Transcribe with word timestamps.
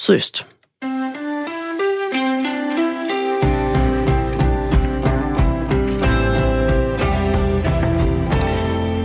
Sydøst. 0.00 0.46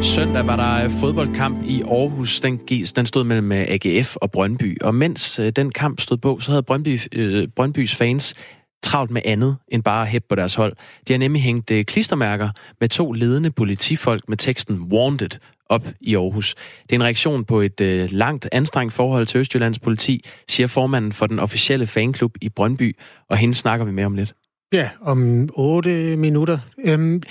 Søndag 0.02 0.48
var 0.48 0.56
der 0.56 0.84
øh, 0.84 0.92
fodboldkamp 0.92 1.64
i 1.66 1.82
Aarhus. 1.82 2.40
Den, 2.40 2.58
den 2.96 3.06
stod 3.06 3.24
mellem 3.24 3.52
øh, 3.52 3.66
AGF 3.68 4.16
og 4.16 4.32
Brøndby. 4.32 4.82
Og 4.82 4.96
mens 4.96 5.40
øh, 5.40 5.50
den 5.50 5.72
kamp 5.72 6.00
stod 6.00 6.18
på, 6.18 6.40
så 6.40 6.52
havde 6.52 6.64
Brøndby, 6.64 7.00
øh, 7.12 7.48
Brøndbys 7.56 7.96
fans 7.96 8.36
travlt 8.84 9.12
med 9.12 9.22
andet 9.26 9.58
end 9.68 9.84
bare 9.84 10.02
at 10.02 10.08
hæppe 10.08 10.26
på 10.30 10.36
deres 10.36 10.56
hold. 10.56 10.76
De 11.08 11.14
har 11.14 11.18
nemlig 11.18 11.42
hængt 11.42 11.72
klistermærker 11.88 12.50
med 12.80 12.90
to 12.90 13.12
ledende 13.12 13.52
politifolk 13.52 14.30
med 14.30 14.38
teksten 14.38 14.82
Wanted 14.82 15.40
op 15.70 15.88
i 16.02 16.16
Aarhus. 16.16 16.56
Det 16.84 16.92
er 16.92 16.96
en 16.96 17.04
reaktion 17.04 17.46
på 17.46 17.62
et 17.62 17.82
øh, 17.82 18.12
langt 18.12 18.48
anstrengt 18.52 18.94
forhold 18.94 19.26
til 19.26 19.40
Østjyllands 19.40 19.80
politi, 19.80 20.26
siger 20.48 20.68
formanden 20.68 21.12
for 21.12 21.28
den 21.28 21.40
officielle 21.40 21.88
fanklub 21.88 22.32
i 22.42 22.50
Brøndby, 22.50 22.98
og 23.30 23.38
hende 23.38 23.54
snakker 23.54 23.86
vi 23.86 23.92
med 23.92 24.06
om 24.06 24.16
lidt. 24.16 24.34
Ja, 24.74 24.90
om 25.02 25.50
8 25.54 26.18
minutter. 26.18 26.58
Øhm, 26.86 27.22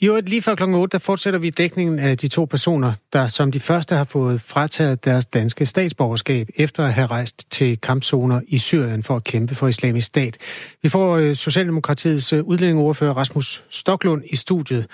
I 0.00 0.06
øvrigt, 0.06 0.28
lige 0.28 0.42
før 0.42 0.54
klokken 0.54 0.76
8, 0.76 0.92
der 0.92 0.98
fortsætter 0.98 1.38
vi 1.38 1.50
dækningen 1.50 1.98
af 1.98 2.18
de 2.18 2.28
to 2.28 2.44
personer, 2.44 2.92
der 3.12 3.26
som 3.26 3.52
de 3.52 3.60
første 3.60 3.94
har 3.94 4.04
fået 4.04 4.40
frataget 4.40 5.04
deres 5.04 5.26
danske 5.26 5.66
statsborgerskab, 5.66 6.48
efter 6.56 6.84
at 6.84 6.94
have 6.94 7.06
rejst 7.06 7.50
til 7.50 7.80
kampzoner 7.80 8.40
i 8.48 8.58
Syrien 8.58 9.02
for 9.02 9.16
at 9.16 9.24
kæmpe 9.24 9.54
for 9.54 9.68
islamisk 9.68 10.06
stat. 10.06 10.38
Vi 10.82 10.88
får 10.88 11.16
øh, 11.16 11.34
Socialdemokratiets 11.36 12.32
øh, 12.32 12.44
udlændingeordfører 12.44 13.14
Rasmus 13.14 13.64
Stoklund 13.70 14.22
i 14.30 14.36
studiet 14.36 14.86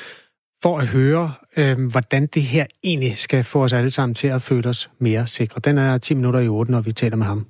for 0.63 0.79
at 0.79 0.87
høre, 0.87 1.33
øh, 1.59 1.91
hvordan 1.91 2.27
det 2.27 2.43
her 2.43 2.67
egentlig 2.85 3.17
skal 3.17 3.45
få 3.45 3.65
os 3.65 3.73
alle 3.73 3.91
sammen 3.91 4.15
til 4.15 4.29
at 4.29 4.43
føle 4.43 4.69
os 4.69 4.91
mere 4.99 5.27
sikre. 5.27 5.61
Den 5.65 5.79
er 5.79 5.99
10 5.99 6.15
minutter 6.15 6.41
i 6.41 6.49
8, 6.49 6.73
når 6.73 6.81
vi 6.81 6.93
taler 6.93 7.17
med 7.17 7.27
ham. 7.27 7.47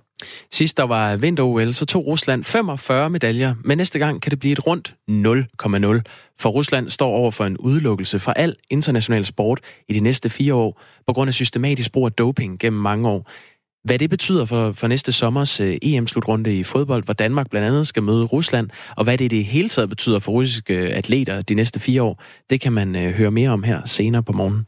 Sidst 0.50 0.76
der 0.76 0.82
var 0.82 1.16
vinter-OL, 1.16 1.72
så 1.72 1.86
tog 1.86 2.06
Rusland 2.06 2.44
45 2.44 3.10
medaljer, 3.10 3.54
men 3.64 3.78
næste 3.78 3.98
gang 3.98 4.22
kan 4.22 4.30
det 4.30 4.38
blive 4.38 4.52
et 4.52 4.66
rundt 4.66 4.94
0,0. 5.10 6.34
For 6.38 6.48
Rusland 6.48 6.90
står 6.90 7.10
over 7.10 7.30
for 7.30 7.44
en 7.44 7.56
udelukkelse 7.56 8.18
fra 8.18 8.32
al 8.36 8.56
international 8.70 9.24
sport 9.24 9.60
i 9.88 9.92
de 9.92 10.00
næste 10.00 10.28
fire 10.28 10.54
år, 10.54 10.82
på 11.06 11.12
grund 11.12 11.28
af 11.28 11.34
systematisk 11.34 11.92
brug 11.92 12.06
af 12.06 12.12
doping 12.12 12.58
gennem 12.58 12.82
mange 12.82 13.08
år. 13.08 13.30
Hvad 13.84 13.98
det 13.98 14.10
betyder 14.10 14.44
for, 14.44 14.72
for 14.72 14.88
næste 14.88 15.12
sommers 15.12 15.60
øh, 15.60 15.70
uh, 15.70 15.76
EM-slutrunde 15.82 16.58
i 16.58 16.62
fodbold, 16.62 17.04
hvor 17.04 17.14
Danmark 17.14 17.50
blandt 17.50 17.66
andet 17.66 17.86
skal 17.86 18.02
møde 18.02 18.24
Rusland, 18.24 18.70
og 18.96 19.04
hvad 19.04 19.18
det 19.18 19.24
i 19.24 19.28
det 19.28 19.44
hele 19.44 19.68
taget 19.68 19.88
betyder 19.88 20.18
for 20.18 20.32
russiske 20.32 20.74
atleter 20.74 21.42
de 21.42 21.54
næste 21.54 21.80
fire 21.80 22.02
år, 22.02 22.22
det 22.50 22.60
kan 22.60 22.72
man 22.72 22.96
uh, 22.96 23.02
høre 23.02 23.30
mere 23.30 23.50
om 23.50 23.62
her 23.62 23.80
senere 23.84 24.22
på 24.22 24.32
morgen. 24.32 24.66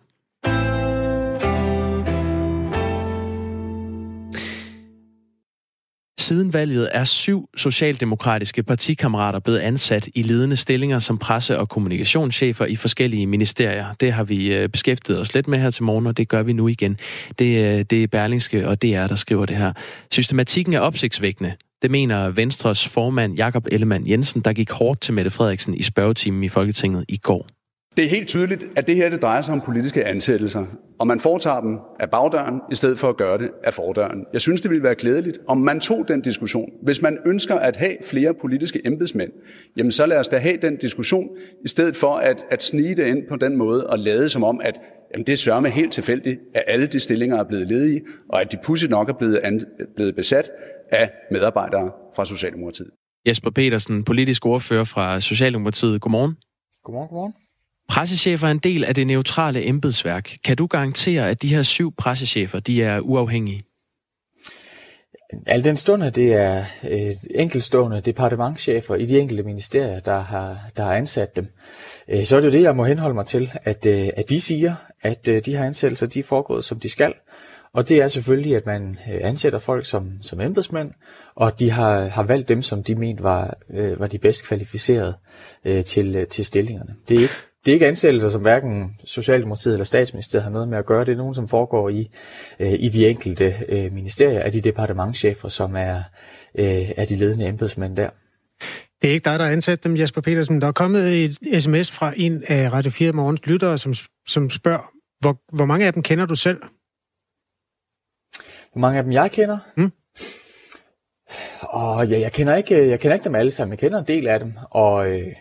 Siden 6.31 6.53
valget 6.53 6.89
er 6.93 7.05
syv 7.05 7.49
socialdemokratiske 7.57 8.63
partikammerater 8.63 9.39
blevet 9.39 9.59
ansat 9.59 10.09
i 10.15 10.23
ledende 10.23 10.57
stillinger 10.57 10.99
som 10.99 11.19
presse- 11.19 11.59
og 11.59 11.69
kommunikationschefer 11.69 12.67
i 12.67 12.77
forskellige 12.77 13.27
ministerier. 13.27 13.95
Det 14.01 14.13
har 14.13 14.25
vi 14.25 14.53
øh, 14.53 14.69
beskæftiget 14.69 15.21
os 15.21 15.35
lidt 15.35 15.49
med 15.49 15.59
her 15.59 15.71
til 15.71 15.85
morgen, 15.85 16.07
og 16.07 16.17
det 16.17 16.29
gør 16.29 16.43
vi 16.43 16.53
nu 16.53 16.69
igen. 16.69 16.99
Det, 17.39 17.79
øh, 17.79 17.85
det 17.91 18.03
er 18.03 18.07
Berlingske 18.07 18.69
og 18.69 18.83
DR, 18.83 19.07
der 19.07 19.15
skriver 19.15 19.47
det 19.47 19.57
her. 19.57 19.73
Systematikken 20.11 20.75
er 20.75 20.81
opsigtsvækkende. 20.81 21.53
Det 21.83 21.91
mener 21.91 22.31
Venstres 22.31 22.89
formand 22.89 23.37
Jakob 23.37 23.67
Ellemann 23.73 24.11
Jensen, 24.11 24.41
der 24.41 24.53
gik 24.53 24.71
hårdt 24.71 25.01
til 25.01 25.15
Mette 25.15 25.31
Frederiksen 25.31 25.75
i 25.75 25.83
spørgetimen 25.83 26.45
i 26.45 26.49
Folketinget 26.49 27.05
i 27.09 27.17
går. 27.17 27.60
Det 27.97 28.05
er 28.05 28.09
helt 28.09 28.29
tydeligt, 28.29 28.65
at 28.77 28.87
det 28.87 28.97
her 28.97 29.09
det 29.09 29.23
drejer 29.23 29.43
sig 29.43 29.55
om 29.55 29.61
politiske 29.61 30.05
ansættelser, 30.05 30.67
og 30.99 31.07
man 31.07 31.21
foretager 31.21 31.61
dem 31.61 31.79
af 32.01 32.11
bagdøren, 32.11 32.61
i 32.71 32.75
stedet 32.75 32.99
for 32.99 33.09
at 33.09 33.17
gøre 33.17 33.39
det 33.39 33.51
af 33.65 33.75
fordøren. 33.75 34.27
Jeg 34.33 34.41
synes, 34.41 34.61
det 34.61 34.71
ville 34.71 34.83
være 34.83 34.95
glædeligt, 34.95 35.39
om 35.49 35.59
man 35.59 35.81
tog 35.81 36.09
den 36.09 36.21
diskussion. 36.21 36.71
Hvis 36.83 37.03
man 37.03 37.19
ønsker 37.27 37.55
at 37.55 37.77
have 37.77 37.97
flere 38.05 38.35
politiske 38.35 38.81
embedsmænd, 38.87 39.33
jamen 39.77 39.91
så 39.91 40.07
lad 40.07 40.19
os 40.19 40.29
da 40.29 40.39
have 40.39 40.57
den 40.57 40.77
diskussion, 40.77 41.29
i 41.65 41.69
stedet 41.69 41.97
for 41.97 42.15
at, 42.15 42.45
at 42.51 42.63
snige 42.63 42.95
det 42.95 43.07
ind 43.07 43.29
på 43.29 43.37
den 43.37 43.57
måde 43.57 43.87
og 43.87 43.99
lade 43.99 44.29
som 44.29 44.45
om, 44.45 44.61
at 44.65 44.81
jamen 45.13 45.27
det 45.27 45.39
sørger 45.39 45.61
med 45.61 45.71
helt 45.71 45.93
tilfældigt, 45.93 46.41
at 46.55 46.65
alle 46.67 46.87
de 46.87 47.01
stillinger 47.01 47.37
er 47.37 47.45
blevet 47.45 47.69
ledige, 47.69 48.03
og 48.29 48.41
at 48.41 48.53
de 48.53 48.59
pudsigt 48.65 48.91
nok 48.91 49.09
er 49.09 49.15
blevet, 49.15 49.37
an, 49.37 49.61
blevet 49.97 50.17
besat 50.17 50.51
af 50.93 51.11
medarbejdere 51.31 51.91
fra 52.17 52.25
Socialdemokratiet. 52.25 52.91
Jesper 53.29 53.51
Petersen, 53.51 54.05
politisk 54.05 54.47
ordfører 54.47 54.85
fra 54.85 55.21
Socialdemokratiet. 55.21 56.01
Godmorgen. 56.01 56.35
Godmorgen, 56.83 57.09
godmorgen. 57.09 57.33
Pressechefer 57.91 58.47
er 58.47 58.51
en 58.51 58.59
del 58.59 58.85
af 58.85 58.95
det 58.95 59.07
neutrale 59.07 59.67
embedsværk. 59.67 60.31
Kan 60.45 60.57
du 60.57 60.67
garantere, 60.67 61.31
at 61.31 61.43
de 61.43 61.49
her 61.49 61.63
syv 61.63 61.95
pressechefer, 61.95 62.61
de 62.61 62.83
er 62.83 63.01
uafhængige? 63.01 63.63
Al 65.47 65.65
den 65.65 65.77
stund, 65.77 66.05
at 66.05 66.17
det 66.17 66.33
er 66.33 66.65
øh, 66.91 67.11
enkeltstående 67.35 68.01
departementchefer 68.01 68.95
i 68.95 69.07
de 69.07 69.19
enkelte 69.19 69.43
ministerier, 69.43 70.01
der 70.01 70.21
har, 70.21 70.59
der 70.77 70.83
har 70.83 70.95
ansat 70.95 71.37
dem, 71.37 71.49
øh, 72.09 72.25
så 72.25 72.37
er 72.37 72.41
det 72.41 72.49
jo 72.49 72.53
det, 72.53 72.63
jeg 72.63 72.77
må 72.77 72.85
henholde 72.85 73.15
mig 73.15 73.27
til, 73.27 73.51
at, 73.65 73.87
øh, 73.87 74.09
at 74.17 74.31
de 74.31 74.41
siger, 74.41 74.75
at 75.03 75.29
øh, 75.29 75.45
de 75.45 75.57
her 75.57 75.65
ansættelser, 75.65 76.07
de 76.07 76.19
er 76.19 76.25
foregået, 76.25 76.65
som 76.65 76.81
de 76.81 76.89
skal. 76.89 77.15
Og 77.73 77.89
det 77.89 77.99
er 77.99 78.09
selvfølgelig, 78.09 78.57
at 78.57 78.67
man 78.67 78.99
øh, 79.13 79.21
ansætter 79.23 79.59
folk 79.59 79.87
som, 79.87 80.13
som 80.23 80.41
embedsmænd, 80.41 80.91
og 81.35 81.61
de 81.61 81.71
har, 81.71 82.09
har 82.09 82.23
valgt 82.23 82.49
dem, 82.49 82.63
som 82.63 82.83
de 82.83 82.95
mente 82.95 83.23
var, 83.23 83.57
øh, 83.71 84.01
var 84.01 84.07
de 84.07 84.19
bedst 84.19 84.45
kvalificerede 84.45 85.15
øh, 85.65 85.85
til, 85.85 86.17
øh, 86.17 86.27
til 86.27 86.45
stillingerne. 86.45 86.95
Det 87.09 87.17
er 87.17 87.21
ikke 87.21 87.35
det 87.65 87.71
er 87.71 87.75
ikke 87.75 87.87
ansættelser, 87.87 88.29
som 88.29 88.43
hverken 88.43 88.97
Socialdemokratiet 89.05 89.73
eller 89.73 89.85
Statsministeriet 89.85 90.43
har 90.43 90.51
noget 90.51 90.69
med 90.69 90.79
at 90.79 90.87
gøre. 90.87 91.05
Det 91.05 91.13
er 91.13 91.17
nogen, 91.17 91.35
som 91.35 91.49
foregår 91.49 91.89
i, 91.89 92.11
øh, 92.59 92.73
i 92.73 92.89
de 92.89 93.09
enkelte 93.09 93.55
øh, 93.69 93.93
ministerier 93.93 94.43
af 94.43 94.53
de 94.53 94.61
departementchefer, 94.61 95.49
som 95.49 95.77
er, 95.77 96.03
øh, 96.55 96.91
er 96.97 97.05
de 97.05 97.17
ledende 97.17 97.47
embedsmænd 97.47 97.97
der. 97.97 98.11
Det 99.03 99.11
er 99.11 99.15
ikke 99.15 99.25
dig, 99.25 99.39
der 99.39 99.45
har 99.45 99.53
ansat 99.53 99.85
dem, 99.85 99.97
Jesper 99.97 100.21
Petersen. 100.21 100.61
Der 100.61 100.67
er 100.67 100.73
kommet 100.73 101.25
et 101.25 101.63
sms 101.63 101.91
fra 101.91 102.13
en 102.17 102.45
af 102.49 102.73
Radio 102.73 102.91
4 102.91 103.13
Morgens 103.13 103.47
lyttere, 103.47 103.79
som, 103.79 103.95
som 104.29 104.51
spørger, 104.51 104.93
hvor, 105.21 105.57
hvor 105.57 105.65
mange 105.65 105.87
af 105.87 105.93
dem 105.93 106.03
kender 106.03 106.27
du 106.27 106.35
selv? 106.35 106.61
Hvor 108.73 108.81
mange 108.81 108.99
af 108.99 109.05
dem 109.05 109.13
jeg 109.13 109.31
kender? 109.31 109.59
Mm. 109.77 109.93
Og 111.61 112.09
ja, 112.09 112.21
jeg 112.21 112.33
kender 112.33 112.57
ikke, 112.57 112.89
jeg 112.89 113.01
kender 113.01 113.15
ikke 113.15 113.25
dem 113.25 113.35
alle 113.35 113.51
sammen. 113.51 113.73
Jeg 113.73 113.79
kender 113.79 113.99
en 113.99 114.09
del 114.09 114.29
af 114.29 114.41
dem, 114.41 114.53
og 114.71 115.11
øh, 115.13 115.35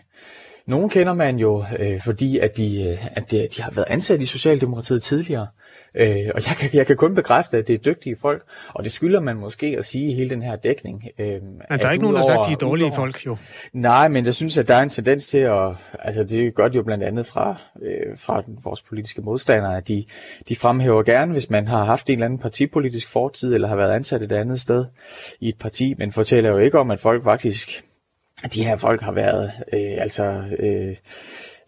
nogle 0.70 0.90
kender 0.90 1.12
man 1.12 1.36
jo, 1.36 1.64
øh, 1.78 2.00
fordi 2.04 2.38
at 2.38 2.56
de, 2.56 2.88
øh, 2.88 3.16
at 3.16 3.30
de, 3.30 3.48
de 3.56 3.62
har 3.62 3.70
været 3.70 3.86
ansat 3.88 4.20
i 4.20 4.26
Socialdemokratiet 4.26 5.02
tidligere. 5.02 5.46
Øh, 5.94 6.30
og 6.34 6.48
jeg 6.48 6.56
kan, 6.58 6.70
jeg 6.72 6.86
kan 6.86 6.96
kun 6.96 7.14
bekræfte, 7.14 7.58
at 7.58 7.68
det 7.68 7.74
er 7.74 7.78
dygtige 7.78 8.16
folk, 8.22 8.42
og 8.74 8.84
det 8.84 8.92
skylder 8.92 9.20
man 9.20 9.36
måske 9.36 9.74
at 9.78 9.84
sige 9.84 10.10
i 10.10 10.14
hele 10.14 10.30
den 10.30 10.42
her 10.42 10.56
dækning. 10.56 11.04
Øh, 11.18 11.26
men 11.26 11.78
der 11.78 11.86
er 11.86 11.90
ikke 11.90 12.02
nogen, 12.02 12.16
der 12.16 12.22
har 12.22 12.26
sagt, 12.26 12.40
at 12.40 12.46
de 12.46 12.52
er 12.52 12.56
dårlige 12.56 12.86
udover, 12.86 12.96
folk, 12.96 13.26
jo. 13.26 13.36
Nej, 13.72 14.08
men 14.08 14.24
jeg 14.24 14.34
synes, 14.34 14.58
at 14.58 14.68
der 14.68 14.74
er 14.74 14.82
en 14.82 14.88
tendens 14.88 15.26
til 15.26 15.38
at, 15.38 15.70
altså 15.98 16.24
det 16.24 16.54
gør 16.54 16.68
de 16.68 16.76
jo 16.76 16.82
blandt 16.82 17.04
andet 17.04 17.26
fra, 17.26 17.56
øh, 17.82 18.16
fra 18.16 18.42
den, 18.42 18.58
vores 18.64 18.82
politiske 18.82 19.22
modstandere, 19.22 19.76
at 19.76 19.88
de, 19.88 20.04
de 20.48 20.56
fremhæver 20.56 21.02
gerne, 21.02 21.32
hvis 21.32 21.50
man 21.50 21.68
har 21.68 21.84
haft 21.84 22.06
en 22.06 22.12
eller 22.12 22.24
anden 22.24 22.38
partipolitisk 22.38 23.08
fortid, 23.08 23.54
eller 23.54 23.68
har 23.68 23.76
været 23.76 23.92
ansat 23.92 24.22
et 24.22 24.32
andet 24.32 24.60
sted 24.60 24.84
i 25.40 25.48
et 25.48 25.58
parti, 25.58 25.94
men 25.98 26.12
fortæller 26.12 26.50
jo 26.50 26.58
ikke 26.58 26.78
om, 26.78 26.90
at 26.90 27.00
folk 27.00 27.24
faktisk 27.24 27.82
de 28.48 28.64
her 28.64 28.76
folk 28.76 29.00
har 29.00 29.12
været 29.12 29.52
øh, 29.72 29.96
altså 30.02 30.42
øh, 30.58 30.96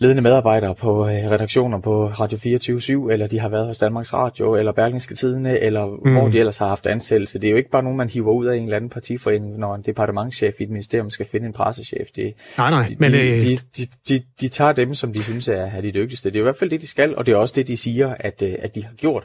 ledende 0.03 0.23
medarbejdere 0.23 0.75
på 0.75 1.09
øh, 1.09 1.15
redaktioner 1.15 1.79
på 1.79 2.07
Radio 2.07 2.39
24 2.39 3.13
eller 3.13 3.27
de 3.27 3.39
har 3.39 3.49
været 3.49 3.67
hos 3.67 3.79
Danmarks 3.79 4.15
Radio, 4.15 4.57
eller 4.57 4.73
Berlingske 4.73 5.15
Tidene, 5.15 5.59
eller 5.61 5.87
mm. 5.87 6.13
hvor 6.13 6.29
de 6.29 6.39
ellers 6.39 6.59
har 6.59 6.69
haft 6.69 6.87
ansættelse. 6.87 7.39
Det 7.39 7.47
er 7.47 7.51
jo 7.51 7.57
ikke 7.57 7.71
bare 7.71 7.83
nogen, 7.83 7.97
man 7.99 8.11
hiver 8.11 8.33
ud 8.33 8.47
af 8.47 8.57
en 8.57 8.63
eller 8.63 8.77
anden 8.77 8.91
partiforening, 8.91 9.59
når 9.59 9.75
en 9.75 9.83
departementchef 9.83 10.61
i 10.61 10.63
et 10.63 10.71
ministerium 10.71 11.11
skal 11.11 11.27
finde 11.27 11.47
en 11.47 11.53
pressechef. 11.53 12.09
Det, 12.17 12.35
nej, 12.59 12.71
nej. 12.71 12.87
De, 12.89 12.97
men, 12.99 13.13
de, 13.13 13.19
øh... 13.19 13.43
de, 13.43 13.57
de, 13.77 13.87
de, 14.09 14.23
de 14.41 14.49
tager 14.49 14.73
dem, 14.73 14.95
som 14.95 15.13
de 15.13 15.23
synes 15.23 15.49
er, 15.49 15.55
er 15.55 15.81
de 15.81 15.93
dygtigste. 15.93 16.31
Det 16.31 16.37
er 16.37 16.41
i 16.41 16.43
hvert 16.43 16.57
fald 16.57 16.71
det, 16.71 16.81
de 16.81 16.87
skal, 16.87 17.17
og 17.17 17.27
det 17.27 17.33
er 17.33 17.37
også 17.37 17.55
det, 17.57 17.69
de 17.69 17.77
siger, 17.77 18.15
at, 18.21 18.43
øh, 18.43 18.55
at 18.59 18.75
de 18.75 18.85
har 18.85 18.93
gjort. 18.93 19.25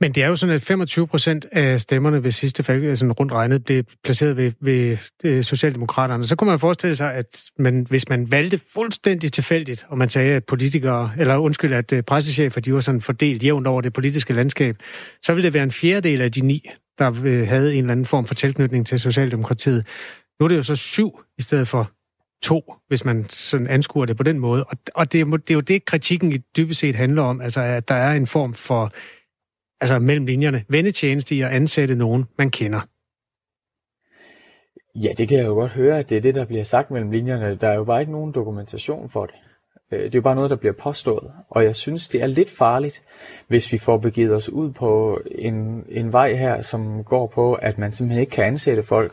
Men 0.00 0.12
det 0.12 0.22
er 0.22 0.26
jo 0.26 0.36
sådan, 0.36 0.54
at 0.54 0.62
25 0.62 1.06
procent 1.06 1.46
af 1.52 1.80
stemmerne 1.80 2.24
ved 2.24 2.30
sidste 2.30 2.62
fald, 2.62 2.96
sådan 2.96 3.12
rundt 3.12 3.32
regnet, 3.32 3.64
blev 3.64 3.84
placeret 4.04 4.36
ved, 4.36 4.52
ved, 4.60 4.96
ved 5.22 5.42
Socialdemokraterne. 5.42 6.26
Så 6.26 6.36
kunne 6.36 6.50
man 6.50 6.58
forestille 6.58 6.96
sig, 6.96 7.14
at 7.14 7.26
man, 7.58 7.86
hvis 7.88 8.08
man 8.08 8.30
valgte 8.30 8.60
fuldstændig 8.74 9.32
tilfældigt, 9.32 9.86
og 9.88 9.98
man 9.98 10.08
sagde, 10.14 10.36
at 10.36 10.44
politikere, 10.44 11.12
eller 11.18 11.36
undskyld, 11.36 11.72
at 11.72 11.92
øh, 11.92 12.02
pressechefer, 12.02 12.60
de 12.60 12.74
var 12.74 12.80
sådan 12.80 13.00
fordelt 13.00 13.44
jævnt 13.44 13.66
over 13.66 13.80
det 13.80 13.92
politiske 13.92 14.32
landskab, 14.32 14.76
så 15.22 15.34
ville 15.34 15.46
det 15.46 15.54
være 15.54 15.62
en 15.62 15.70
fjerdedel 15.70 16.20
af 16.20 16.32
de 16.32 16.40
ni, 16.40 16.70
der 16.98 17.12
øh, 17.24 17.48
havde 17.48 17.72
en 17.74 17.78
eller 17.78 17.92
anden 17.92 18.06
form 18.06 18.26
for 18.26 18.34
tilknytning 18.34 18.86
til 18.86 18.98
Socialdemokratiet. 19.00 19.86
Nu 20.40 20.44
er 20.44 20.48
det 20.48 20.56
jo 20.56 20.62
så 20.62 20.76
syv 20.76 21.20
i 21.38 21.42
stedet 21.42 21.68
for 21.68 21.90
to, 22.42 22.74
hvis 22.88 23.04
man 23.04 23.26
sådan 23.30 23.66
anskuer 23.66 24.06
det 24.06 24.16
på 24.16 24.22
den 24.22 24.38
måde. 24.38 24.64
Og, 24.64 24.76
og 24.94 25.12
det, 25.12 25.20
er, 25.20 25.24
det 25.24 25.50
er 25.50 25.54
jo 25.54 25.60
det, 25.60 25.84
kritikken 25.84 26.32
i 26.32 26.38
dybest 26.56 26.80
set 26.80 26.94
handler 26.94 27.22
om, 27.22 27.40
altså 27.40 27.60
at 27.60 27.88
der 27.88 27.94
er 27.94 28.12
en 28.12 28.26
form 28.26 28.54
for, 28.54 28.92
altså 29.80 29.98
mellem 29.98 30.26
linjerne, 30.26 30.64
vendetjeneste 30.68 31.34
i 31.34 31.40
at 31.40 31.50
ansætte 31.50 31.94
nogen, 31.94 32.24
man 32.38 32.50
kender. 32.50 32.80
Ja, 34.94 35.12
det 35.18 35.28
kan 35.28 35.38
jeg 35.38 35.46
jo 35.46 35.54
godt 35.54 35.72
høre, 35.72 35.98
at 35.98 36.10
det 36.10 36.16
er 36.16 36.20
det, 36.20 36.34
der 36.34 36.44
bliver 36.44 36.64
sagt 36.64 36.90
mellem 36.90 37.10
linjerne. 37.10 37.54
Der 37.54 37.68
er 37.68 37.74
jo 37.74 37.84
bare 37.84 38.00
ikke 38.00 38.12
nogen 38.12 38.32
dokumentation 38.32 39.10
for 39.10 39.26
det. 39.26 39.34
Øh, 39.92 39.98
det 39.98 40.06
er 40.06 40.18
jo 40.18 40.22
bare 40.22 40.34
noget, 40.34 40.50
der 40.50 40.56
bliver 40.56 40.72
påstået. 40.72 41.30
Og 41.50 41.64
jeg 41.64 41.76
synes, 41.76 42.08
det 42.08 42.22
er 42.22 42.26
lidt 42.26 42.50
farligt, 42.50 43.02
hvis 43.48 43.72
vi 43.72 43.78
får 43.78 43.98
begivet 43.98 44.32
os 44.32 44.48
ud 44.50 44.70
på 44.70 45.20
en, 45.30 45.84
en 45.88 46.12
vej 46.12 46.34
her, 46.34 46.60
som 46.60 47.04
går 47.04 47.26
på, 47.26 47.54
at 47.54 47.78
man 47.78 47.92
simpelthen 47.92 48.20
ikke 48.20 48.30
kan 48.30 48.44
ansætte 48.44 48.82
folk, 48.82 49.12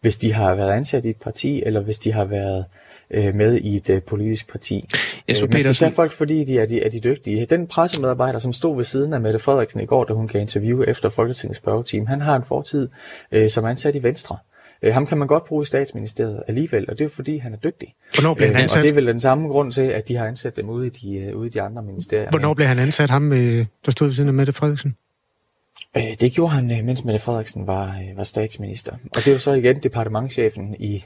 hvis 0.00 0.16
de 0.16 0.32
har 0.32 0.54
været 0.54 0.70
ansat 0.70 1.04
i 1.04 1.10
et 1.10 1.16
parti, 1.16 1.62
eller 1.66 1.80
hvis 1.80 1.98
de 1.98 2.12
har 2.12 2.24
været 2.24 2.64
øh, 3.10 3.34
med 3.34 3.56
i 3.56 3.76
et 3.76 3.90
øh, 3.90 4.02
politisk 4.02 4.50
parti. 4.50 4.88
Jesper 5.28 5.46
øh, 5.46 5.52
man 5.52 5.60
skal 5.60 5.68
Petersen. 5.68 5.86
tage 5.86 5.94
folk, 5.94 6.12
fordi 6.12 6.44
de 6.44 6.58
er, 6.58 6.66
de 6.66 6.82
er 6.82 6.90
de 6.90 7.00
dygtige. 7.00 7.46
Den 7.46 7.66
pressemedarbejder, 7.66 8.38
som 8.38 8.52
stod 8.52 8.76
ved 8.76 8.84
siden 8.84 9.12
af 9.12 9.20
Mette 9.20 9.38
Frederiksen 9.38 9.80
i 9.80 9.86
går, 9.86 10.04
da 10.04 10.12
hun 10.12 10.28
gav 10.28 10.40
interview 10.40 10.82
efter 10.82 11.08
Folketingets 11.08 11.58
spørgeteam, 11.58 12.06
han 12.06 12.20
har 12.20 12.36
en 12.36 12.44
fortid 12.44 12.88
øh, 13.32 13.48
som 13.50 13.64
ansat 13.64 13.94
i 13.94 14.02
Venstre. 14.02 14.36
Øh, 14.82 14.94
ham 14.94 15.06
kan 15.06 15.18
man 15.18 15.28
godt 15.28 15.44
bruge 15.44 15.62
i 15.62 15.66
statsministeriet 15.66 16.42
alligevel, 16.48 16.90
og 16.90 16.98
det 16.98 17.04
er 17.04 17.08
fordi, 17.08 17.38
han 17.38 17.52
er 17.52 17.56
dygtig. 17.56 17.94
Hvornår 18.14 18.34
blev 18.34 18.48
han 18.48 18.56
Øh, 18.56 18.62
ansat? 18.62 18.78
Og 18.78 18.82
det 18.82 18.90
er 18.90 18.94
vel 18.94 19.06
den 19.06 19.20
samme 19.20 19.48
grund 19.48 19.72
til, 19.72 19.82
at 19.82 20.08
de 20.08 20.16
har 20.16 20.26
ansat 20.26 20.56
dem 20.56 20.68
ude 20.68 20.86
i 20.86 20.90
de, 20.90 21.18
øh, 21.18 21.36
ude 21.36 21.46
i 21.46 21.50
de 21.50 21.62
andre 21.62 21.82
ministerier. 21.82 22.30
Hvornår 22.30 22.54
blev 22.54 22.66
han 22.66 22.78
ansat, 22.78 23.10
ham 23.10 23.32
øh, 23.32 23.66
der 23.84 23.90
stod 23.90 24.08
ved 24.08 24.14
siden 24.14 24.28
af 24.28 24.34
Mette 24.34 24.52
Frederiksen? 24.52 24.96
Øh, 25.96 26.02
det 26.20 26.32
gjorde 26.32 26.52
han, 26.52 26.70
øh, 26.70 26.84
mens 26.84 27.04
Mette 27.04 27.18
Frederiksen 27.18 27.66
var, 27.66 27.88
øh, 27.88 28.16
var 28.16 28.22
statsminister. 28.22 28.92
Og 28.92 29.16
det 29.16 29.26
er 29.28 29.32
jo 29.32 29.38
så 29.38 29.52
igen 29.52 29.82
departementchefen 29.82 30.76
i 30.78 31.04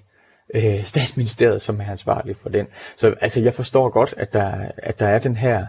øh, 0.55 0.85
statsministeriet, 0.85 1.63
som 1.63 1.81
er 1.81 1.91
ansvarlig 1.91 2.37
for 2.37 2.49
den. 2.49 2.67
Så 2.97 3.15
altså, 3.21 3.41
jeg 3.41 3.55
forstår 3.55 3.89
godt, 3.89 4.15
at 4.17 4.33
der, 4.33 4.71
at 4.77 5.01
der 5.01 5.07
er 5.07 5.19
den 5.19 5.37
her 5.37 5.67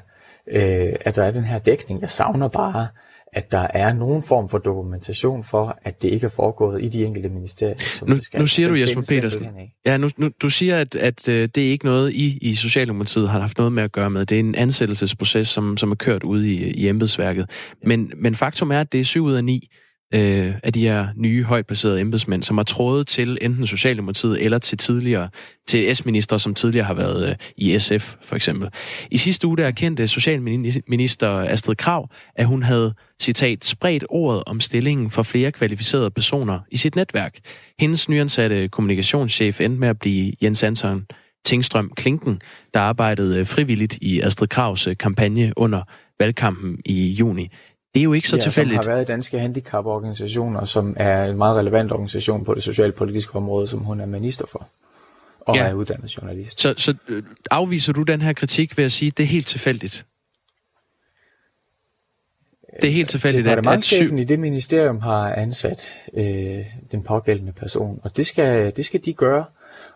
øh, 0.48 0.94
at 1.02 1.16
der 1.16 1.24
er 1.24 1.32
den 1.32 1.44
her 1.44 1.60
dækning. 1.60 2.02
Jeg 2.02 2.10
savner 2.10 2.48
bare, 2.48 2.88
at 3.34 3.52
der 3.52 3.68
er 3.74 3.94
nogen 3.94 4.24
form 4.24 4.50
for 4.50 4.58
dokumentation 4.58 5.44
for, 5.44 5.80
at 5.84 6.02
det 6.02 6.10
ikke 6.10 6.26
er 6.26 6.30
foregået 6.30 6.84
i 6.84 6.88
de 6.88 7.06
enkelte 7.06 7.30
ministerier. 7.30 7.76
Som 7.78 8.10
Nu, 8.10 8.16
det 8.16 8.24
skal. 8.24 8.40
nu 8.40 8.46
siger 8.46 8.68
du, 8.70 8.76
Jesper 8.76 9.02
Petersen, 9.02 9.46
ja, 9.86 9.98
nu, 9.98 10.10
nu, 10.18 10.30
du 10.42 10.50
siger, 10.50 10.80
at, 10.80 10.96
at 10.96 11.30
øh, 11.30 11.50
det 11.56 11.68
er 11.68 11.72
ikke 11.72 11.86
noget, 11.86 12.14
I 12.14 12.38
i 12.42 12.56
Socialdemokratiet 12.56 13.30
har 13.30 13.40
haft 13.40 13.58
noget 13.58 13.74
med 13.74 13.84
at 13.84 13.92
gøre 13.92 14.10
med. 14.10 14.26
Det 14.26 14.36
er 14.36 14.40
en 14.40 14.56
ansættelsesproces, 14.56 15.48
som, 15.48 15.78
som 15.78 15.92
er 15.92 15.96
kørt 15.96 16.24
ude 16.24 16.52
i, 16.54 16.72
i 16.72 16.88
embedsværket. 16.88 17.50
Men, 17.84 18.12
men 18.18 18.36
faktum 18.36 18.72
er, 18.72 18.80
at 18.80 18.92
det 18.92 19.00
er 19.00 19.04
syv 19.04 19.24
ud 19.24 19.34
af 19.34 19.44
ni 19.44 19.70
øh, 20.14 20.54
af 20.64 20.74
de 20.74 20.82
her 20.82 21.08
nye, 21.16 21.44
højt 21.44 21.68
placerede 21.68 22.02
embedsmænd, 22.02 22.44
som 22.44 22.58
har 22.58 22.64
trådet 22.64 23.08
til 23.08 23.38
enten 23.42 23.68
Socialdemokratiet 23.68 24.44
eller 24.44 24.58
til 24.58 24.78
tidligere 24.78 25.30
til 25.68 25.96
S-minister, 25.96 26.38
som 26.38 26.54
tidligere 26.54 26.86
har 26.86 26.94
været 26.94 27.30
øh, 27.30 27.36
i 27.58 27.80
SF, 27.80 28.16
for 28.22 28.36
eksempel. 28.36 28.70
I 29.12 29.18
sidste 29.18 29.48
uge 29.48 29.58
der 29.58 29.68
erkendte 29.68 30.08
Socialminister 30.08 31.30
Astrid 31.30 31.76
Krav, 31.76 32.10
at 32.36 32.46
hun 32.46 32.64
havde, 32.64 32.94
citat, 33.22 33.66
spredt 33.66 34.06
ordet 34.10 34.44
om 34.46 34.60
stillingen 34.60 35.12
for 35.12 35.24
flere 35.24 35.52
kvalificerede 35.52 36.12
personer 36.12 36.60
i 36.72 36.78
sit 36.78 36.96
netværk. 36.96 37.38
Hendes 37.80 38.10
nyansatte 38.10 38.68
kommunikationschef 38.68 39.62
endte 39.62 39.80
med 39.80 39.88
at 39.88 40.00
blive 40.00 40.34
Jens 40.42 40.64
Anton 40.64 41.06
Tingstrøm 41.46 41.92
Klinken, 41.96 42.42
der 42.74 42.80
arbejdede 42.80 43.40
øh, 43.40 43.46
frivilligt 43.46 43.98
i 44.02 44.22
Astrid 44.22 44.48
Kravs 44.48 44.88
øh, 44.88 44.98
kampagne 44.98 45.54
under 45.56 45.82
valgkampen 46.20 46.78
i 46.86 47.08
juni. 47.08 47.52
Det 47.94 48.00
er 48.00 48.04
jo 48.04 48.14
ikke 48.14 48.28
så 48.30 48.36
ja, 48.36 48.42
tilfældigt. 48.42 48.84
som 48.84 48.90
har 48.90 48.96
været 48.96 49.06
i 49.06 49.12
danske 49.12 49.40
handicaporganisationer, 49.40 50.66
som 50.66 50.96
er 51.00 51.26
en 51.26 51.38
meget 51.38 51.56
relevant 51.58 51.92
organisation 51.92 52.46
på 52.46 52.54
det 52.54 52.64
socialpolitiske 52.64 53.36
område, 53.36 53.68
som 53.68 53.80
hun 53.80 54.00
er 54.00 54.06
minister 54.06 54.46
for. 54.52 54.68
Og 55.40 55.56
Ja. 55.56 55.64
er 55.68 55.74
uddannet 55.74 56.18
journalist. 56.18 56.62
Så, 56.62 56.74
så 56.78 56.96
øh, 57.08 57.24
afviser 57.52 57.94
du 57.94 58.04
den 58.04 58.22
her 58.22 58.34
kritik 58.34 58.78
ved 58.78 58.86
at 58.86 58.92
sige, 58.92 59.08
at 59.08 59.18
det 59.18 59.24
er 59.24 59.28
helt 59.28 59.48
tilfældigt? 59.48 60.06
Det 62.82 62.88
er 62.88 62.92
helt 62.94 63.10
tilfældigt, 63.10 63.48
at, 63.48 63.52
at. 63.52 63.58
Departementchefen 63.58 64.20
i 64.20 64.24
det 64.24 64.40
ministerium 64.40 65.00
har 65.02 65.34
ansat 65.34 65.94
øh, 66.14 66.66
den 66.92 67.04
pågældende 67.04 67.52
person, 67.52 68.00
og 68.04 68.18
det 68.18 68.26
skal, 68.28 68.76
det 68.76 68.86
skal 68.86 69.06
de 69.06 69.14
gøre 69.14 69.46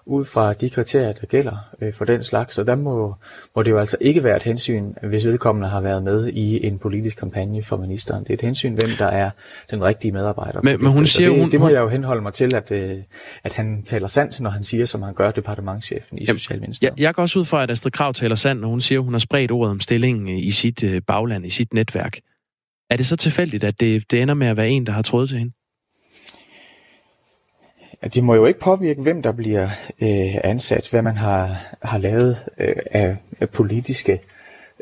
ud 0.06 0.26
fra 0.26 0.54
de 0.54 0.70
kriterier, 0.70 1.14
der 1.14 1.26
gælder 1.28 1.58
øh, 1.82 1.94
for 1.94 2.06
den 2.06 2.24
slags. 2.24 2.58
Og 2.58 2.68
der 2.68 2.76
må, 2.76 3.16
må 3.56 3.64
det 3.64 3.72
jo 3.72 3.80
altså 3.80 3.98
ikke 4.02 4.24
være 4.24 4.36
et 4.36 4.44
hensyn, 4.44 4.94
hvis 5.04 5.26
vedkommende 5.26 5.68
har 5.70 5.82
været 5.82 6.04
med 6.04 6.28
i 6.28 6.66
en 6.68 6.80
politisk 6.80 7.18
kampagne 7.18 7.64
for 7.64 7.78
ministeren. 7.78 8.24
Det 8.24 8.30
er 8.30 8.34
et 8.34 8.42
hensyn, 8.42 8.74
hvem 8.74 8.90
der 8.98 9.06
er 9.06 9.30
den 9.72 9.84
rigtige 9.84 10.12
medarbejder. 10.12 10.62
Men- 10.62 10.84
men 10.84 10.92
hun 10.92 11.06
siger 11.06 11.30
det, 11.30 11.40
hun- 11.40 11.52
det 11.52 11.60
må 11.60 11.66
hun- 11.66 11.74
jeg 11.74 11.82
jo 11.82 11.88
henholde 11.90 12.22
mig 12.22 12.34
til, 12.34 12.56
at, 12.56 12.72
øh, 12.72 12.98
at 13.44 13.54
han 13.54 13.84
taler 13.84 14.08
sandt, 14.08 14.42
når 14.42 14.50
han 14.50 14.64
siger, 14.64 14.86
som 14.86 15.02
han 15.02 15.14
gør 15.14 15.32
departementchefen 15.32 16.18
i 16.18 16.26
Socialministeriet. 16.26 16.94
Jeg, 16.98 17.04
jeg 17.04 17.14
går 17.14 17.22
også 17.22 17.40
ud 17.40 17.46
fra, 17.46 17.64
at 17.64 17.72
Astrid 17.72 17.92
Krav 17.92 18.14
taler 18.14 18.36
sandt, 18.36 18.62
når 18.62 18.68
hun 18.70 18.82
siger, 18.82 19.00
at 19.00 19.06
hun 19.06 19.14
har 19.14 19.20
spredt 19.20 19.52
ordet 19.52 19.72
om 19.72 19.80
stillingen 19.80 20.30
øh, 20.30 20.38
i 20.46 20.52
sit 20.52 20.84
øh, 20.84 21.02
bagland, 21.08 21.46
i 21.46 21.50
sit 21.50 21.74
netværk. 21.74 22.18
Er 22.90 22.98
det 22.98 23.06
så 23.06 23.16
tilfældigt, 23.18 23.64
at 23.64 23.80
det, 23.80 24.12
det 24.12 24.22
ender 24.22 24.34
med 24.34 24.48
at 24.48 24.58
være 24.58 24.70
en, 24.70 24.86
der 24.86 24.92
har 24.92 25.02
trådet 25.02 25.30
til 25.30 25.38
hende? 25.38 25.54
Ja, 28.04 28.08
Det 28.08 28.24
må 28.24 28.36
jo 28.36 28.46
ikke 28.46 28.60
påvirke, 28.60 29.02
hvem 29.02 29.22
der 29.22 29.32
bliver 29.32 29.70
øh, 30.02 30.38
ansat, 30.44 30.90
hvad 30.90 31.02
man 31.02 31.16
har, 31.16 31.58
har 31.82 31.98
lavet 31.98 32.46
øh, 32.58 32.76
af, 32.92 33.16
af 33.40 33.50
politiske 33.50 34.22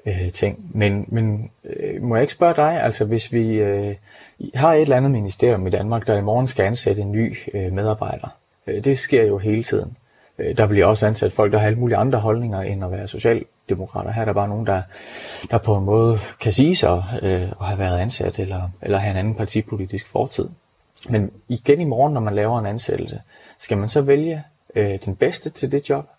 øh, 0.05 0.31
ting. 0.31 0.71
Men, 0.73 1.05
men 1.07 1.51
øh, 1.63 2.03
må 2.03 2.15
jeg 2.15 2.23
ikke 2.23 2.33
spørge 2.33 2.55
dig, 2.55 2.83
altså 2.83 3.05
hvis 3.05 3.33
vi 3.33 3.47
øh, 3.47 3.95
har 4.55 4.73
et 4.73 4.81
eller 4.81 4.97
andet 4.97 5.11
ministerium 5.11 5.67
i 5.67 5.69
Danmark, 5.69 6.07
der 6.07 6.17
i 6.17 6.21
morgen 6.21 6.47
skal 6.47 6.65
ansætte 6.65 7.01
en 7.01 7.11
ny 7.11 7.37
øh, 7.53 7.73
medarbejder. 7.73 8.27
Øh, 8.67 8.83
det 8.83 8.99
sker 8.99 9.23
jo 9.23 9.37
hele 9.37 9.63
tiden. 9.63 9.97
Øh, 10.39 10.57
der 10.57 10.67
bliver 10.67 10.85
også 10.85 11.07
ansat 11.07 11.31
folk, 11.31 11.51
der 11.51 11.59
har 11.59 11.67
alle 11.67 11.79
mulige 11.79 11.97
andre 11.97 12.19
holdninger 12.19 12.61
end 12.61 12.85
at 12.85 12.91
være 12.91 13.07
socialdemokrater. 13.07 14.11
Her 14.11 14.21
er 14.21 14.25
der 14.25 14.33
bare 14.33 14.47
nogen, 14.47 14.65
der, 14.65 14.81
der 15.51 15.57
på 15.57 15.75
en 15.75 15.85
måde 15.85 16.19
kan 16.41 16.53
sige 16.53 16.75
sig 16.75 17.03
øh, 17.21 17.41
at 17.41 17.67
have 17.67 17.79
været 17.79 17.99
ansat 17.99 18.39
eller, 18.39 18.69
eller 18.81 18.97
have 18.97 19.11
en 19.11 19.17
anden 19.17 19.35
partipolitisk 19.35 20.07
fortid. 20.07 20.49
Men 21.09 21.31
igen 21.47 21.81
i 21.81 21.83
morgen, 21.83 22.13
når 22.13 22.21
man 22.21 22.35
laver 22.35 22.59
en 22.59 22.65
ansættelse, 22.65 23.21
skal 23.59 23.77
man 23.77 23.89
så 23.89 24.01
vælge 24.01 24.43
øh, 24.75 24.99
den 25.05 25.15
bedste 25.15 25.49
til 25.49 25.71
det 25.71 25.89
job? 25.89 26.09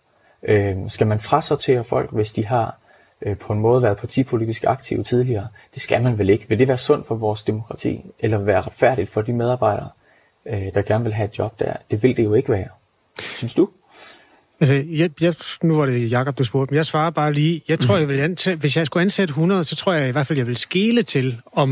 Øh, 0.43 0.77
skal 0.88 1.06
man 1.06 1.21
frasortere 1.21 1.85
folk, 1.85 2.12
hvis 2.12 2.32
de 2.32 2.47
har 2.47 2.77
øh, 3.23 3.37
på 3.37 3.53
en 3.53 3.61
måde 3.61 3.82
været 3.82 3.97
partipolitisk 3.99 4.65
aktive 4.65 5.03
tidligere? 5.03 5.49
Det 5.75 5.82
skal 5.82 6.03
man 6.03 6.19
vel 6.19 6.31
ikke. 6.31 6.49
Vil 6.49 6.59
det 6.59 6.69
være 6.69 6.79
sundt 6.79 7.06
for 7.06 7.15
vores 7.15 7.43
demokrati? 7.43 8.05
Eller 8.19 8.38
være 8.38 8.61
retfærdigt 8.61 9.11
for 9.11 9.23
de 9.23 9.32
medarbejdere, 9.32 9.88
øh, 10.47 10.75
der 10.75 10.83
gerne 10.83 11.05
vil 11.05 11.12
have 11.12 11.29
et 11.29 11.38
job 11.38 11.61
der? 11.61 11.73
Det 11.91 12.03
vil 12.03 12.17
det 12.17 12.25
jo 12.25 12.35
ikke 12.35 12.53
være. 12.53 12.69
Synes 13.35 13.55
du? 13.55 13.69
Altså, 14.61 14.75
jeg, 14.75 15.11
jeg, 15.21 15.35
nu 15.62 15.76
var 15.76 15.87
det 15.87 16.11
Jakob 16.11 16.38
du 16.38 16.44
spurgte, 16.44 16.73
men 16.73 16.76
jeg 16.76 16.87
svarer 16.87 17.11
bare 17.11 17.33
lige, 17.33 17.62
jeg 17.69 17.79
tror, 17.79 17.97
jeg 17.97 18.09
vil 18.09 18.21
ansætte, 18.21 18.61
hvis 18.61 18.76
jeg 18.76 18.87
skulle 18.87 19.03
ansætte 19.03 19.33
100, 19.33 19.65
så 19.65 19.76
tror 19.76 19.93
jeg 19.93 20.09
i 20.09 20.12
hvert 20.12 20.26
fald, 20.26 20.38
jeg 20.38 20.47
vil 20.47 20.56
skele 20.56 21.03
til, 21.03 21.41
om 21.53 21.71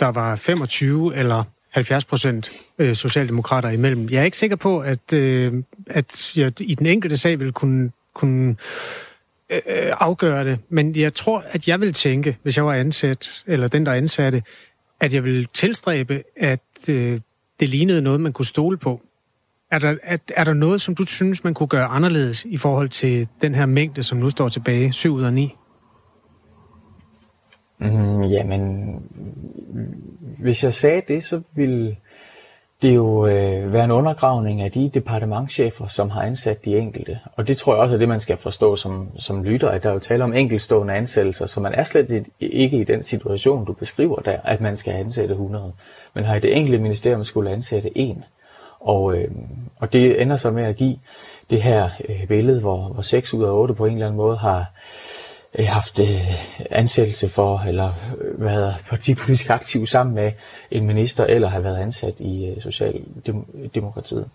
der 0.00 0.08
var 0.08 0.36
25 0.36 1.16
eller 1.16 1.44
70 1.74 2.04
procent 2.04 2.50
øh, 2.78 2.94
socialdemokrater 2.94 3.70
imellem. 3.70 4.08
Jeg 4.10 4.20
er 4.20 4.24
ikke 4.24 4.36
sikker 4.36 4.56
på, 4.56 4.80
at, 4.80 5.12
øh, 5.12 5.52
at 5.86 6.32
jeg 6.36 6.60
i 6.60 6.74
den 6.74 6.86
enkelte 6.86 7.16
sag 7.16 7.38
vil 7.40 7.52
kunne, 7.52 7.90
kunne 8.14 8.56
øh, 9.50 9.92
afgøre 10.00 10.44
det, 10.44 10.58
men 10.68 10.96
jeg 10.96 11.14
tror, 11.14 11.44
at 11.50 11.68
jeg 11.68 11.80
vil 11.80 11.92
tænke, 11.92 12.36
hvis 12.42 12.56
jeg 12.56 12.66
var 12.66 12.74
ansat, 12.74 13.42
eller 13.46 13.68
den, 13.68 13.86
der 13.86 13.92
ansatte, 13.92 14.42
at 15.00 15.14
jeg 15.14 15.24
vil 15.24 15.48
tilstræbe, 15.52 16.22
at 16.36 16.60
øh, 16.88 17.20
det 17.60 17.68
lignede 17.68 18.02
noget, 18.02 18.20
man 18.20 18.32
kunne 18.32 18.46
stole 18.46 18.76
på. 18.76 19.00
Er 19.70 19.78
der, 19.78 19.96
er, 20.02 20.16
er 20.28 20.44
der 20.44 20.52
noget, 20.52 20.80
som 20.80 20.94
du 20.94 21.06
synes, 21.06 21.44
man 21.44 21.54
kunne 21.54 21.68
gøre 21.68 21.86
anderledes 21.86 22.44
i 22.44 22.56
forhold 22.56 22.88
til 22.88 23.28
den 23.42 23.54
her 23.54 23.66
mængde, 23.66 24.02
som 24.02 24.18
nu 24.18 24.30
står 24.30 24.48
tilbage, 24.48 24.92
7 24.92 25.14
ud 25.14 25.22
af 25.22 25.32
9? 25.32 25.54
Mm, 27.84 28.22
jamen, 28.22 28.94
hvis 30.38 30.64
jeg 30.64 30.74
sagde 30.74 31.02
det, 31.08 31.24
så 31.24 31.40
ville 31.54 31.96
det 32.82 32.94
jo 32.94 33.26
øh, 33.26 33.72
være 33.72 33.84
en 33.84 33.90
undergravning 33.90 34.62
af 34.62 34.72
de 34.72 34.90
departementchefer, 34.94 35.86
som 35.86 36.10
har 36.10 36.22
ansat 36.22 36.64
de 36.64 36.78
enkelte. 36.78 37.18
Og 37.36 37.48
det 37.48 37.56
tror 37.56 37.74
jeg 37.74 37.82
også 37.82 37.94
er 37.94 37.98
det, 37.98 38.08
man 38.08 38.20
skal 38.20 38.36
forstå 38.36 38.76
som, 38.76 39.08
som 39.18 39.44
lytter, 39.44 39.68
at 39.68 39.82
der 39.82 39.88
er 39.88 39.92
jo 39.92 39.98
tale 39.98 40.24
om 40.24 40.32
enkeltstående 40.32 40.94
ansættelser, 40.94 41.46
så 41.46 41.60
man 41.60 41.74
er 41.74 41.82
slet 41.82 42.26
ikke 42.40 42.76
i 42.76 42.84
den 42.84 43.02
situation, 43.02 43.64
du 43.64 43.72
beskriver 43.72 44.20
der, 44.20 44.38
at 44.44 44.60
man 44.60 44.76
skal 44.76 44.94
ansætte 44.94 45.32
100. 45.32 45.72
Men 46.14 46.24
har 46.24 46.36
i 46.36 46.40
det 46.40 46.56
enkelte 46.56 46.78
ministerium 46.78 47.24
skulle 47.24 47.50
ansætte 47.50 47.98
en. 47.98 48.24
Og, 48.80 49.16
øh, 49.16 49.28
og 49.76 49.92
det 49.92 50.22
ender 50.22 50.36
så 50.36 50.50
med 50.50 50.64
at 50.64 50.76
give 50.76 50.98
det 51.50 51.62
her 51.62 51.90
øh, 52.08 52.26
billede, 52.28 52.60
hvor, 52.60 52.88
hvor 52.88 53.02
6 53.02 53.34
ud 53.34 53.44
af 53.44 53.50
8 53.50 53.74
på 53.74 53.86
en 53.86 53.92
eller 53.92 54.06
anden 54.06 54.16
måde 54.16 54.36
har 54.36 54.66
øh, 55.58 55.66
haft 55.66 56.00
øh, 56.00 56.34
ansættelse 56.70 57.28
for, 57.28 57.58
eller 57.68 57.92
øh, 58.20 58.44
været 58.44 58.74
partipolitisk 58.88 59.50
aktiv 59.50 59.86
sammen 59.86 60.14
med 60.14 60.32
en 60.70 60.86
minister, 60.86 61.24
eller 61.24 61.48
har 61.48 61.60
været 61.60 61.82
ansat 61.82 62.14
i 62.20 62.46
øh, 62.46 62.62
Socialdemokratiet. 62.62 64.28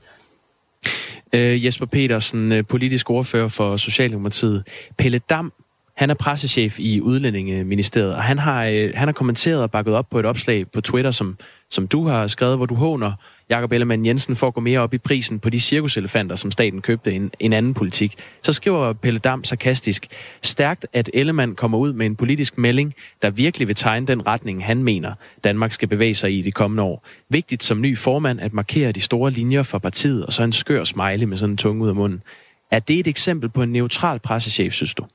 Øh, 1.33 1.65
Jesper 1.65 1.85
Petersen, 1.85 2.51
øh, 2.51 2.65
politisk 2.65 3.09
ordfører 3.09 3.47
for 3.47 3.77
Socialdemokratiet. 3.77 4.63
Pelle 4.97 5.19
Dam, 5.19 5.53
han 5.95 6.09
er 6.09 6.13
pressechef 6.13 6.79
i 6.79 7.01
Udlændingeministeriet, 7.01 8.13
og 8.13 8.23
han 8.23 8.39
har, 8.39 8.65
øh, 8.65 8.91
han 8.95 9.07
har 9.07 9.13
kommenteret 9.13 9.61
og 9.61 9.71
bakket 9.71 9.93
op 9.93 10.09
på 10.09 10.19
et 10.19 10.25
opslag 10.25 10.71
på 10.71 10.81
Twitter, 10.81 11.11
som, 11.11 11.37
som 11.69 11.87
du 11.87 12.07
har 12.07 12.27
skrevet, 12.27 12.57
hvor 12.57 12.65
du 12.65 12.75
håner 12.75 13.13
Jakob 13.49 13.71
Ellemann 13.71 14.05
Jensen 14.05 14.35
for 14.35 14.47
at 14.47 14.53
gå 14.53 14.61
mere 14.61 14.79
op 14.79 14.93
i 14.93 14.97
prisen 14.97 15.39
på 15.39 15.49
de 15.49 15.59
cirkuselefanter, 15.59 16.35
som 16.35 16.51
staten 16.51 16.81
købte 16.81 17.13
en, 17.13 17.31
en 17.39 17.53
anden 17.53 17.73
politik. 17.73 18.15
Så 18.43 18.53
skriver 18.53 18.93
Pelle 18.93 19.19
Dam 19.19 19.43
sarkastisk, 19.43 20.07
stærkt 20.41 20.87
at 20.93 21.09
Ellemann 21.13 21.55
kommer 21.55 21.77
ud 21.77 21.93
med 21.93 22.05
en 22.05 22.15
politisk 22.15 22.57
melding, 22.57 22.93
der 23.21 23.29
virkelig 23.29 23.67
vil 23.67 23.75
tegne 23.75 24.07
den 24.07 24.27
retning, 24.27 24.65
han 24.65 24.83
mener, 24.83 25.13
Danmark 25.43 25.71
skal 25.71 25.87
bevæge 25.87 26.15
sig 26.15 26.37
i 26.37 26.41
de 26.41 26.51
kommende 26.51 26.83
år. 26.83 27.05
Vigtigt 27.29 27.63
som 27.63 27.81
ny 27.81 27.97
formand 27.97 28.41
at 28.41 28.53
markere 28.53 28.91
de 28.91 29.01
store 29.01 29.31
linjer 29.31 29.63
for 29.63 29.79
partiet, 29.79 30.25
og 30.25 30.33
så 30.33 30.43
en 30.43 30.51
skør 30.51 30.83
smiley 30.83 31.23
med 31.23 31.37
sådan 31.37 31.53
en 31.53 31.57
tunge 31.57 31.83
ud 31.83 31.89
af 31.89 31.95
munden. 31.95 32.23
Er 32.71 32.79
det 32.79 32.99
et 32.99 33.07
eksempel 33.07 33.49
på 33.49 33.63
en 33.63 33.71
neutral 33.71 34.19
pressechef, 34.19 34.73
synes 34.73 34.93
du? 34.93 35.05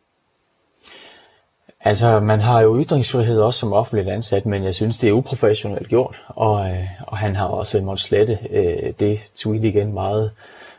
Altså, 1.87 2.21
man 2.21 2.41
har 2.41 2.61
jo 2.61 2.81
ytringsfrihed 2.83 3.41
også 3.41 3.61
som 3.61 3.73
offentligt 3.73 4.09
ansat, 4.09 4.47
men 4.47 4.64
jeg 4.64 4.75
synes, 4.75 4.99
det 4.99 5.09
er 5.09 5.12
uprofessionelt 5.12 5.88
gjort, 5.88 6.23
og, 6.29 6.71
øh, 6.71 6.85
og 7.00 7.19
han 7.19 7.37
har 7.37 7.45
også 7.45 7.81
måttet 7.81 8.05
slette 8.05 8.38
øh, 8.50 8.93
det 9.00 9.21
tweet 9.37 9.64
igen 9.64 9.93
meget, 9.93 10.31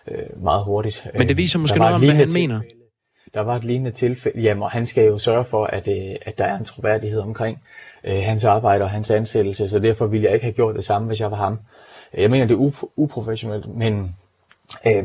øh, 0.08 0.44
meget 0.44 0.64
hurtigt. 0.64 1.08
Men 1.18 1.28
det 1.28 1.38
viser 1.38 1.60
måske 1.60 1.80
noget 1.80 1.96
om, 1.96 2.02
hvad 2.02 2.16
han 2.16 2.34
mener. 2.34 2.62
Der 3.34 3.42
var 3.42 3.56
et 3.56 3.64
lignende 3.64 3.92
tilfælde, 3.92 4.42
jamen, 4.42 4.64
og 4.64 4.72
han 4.72 4.86
skal 4.86 5.06
jo 5.06 5.18
sørge 5.18 5.44
for, 5.44 5.66
at, 5.66 5.88
øh, 5.88 6.16
at 6.22 6.38
der 6.38 6.46
er 6.46 6.58
en 6.58 6.66
troværdighed 6.66 7.20
omkring 7.20 7.62
øh, 8.04 8.18
hans 8.24 8.46
arbejde 8.46 8.84
og 8.84 8.90
hans 8.90 9.12
ansættelse, 9.12 9.70
så 9.70 9.80
derfor 9.80 10.06
ville 10.08 10.26
jeg 10.26 10.34
ikke 10.34 10.46
have 10.46 10.54
gjort 10.54 10.76
det 10.76 10.86
samme, 10.86 11.08
hvis 11.08 11.22
jeg 11.22 11.32
var 11.32 11.38
ham. 11.38 11.60
Jeg 12.18 12.32
mener, 12.32 12.46
det 12.46 12.54
er 12.54 12.60
up- 12.60 12.90
uprofessionelt, 12.96 13.76
men 13.76 14.16
øh, 14.88 15.04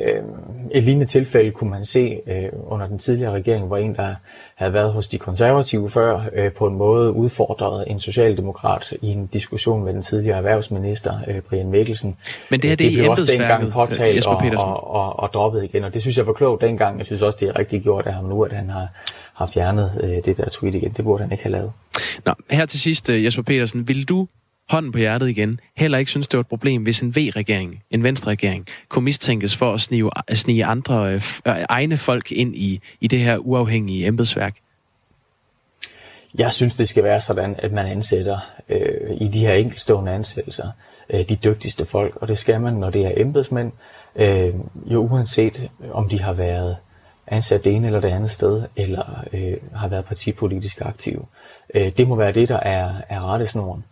øh, 0.00 0.22
et 0.70 0.84
lignende 0.84 1.06
tilfælde 1.06 1.50
kunne 1.50 1.70
man 1.70 1.84
se 1.84 2.20
øh, 2.26 2.48
under 2.66 2.86
den 2.86 2.98
tidligere 2.98 3.32
regering, 3.32 3.66
hvor 3.66 3.76
en, 3.76 3.94
der 3.94 4.14
havde 4.54 4.72
været 4.72 4.92
hos 4.92 5.08
de 5.08 5.18
konservative 5.18 5.90
før, 5.90 6.20
øh, 6.32 6.52
på 6.52 6.66
en 6.66 6.74
måde 6.74 7.12
udfordrede 7.12 7.84
en 7.88 8.00
socialdemokrat 8.00 8.94
i 9.02 9.06
en 9.06 9.26
diskussion 9.26 9.84
med 9.84 9.94
den 9.94 10.02
tidligere 10.02 10.36
erhvervsminister, 10.36 11.18
øh, 11.28 11.40
Brian 11.40 11.70
Mikkelsen. 11.70 12.16
Men 12.50 12.62
det 12.62 12.70
her, 12.70 12.76
det, 12.76 12.86
det 12.86 12.98
blev 12.98 13.10
også 13.10 13.32
dengang 13.32 13.72
påtalt 13.72 14.26
og, 14.26 14.36
og, 14.36 14.90
og, 14.90 15.18
og 15.18 15.30
droppet 15.34 15.64
igen, 15.64 15.84
og 15.84 15.94
det 15.94 16.02
synes 16.02 16.18
jeg 16.18 16.26
var 16.26 16.32
klogt 16.32 16.62
dengang. 16.62 16.98
Jeg 16.98 17.06
synes 17.06 17.22
også, 17.22 17.38
det 17.40 17.48
er 17.48 17.58
rigtig 17.58 17.82
gjort 17.82 18.06
af 18.06 18.14
ham 18.14 18.24
nu, 18.24 18.42
at 18.42 18.52
han 18.52 18.70
har, 18.70 18.88
har 19.34 19.46
fjernet 19.46 20.00
øh, 20.02 20.24
det 20.24 20.36
der 20.36 20.48
tweet 20.50 20.74
igen. 20.74 20.92
Det 20.92 21.04
burde 21.04 21.22
han 21.22 21.32
ikke 21.32 21.44
have 21.44 21.52
lavet. 21.52 21.72
Nå, 22.24 22.32
her 22.50 22.66
til 22.66 22.80
sidst, 22.80 23.10
Jesper 23.10 23.42
Petersen, 23.42 23.88
vil 23.88 24.08
du 24.08 24.26
hånden 24.68 24.92
på 24.92 24.98
hjertet 24.98 25.28
igen, 25.28 25.60
heller 25.76 25.98
ikke 25.98 26.10
synes, 26.10 26.28
det 26.28 26.38
var 26.38 26.40
et 26.40 26.46
problem, 26.46 26.82
hvis 26.82 27.00
en 27.00 27.16
V-regering, 27.16 27.82
en 27.90 28.02
venstre-regering, 28.02 28.66
kunne 28.88 29.04
mistænkes 29.04 29.56
for 29.56 29.74
at 29.74 29.80
snige, 29.80 30.10
at 30.28 30.38
snige 30.38 30.64
andre 30.64 31.12
øh, 31.12 31.22
øh, 31.46 31.54
egne 31.68 31.96
folk 31.96 32.32
ind 32.32 32.56
i, 32.56 32.80
i 33.00 33.08
det 33.08 33.18
her 33.18 33.36
uafhængige 33.36 34.06
embedsværk? 34.06 34.56
Jeg 36.38 36.52
synes, 36.52 36.74
det 36.74 36.88
skal 36.88 37.04
være 37.04 37.20
sådan, 37.20 37.54
at 37.58 37.72
man 37.72 37.86
ansætter 37.86 38.38
øh, 38.68 39.16
i 39.20 39.28
de 39.28 39.40
her 39.40 39.52
enkeltstående 39.52 40.12
ansættelser 40.12 40.68
øh, 41.10 41.28
de 41.28 41.36
dygtigste 41.36 41.86
folk, 41.86 42.16
og 42.16 42.28
det 42.28 42.38
skal 42.38 42.60
man, 42.60 42.74
når 42.74 42.90
det 42.90 43.06
er 43.06 43.12
embedsmænd, 43.16 43.72
øh, 44.16 44.54
jo 44.86 45.08
uanset 45.12 45.70
om 45.92 46.08
de 46.08 46.20
har 46.20 46.32
været 46.32 46.76
ansat 47.26 47.64
det 47.64 47.72
ene 47.72 47.86
eller 47.86 48.00
det 48.00 48.08
andet 48.08 48.30
sted, 48.30 48.62
eller 48.76 49.24
øh, 49.32 49.56
har 49.74 49.88
været 49.88 50.04
partipolitisk 50.04 50.80
aktive. 50.80 51.24
Øh, 51.74 51.92
det 51.96 52.08
må 52.08 52.14
være 52.14 52.32
det, 52.32 52.48
der 52.48 52.60
er, 52.60 52.94
er 53.08 53.32
rettesnoren. 53.32 53.84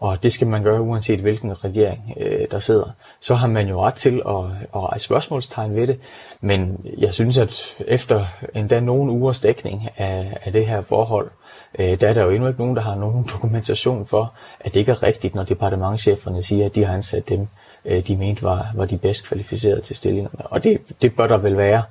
Og 0.00 0.22
det 0.22 0.32
skal 0.32 0.46
man 0.46 0.62
gøre 0.62 0.80
uanset 0.80 1.20
hvilken 1.20 1.64
regering 1.64 2.14
øh, 2.20 2.46
der 2.50 2.58
sidder. 2.58 2.90
Så 3.20 3.34
har 3.34 3.46
man 3.46 3.68
jo 3.68 3.84
ret 3.84 3.94
til 3.94 4.22
at, 4.28 4.44
at 4.74 4.80
rejse 4.82 5.04
spørgsmålstegn 5.04 5.76
ved 5.76 5.86
det. 5.86 6.00
Men 6.40 6.86
jeg 6.98 7.14
synes, 7.14 7.38
at 7.38 7.74
efter 7.86 8.24
endda 8.54 8.80
nogle 8.80 9.12
ugers 9.12 9.40
dækning 9.40 9.88
af, 9.96 10.36
af 10.44 10.52
det 10.52 10.66
her 10.66 10.82
forhold, 10.82 11.30
øh, 11.78 12.00
der 12.00 12.08
er 12.08 12.12
der 12.12 12.22
jo 12.22 12.30
endnu 12.30 12.48
ikke 12.48 12.60
nogen, 12.60 12.76
der 12.76 12.82
har 12.82 12.94
nogen 12.94 13.24
dokumentation 13.32 14.06
for, 14.06 14.34
at 14.60 14.72
det 14.72 14.80
ikke 14.80 14.92
er 14.92 15.02
rigtigt, 15.02 15.34
når 15.34 15.44
departementcheferne 15.44 16.42
siger, 16.42 16.66
at 16.66 16.74
de 16.74 16.84
har 16.84 16.94
ansat 16.94 17.28
dem, 17.28 17.46
øh, 17.84 18.06
de 18.06 18.16
mente 18.16 18.42
var, 18.42 18.72
var 18.74 18.84
de 18.84 18.98
bedst 18.98 19.24
kvalificerede 19.24 19.80
til 19.80 19.96
stillingerne. 19.96 20.46
Og 20.46 20.64
det, 20.64 20.80
det 21.02 21.16
bør 21.16 21.26
der 21.26 21.36
vel 21.36 21.56
være, 21.56 21.82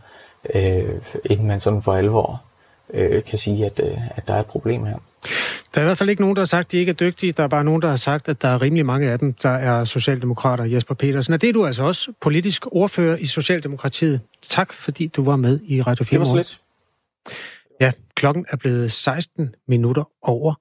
øh, 0.56 1.02
inden 1.26 1.48
man 1.48 1.60
sådan 1.60 1.82
for 1.82 1.94
alvor 1.94 2.42
øh, 2.94 3.24
kan 3.24 3.38
sige, 3.38 3.66
at, 3.66 3.80
øh, 3.84 3.98
at 4.18 4.28
der 4.28 4.34
er 4.34 4.40
et 4.40 4.46
problem 4.46 4.86
her. 4.86 4.98
Der 5.76 5.82
er 5.82 5.82
i 5.82 5.86
hvert 5.86 5.98
fald 5.98 6.10
ikke 6.10 6.22
nogen, 6.22 6.36
der 6.36 6.40
har 6.40 6.46
sagt, 6.46 6.66
at 6.66 6.72
de 6.72 6.78
ikke 6.78 6.90
er 6.90 6.94
dygtige. 6.94 7.32
Der 7.32 7.44
er 7.44 7.48
bare 7.48 7.64
nogen, 7.64 7.82
der 7.82 7.88
har 7.88 7.96
sagt, 7.96 8.30
at 8.30 8.42
der 8.42 8.48
er 8.48 8.62
rimelig 8.62 8.86
mange 8.86 9.12
af 9.12 9.20
dem, 9.20 9.34
der 9.34 9.50
er 9.50 9.84
socialdemokrater. 9.84 10.64
Jesper 10.64 10.96
Petersen, 10.96 11.34
og 11.34 11.42
det 11.42 11.50
er 11.50 11.54
du 11.54 11.66
altså 11.66 11.84
også 11.84 12.14
politisk 12.22 12.66
ordfører 12.72 13.18
i 13.18 13.26
Socialdemokratiet. 13.26 14.22
Tak, 14.50 14.74
fordi 14.74 15.08
du 15.08 15.24
var 15.24 15.36
med 15.36 15.60
i 15.64 15.82
Radio 15.82 16.06
4 16.06 16.20
Det 16.20 16.20
var 16.20 16.34
slet. 16.34 16.62
Ja, 17.82 17.92
klokken 18.16 18.46
er 18.50 18.58
blevet 18.58 18.92
16 18.92 19.56
minutter 19.68 20.04
over 20.22 20.54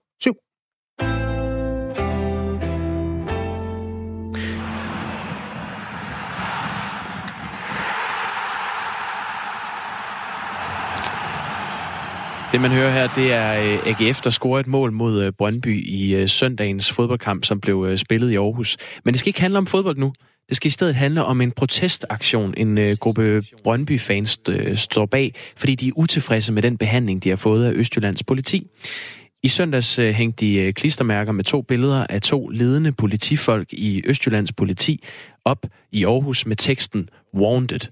Det 12.52 12.60
man 12.60 12.70
hører 12.70 12.90
her, 12.90 13.08
det 13.16 13.32
er 13.32 13.62
øh, 13.62 13.86
AGF, 13.86 14.20
der 14.20 14.30
scorer 14.30 14.60
et 14.60 14.66
mål 14.66 14.92
mod 14.92 15.22
øh, 15.22 15.32
Brøndby 15.32 15.84
i 15.86 16.14
øh, 16.14 16.28
søndagens 16.28 16.92
fodboldkamp, 16.92 17.44
som 17.44 17.60
blev 17.60 17.96
spillet 17.96 18.30
i 18.30 18.36
Aarhus. 18.36 18.76
Men 19.04 19.14
det 19.14 19.20
skal 19.20 19.28
ikke 19.30 19.40
handle 19.40 19.58
om 19.58 19.66
fodbold 19.66 19.96
nu. 19.96 20.12
Det 20.48 20.56
skal 20.56 20.66
i 20.66 20.70
stedet 20.70 20.94
handle 20.94 21.24
om 21.24 21.40
en 21.40 21.52
protestaktion, 21.52 22.54
en 22.56 22.96
gruppe 22.96 23.42
Brøndby-fans 23.64 24.40
står 24.74 25.06
bag, 25.06 25.34
fordi 25.56 25.74
de 25.74 25.88
er 25.88 25.92
utilfredse 25.96 26.52
med 26.52 26.62
den 26.62 26.78
behandling, 26.78 27.24
de 27.24 27.28
har 27.28 27.36
fået 27.36 27.64
af 27.64 27.72
Østjyllands 27.72 28.24
politi. 28.24 28.66
I 29.42 29.48
søndags 29.48 29.96
hængte 29.96 30.46
de 30.46 30.72
klistermærker 30.72 31.32
med 31.32 31.44
to 31.44 31.62
billeder 31.62 32.06
af 32.06 32.22
to 32.22 32.48
ledende 32.48 32.92
politifolk 32.92 33.72
i 33.72 34.02
Østjyllands 34.06 34.52
politi 34.52 35.04
op 35.44 35.66
i 35.92 36.04
Aarhus 36.04 36.46
med 36.46 36.56
teksten 36.56 37.08
Wanted. 37.34 37.90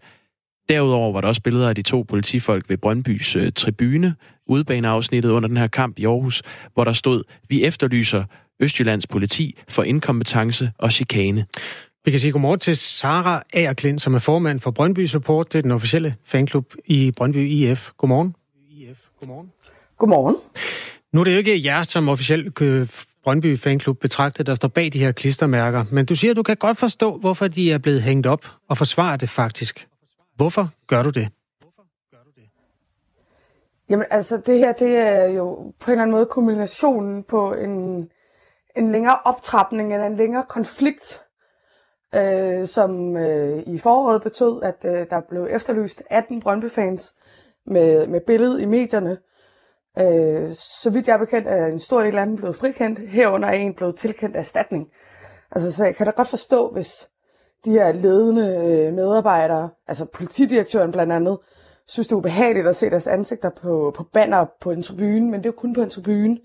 Derudover 0.68 1.12
var 1.12 1.20
der 1.20 1.28
også 1.28 1.42
billeder 1.42 1.68
af 1.68 1.74
de 1.74 1.82
to 1.82 2.02
politifolk 2.08 2.68
ved 2.68 2.76
Brøndbys 2.76 3.36
tribune, 3.56 4.14
udbaneafsnittet 4.46 5.30
under 5.30 5.48
den 5.48 5.56
her 5.56 5.66
kamp 5.66 5.98
i 5.98 6.04
Aarhus, 6.04 6.42
hvor 6.74 6.84
der 6.84 6.92
stod, 6.92 7.22
vi 7.48 7.64
efterlyser 7.64 8.24
Østjyllands 8.60 9.06
politi 9.06 9.58
for 9.68 9.82
inkompetence 9.82 10.72
og 10.78 10.92
chikane. 10.92 11.46
Vi 12.04 12.10
kan 12.10 12.20
sige 12.20 12.32
godmorgen 12.32 12.60
til 12.60 12.76
Sara 12.76 13.42
Agerklint, 13.52 14.02
som 14.02 14.14
er 14.14 14.18
formand 14.18 14.60
for 14.60 14.70
Brøndby 14.70 15.06
Support. 15.06 15.52
Det 15.52 15.58
er 15.58 15.62
den 15.62 15.70
officielle 15.70 16.14
fanklub 16.24 16.74
i 16.84 17.10
Brøndby 17.16 17.50
IF. 17.50 17.90
Godmorgen. 17.98 18.34
IF. 18.70 18.98
Godmorgen. 19.20 19.52
Godmorgen. 19.98 20.36
Nu 21.12 21.20
er 21.20 21.24
det 21.24 21.32
jo 21.32 21.38
ikke 21.38 21.64
jer 21.64 21.82
som 21.82 22.08
officiel 22.08 22.52
øh, 22.60 22.88
Brøndby 23.24 23.58
Fanklub 23.58 23.98
betragtet, 23.98 24.46
der 24.46 24.54
står 24.54 24.68
bag 24.68 24.92
de 24.92 24.98
her 24.98 25.12
klistermærker. 25.12 25.84
Men 25.90 26.06
du 26.06 26.14
siger, 26.14 26.30
at 26.30 26.36
du 26.36 26.42
kan 26.42 26.56
godt 26.56 26.78
forstå, 26.78 27.18
hvorfor 27.18 27.48
de 27.48 27.72
er 27.72 27.78
blevet 27.78 28.02
hængt 28.02 28.26
op 28.26 28.52
og 28.68 28.78
forsvarer 28.78 29.16
det 29.16 29.28
faktisk. 29.28 29.88
Hvorfor 30.36 30.70
gør 30.86 31.02
du 31.02 31.10
det? 31.10 31.28
Jamen 33.90 34.06
altså, 34.10 34.36
det 34.36 34.58
her 34.58 34.72
det 34.72 34.96
er 34.96 35.24
jo 35.24 35.54
på 35.80 35.90
en 35.90 35.92
eller 35.92 36.02
anden 36.02 36.16
måde 36.16 36.26
kombinationen 36.26 37.22
på 37.24 37.54
en, 37.54 38.08
en 38.76 38.92
længere 38.92 39.18
optrapning 39.24 39.92
eller 39.92 40.06
en 40.06 40.16
længere 40.16 40.44
konflikt, 40.48 41.22
øh, 42.14 42.64
som 42.64 43.16
øh, 43.16 43.62
i 43.66 43.78
foråret 43.78 44.22
betød, 44.22 44.62
at 44.62 44.84
øh, 44.84 45.06
der 45.10 45.20
blev 45.28 45.48
efterlyst 45.50 46.02
18 46.10 46.40
Brøndby-fans 46.40 47.14
med, 47.66 48.06
med 48.06 48.20
billede 48.26 48.62
i 48.62 48.66
medierne. 48.66 49.18
Øh, 49.98 50.54
så 50.54 50.90
vidt 50.90 51.08
jeg 51.08 51.14
er 51.14 51.18
bekendt, 51.18 51.48
er 51.48 51.66
en 51.66 51.78
stor 51.78 52.02
del 52.02 52.18
af 52.18 52.26
dem 52.26 52.36
blevet 52.36 52.56
frikendt. 52.56 52.98
Herunder 53.08 53.48
er 53.48 53.52
en 53.52 53.74
blevet 53.74 53.96
tilkendt 53.96 54.36
erstatning. 54.36 54.88
Altså, 55.50 55.72
så 55.72 55.84
jeg 55.84 55.96
kan 55.96 56.06
da 56.06 56.12
godt 56.12 56.28
forstå, 56.28 56.72
hvis, 56.72 57.08
de 57.66 57.70
her 57.70 57.92
ledende 57.92 58.46
øh, 58.46 58.94
medarbejdere, 58.94 59.70
altså 59.88 60.04
politidirektøren 60.04 60.92
blandt 60.92 61.12
andet, 61.12 61.38
synes 61.88 62.08
det 62.08 62.12
er 62.12 62.16
ubehageligt 62.16 62.66
at 62.66 62.76
se 62.76 62.90
deres 62.90 63.06
ansigter 63.06 63.50
på, 63.62 63.92
på 63.96 64.02
banner 64.02 64.46
på 64.60 64.70
en 64.70 64.82
tribune, 64.82 65.30
men 65.30 65.34
det 65.34 65.46
er 65.46 65.50
jo 65.50 65.60
kun 65.60 65.74
på 65.74 65.82
en 65.82 65.90
tribune. 65.90 66.38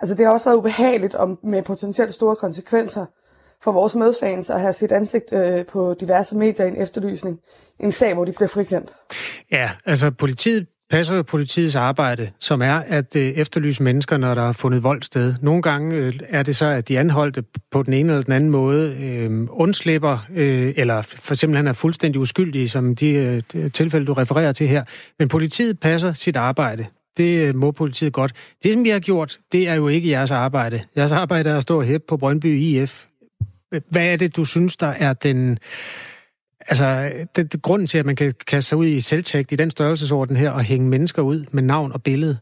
Altså 0.00 0.14
det 0.14 0.26
har 0.26 0.32
også 0.32 0.48
været 0.50 0.58
ubehageligt 0.58 1.14
om, 1.14 1.38
med 1.42 1.62
potentielt 1.62 2.14
store 2.14 2.36
konsekvenser 2.36 3.06
for 3.62 3.72
vores 3.72 3.94
medfans 3.94 4.50
at 4.50 4.60
have 4.60 4.72
sit 4.72 4.92
ansigt 4.92 5.32
øh, 5.32 5.66
på 5.66 5.94
diverse 6.00 6.36
medier 6.36 6.66
i 6.66 6.68
en 6.68 6.82
efterlysning. 6.82 7.40
En 7.80 7.92
sag, 7.92 8.14
hvor 8.14 8.24
de 8.24 8.32
bliver 8.32 8.48
frikendt. 8.48 8.94
Ja, 9.52 9.70
altså 9.84 10.10
politiet 10.10 10.66
passer 10.90 11.16
jo 11.16 11.22
politiets 11.22 11.76
arbejde, 11.76 12.30
som 12.40 12.62
er 12.62 12.74
at 12.74 13.16
øh, 13.16 13.28
efterlyse 13.28 13.82
mennesker, 13.82 14.16
når 14.16 14.34
der 14.34 14.48
er 14.48 14.52
fundet 14.52 14.82
vold 14.82 15.02
sted. 15.02 15.34
Nogle 15.42 15.62
gange 15.62 15.96
øh, 15.96 16.12
er 16.28 16.42
det 16.42 16.56
så, 16.56 16.70
at 16.70 16.88
de 16.88 16.98
anholdte 16.98 17.44
på 17.70 17.82
den 17.82 17.92
ene 17.92 18.12
eller 18.12 18.22
den 18.22 18.32
anden 18.32 18.50
måde 18.50 18.96
øh, 19.00 19.46
undslipper, 19.50 20.26
øh, 20.34 20.74
eller 20.76 21.02
for 21.02 21.34
eksempel 21.34 21.56
han 21.56 21.66
er 21.66 21.72
fuldstændig 21.72 22.20
uskyldig, 22.20 22.70
som 22.70 22.96
de 22.96 23.08
øh, 23.54 23.70
tilfælde, 23.70 24.06
du 24.06 24.12
refererer 24.12 24.52
til 24.52 24.68
her. 24.68 24.84
Men 25.18 25.28
politiet 25.28 25.80
passer 25.80 26.12
sit 26.12 26.36
arbejde. 26.36 26.86
Det 27.16 27.38
øh, 27.38 27.54
må 27.54 27.70
politiet 27.70 28.12
godt. 28.12 28.32
Det, 28.62 28.72
som 28.72 28.84
vi 28.84 28.88
har 28.88 28.98
gjort, 28.98 29.38
det 29.52 29.68
er 29.68 29.74
jo 29.74 29.88
ikke 29.88 30.10
jeres 30.10 30.30
arbejde. 30.30 30.82
Jeres 30.96 31.12
arbejde 31.12 31.50
er 31.50 31.56
at 31.56 31.62
stå 31.62 31.80
og 31.80 31.86
på 32.08 32.16
Brøndby 32.16 32.58
IF. 32.58 33.04
Hvad 33.90 34.12
er 34.12 34.16
det, 34.16 34.36
du 34.36 34.44
synes, 34.44 34.76
der 34.76 34.86
er 34.86 35.12
den 35.12 35.58
Altså, 36.68 37.10
det, 37.36 37.52
det, 37.52 37.62
grunden 37.62 37.86
til, 37.86 37.98
at 37.98 38.06
man 38.06 38.16
kan 38.16 38.32
kaste 38.46 38.68
sig 38.68 38.78
ud 38.78 38.86
i 38.86 39.00
selvtægt 39.00 39.52
i 39.52 39.56
den 39.56 39.70
størrelsesorden 39.70 40.36
her 40.36 40.50
og 40.50 40.60
hænge 40.60 40.88
mennesker 40.88 41.22
ud 41.22 41.44
med 41.50 41.62
navn 41.62 41.92
og 41.92 42.02
billede? 42.02 42.38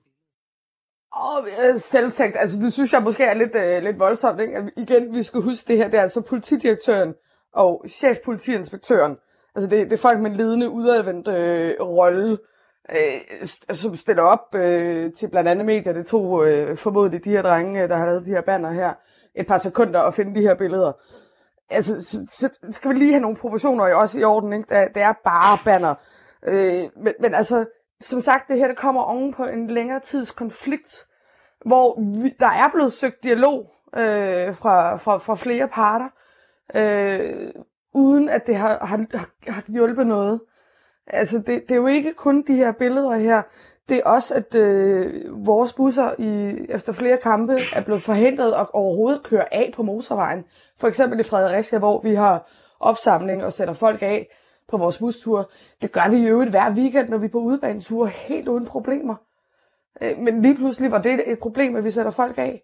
Åh, 1.17 1.37
oh, 1.39 1.81
selvtægt, 1.81 2.37
altså 2.39 2.59
det 2.59 2.73
synes 2.73 2.93
jeg 2.93 3.03
måske 3.03 3.25
er 3.25 3.35
lidt, 3.35 3.55
øh, 3.55 3.83
lidt 3.83 3.99
voldsomt. 3.99 4.41
Ikke? 4.41 4.57
Altså, 4.57 4.71
igen, 4.77 5.15
vi 5.15 5.23
skal 5.23 5.41
huske 5.41 5.69
det 5.69 5.77
her, 5.77 5.89
det 5.89 5.99
er 5.99 6.03
altså 6.03 6.21
politidirektøren 6.21 7.15
og 7.55 7.85
chefpolitiinspektøren. 7.89 9.17
Altså 9.55 9.71
det, 9.71 9.91
det 9.91 9.93
er 9.93 10.01
folk 10.01 10.21
med 10.21 10.31
en 10.31 10.37
ledende 10.37 10.71
udadvendt 10.71 11.29
øh, 11.29 11.75
rolle, 11.81 12.39
øh, 12.91 13.21
altså, 13.41 13.83
som 13.83 13.97
stiller 13.97 14.23
op 14.23 14.55
øh, 14.55 15.13
til 15.13 15.31
blandt 15.31 15.49
andet 15.49 15.67
medier. 15.67 15.93
Det 15.93 16.07
tog 16.07 16.47
øh, 16.47 16.79
formodentlig 16.79 17.25
de 17.25 17.31
her 17.31 17.43
drenge, 17.43 17.83
øh, 17.83 17.89
der 17.89 17.97
har 17.97 18.07
lavet 18.07 18.27
de 18.27 18.31
her 18.31 18.41
banner 18.41 18.73
her, 18.73 18.93
et 19.35 19.47
par 19.47 19.59
sekunder 19.59 20.01
at 20.01 20.15
finde 20.15 20.35
de 20.35 20.41
her 20.41 20.55
billeder 20.55 20.93
altså, 21.71 22.03
så, 22.03 22.25
så 22.29 22.49
skal 22.71 22.91
vi 22.91 22.95
lige 22.95 23.13
have 23.13 23.23
nogle 23.23 23.37
proportioner 23.37 23.95
også 23.95 24.21
i 24.21 24.25
orden, 24.25 24.53
ikke? 24.53 24.75
Det, 24.75 24.95
det 24.95 25.03
er 25.03 25.13
bare 25.25 25.59
banner. 25.65 25.95
Øh, 26.49 27.03
men, 27.03 27.15
men 27.21 27.35
altså, 27.35 27.67
som 28.01 28.21
sagt, 28.21 28.49
det 28.49 28.59
her 28.59 28.69
det 28.69 28.77
kommer 28.77 29.03
oven 29.03 29.35
på 29.35 29.45
en 29.45 29.71
længere 29.71 30.01
tids 30.01 30.31
konflikt, 30.31 31.07
hvor 31.67 32.01
vi, 32.23 32.29
der 32.41 32.47
er 32.47 32.71
blevet 32.73 32.93
søgt 32.93 33.23
dialog 33.23 33.71
øh, 33.97 34.55
fra, 34.55 34.97
fra, 34.97 35.19
fra 35.19 35.35
flere 35.35 35.69
parter, 35.69 36.09
øh, 36.75 37.51
uden 37.95 38.29
at 38.29 38.47
det 38.47 38.57
har, 38.57 38.87
har, 38.87 39.07
har 39.51 39.63
hjulpet 39.69 40.07
noget. 40.07 40.41
Altså, 41.07 41.39
det, 41.39 41.47
det 41.47 41.71
er 41.71 41.77
jo 41.77 41.87
ikke 41.87 42.15
kun 42.15 42.43
de 42.43 42.57
her 42.57 42.73
billeder 42.73 43.17
her. 43.17 43.43
Det 43.89 43.97
er 43.97 44.05
også, 44.05 44.35
at 44.35 44.55
øh, 44.55 45.47
vores 45.47 45.73
busser 45.73 46.11
i, 46.19 46.59
efter 46.69 46.93
flere 46.93 47.17
kampe 47.17 47.57
er 47.75 47.83
blevet 47.85 48.03
forhindret 48.03 48.55
og 48.55 48.75
overhovedet 48.75 49.23
køre 49.23 49.55
af 49.55 49.73
på 49.77 49.83
motorvejen. 49.83 50.45
For 50.79 50.89
eksempel 50.89 51.21
i 51.21 51.23
Fredericia, 51.23 51.79
hvor 51.79 52.01
vi 52.01 52.15
har 52.15 52.51
opsamling 52.81 53.45
og 53.45 53.53
sætter 53.53 53.75
folk 53.75 54.03
af 54.03 54.29
på 54.69 54.77
vores 54.77 54.99
bustur. 54.99 55.51
Det 55.83 55.93
gør 55.93 56.11
vi 56.11 56.17
jo 56.17 56.45
hver 56.45 56.75
weekend, 56.75 57.09
når 57.09 57.19
vi 57.19 57.27
er 57.27 57.31
på 57.31 57.39
udebaneture, 57.39 58.09
helt 58.09 58.49
uden 58.49 58.67
problemer. 58.67 59.15
Øh, 60.01 60.19
men 60.19 60.43
lige 60.43 60.57
pludselig 60.57 60.91
var 60.91 61.03
det 61.03 61.33
et 61.33 61.39
problem, 61.39 61.77
at 61.77 61.85
vi 61.85 61.91
sætter 61.91 62.11
folk 62.11 62.39
af. 62.39 62.63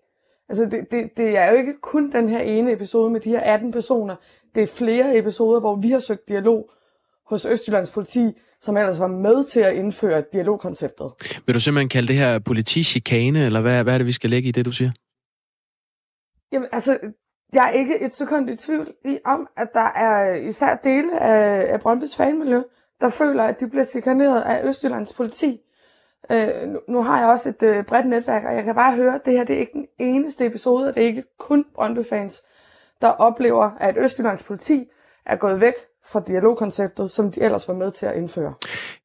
Altså, 0.49 0.65
det, 0.65 0.91
det, 0.91 1.17
det 1.17 1.37
er 1.39 1.51
jo 1.51 1.57
ikke 1.57 1.81
kun 1.81 2.13
den 2.13 2.29
her 2.29 2.41
ene 2.41 2.73
episode 2.73 3.11
med 3.11 3.21
de 3.21 3.31
her 3.31 3.41
18 3.41 3.73
personer. 3.73 4.17
Det 4.55 4.63
er 4.63 4.67
flere 4.67 5.17
episoder, 5.17 5.61
hvor 5.61 5.77
vi 5.77 5.91
har 5.91 5.99
søgt 5.99 6.29
dialog 6.29 6.71
hos 7.27 7.47
Østjyllands 7.47 7.91
politi, 7.91 8.39
som 8.63 8.77
ellers 8.77 9.01
var 9.01 9.07
med 9.07 9.45
til 9.45 9.61
at 9.61 9.75
indføre 9.75 10.25
dialogkonceptet. 10.33 11.13
Vil 11.47 11.55
du 11.55 11.61
simpelthen 11.61 11.89
kalde 11.89 12.09
det 12.09 12.17
her 12.17 12.39
politichikane, 12.39 13.47
eller 13.47 13.61
hvad, 13.61 13.83
hvad 13.83 13.95
er 13.95 13.99
det, 13.99 14.07
vi 14.07 14.13
skal 14.13 14.31
lægge 14.31 14.49
i 14.49 14.53
det, 14.53 14.65
du 14.65 14.73
siger? 14.73 14.91
Jamen, 16.53 16.69
altså, 16.73 16.99
jeg 17.53 17.69
er 17.69 17.73
ikke 17.73 18.05
et 18.05 18.17
sekund 18.17 18.51
i 18.51 18.57
tvivl 18.57 18.93
i, 19.05 19.19
om, 19.25 19.49
at 19.57 19.69
der 19.75 19.89
er 19.95 20.35
især 20.35 20.77
dele 20.77 21.21
af, 21.21 21.73
af 21.73 21.79
Brøndby's 21.79 22.17
fanmiljø, 22.17 22.63
der 23.01 23.09
føler, 23.09 23.45
at 23.45 23.61
de 23.61 23.69
bliver 23.69 23.85
chikaneret 23.85 24.43
af 24.43 24.65
Østjyllands 24.69 25.13
politi. 25.13 25.61
Øh, 26.31 26.69
nu, 26.69 26.81
nu 26.89 27.03
har 27.03 27.21
jeg 27.21 27.29
også 27.29 27.49
et 27.49 27.63
øh, 27.63 27.85
bredt 27.85 28.09
netværk, 28.09 28.45
og 28.45 28.55
jeg 28.55 28.65
kan 28.65 28.75
bare 28.75 28.97
høre, 28.97 29.15
at 29.15 29.21
det 29.25 29.33
her 29.33 29.45
det 29.45 29.57
er 29.57 29.61
ikke 29.61 29.73
den 29.73 29.87
eneste 29.99 30.47
episode, 30.47 30.89
og 30.89 30.95
det 30.95 31.03
er 31.03 31.07
ikke 31.07 31.25
kun 31.39 31.65
Brøndby-fans, 31.75 32.43
der 33.01 33.09
oplever, 33.09 33.71
at 33.81 33.97
Østjyllands 33.99 34.43
politi 34.43 34.85
er 35.27 35.37
gået 35.37 35.61
væk 35.61 35.75
fra 36.13 36.23
dialogkonceptet, 36.27 37.11
som 37.11 37.33
de 37.33 37.43
ellers 37.43 37.69
var 37.69 37.75
med 37.75 37.91
til 37.91 38.07
at 38.07 38.17
indføre. 38.17 38.55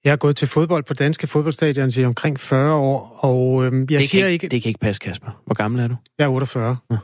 Jeg 0.04 0.12
har 0.12 0.18
gået 0.18 0.36
til 0.36 0.48
fodbold 0.48 0.84
på 0.84 0.94
danske 0.94 1.28
fodboldstadion 1.28 1.92
i 1.98 2.06
omkring 2.06 2.40
40 2.40 2.74
år, 2.74 3.20
og 3.20 3.66
øh, 3.66 3.74
jeg 3.74 3.88
det 3.88 4.10
siger 4.10 4.24
kan, 4.24 4.32
ikke... 4.32 4.48
Det 4.48 4.62
kan 4.62 4.70
ikke 4.70 4.80
passe, 4.80 5.00
Kasper. 5.00 5.42
Hvor 5.46 5.56
gammel 5.56 5.82
er 5.82 5.88
du? 5.88 5.96
Jeg 6.20 6.26
er 6.26 6.30
48. 6.30 6.78
Ja. 6.92 6.98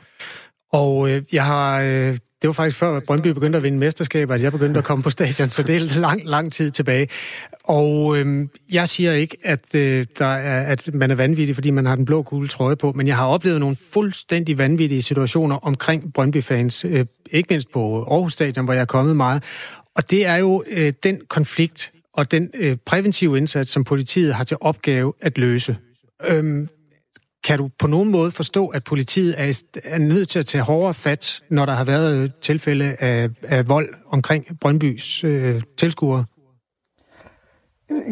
Og 0.71 1.09
øh, 1.09 1.23
jeg 1.31 1.45
har... 1.45 1.81
Øh, 1.81 2.17
det 2.43 2.47
var 2.47 2.53
faktisk 2.53 2.77
før 2.77 2.99
Brøndby 2.99 3.27
begyndte 3.27 3.57
at 3.57 3.63
vinde 3.63 3.77
mesterskaber, 3.77 4.35
at 4.35 4.41
jeg 4.41 4.51
begyndte 4.51 4.77
at 4.77 4.83
komme 4.83 5.03
på 5.03 5.09
stadion, 5.09 5.49
så 5.49 5.63
det 5.63 5.75
er 5.75 5.99
lang, 5.99 6.21
lang 6.25 6.53
tid 6.53 6.71
tilbage. 6.71 7.07
Og 7.63 8.17
øh, 8.17 8.47
jeg 8.71 8.87
siger 8.87 9.13
ikke, 9.13 9.37
at, 9.43 9.75
øh, 9.75 10.05
der 10.19 10.25
er, 10.25 10.65
at 10.65 10.93
man 10.93 11.11
er 11.11 11.15
vanvittig, 11.15 11.55
fordi 11.55 11.71
man 11.71 11.85
har 11.85 11.95
den 11.95 12.05
blå 12.05 12.21
gule 12.21 12.47
trøje 12.47 12.75
på, 12.75 12.91
men 12.91 13.07
jeg 13.07 13.17
har 13.17 13.27
oplevet 13.27 13.59
nogle 13.59 13.75
fuldstændig 13.93 14.57
vanvittige 14.57 15.01
situationer 15.01 15.55
omkring 15.55 16.13
Brøndby-fans, 16.13 16.85
øh, 16.85 17.05
ikke 17.31 17.47
mindst 17.49 17.71
på 17.71 18.03
Aarhus 18.03 18.33
Stadion, 18.33 18.65
hvor 18.65 18.73
jeg 18.73 18.81
er 18.81 18.85
kommet 18.85 19.15
meget. 19.15 19.43
Og 19.95 20.11
det 20.11 20.25
er 20.25 20.35
jo 20.35 20.63
øh, 20.67 20.93
den 21.03 21.21
konflikt 21.29 21.93
og 22.13 22.31
den 22.31 22.49
øh, 22.53 22.77
præventive 22.85 23.37
indsats, 23.37 23.71
som 23.71 23.83
politiet 23.83 24.33
har 24.33 24.43
til 24.43 24.57
opgave 24.61 25.13
at 25.21 25.37
løse. 25.37 25.77
Øhm, 26.25 26.69
kan 27.43 27.57
du 27.57 27.69
på 27.79 27.87
nogen 27.87 28.09
måde 28.09 28.31
forstå, 28.31 28.67
at 28.67 28.83
politiet 28.83 29.35
er, 29.37 29.61
er 29.83 29.97
nødt 29.97 30.29
til 30.29 30.39
at 30.39 30.45
tage 30.45 30.63
hårdere 30.63 30.93
fat, 30.93 31.41
når 31.49 31.65
der 31.65 31.73
har 31.73 31.83
været 31.83 32.33
tilfælde 32.41 32.95
af, 32.99 33.29
af 33.43 33.69
vold 33.69 33.89
omkring 34.07 34.59
Brøndbys 34.61 35.23
øh, 35.23 35.61
tilskuere? 35.77 36.25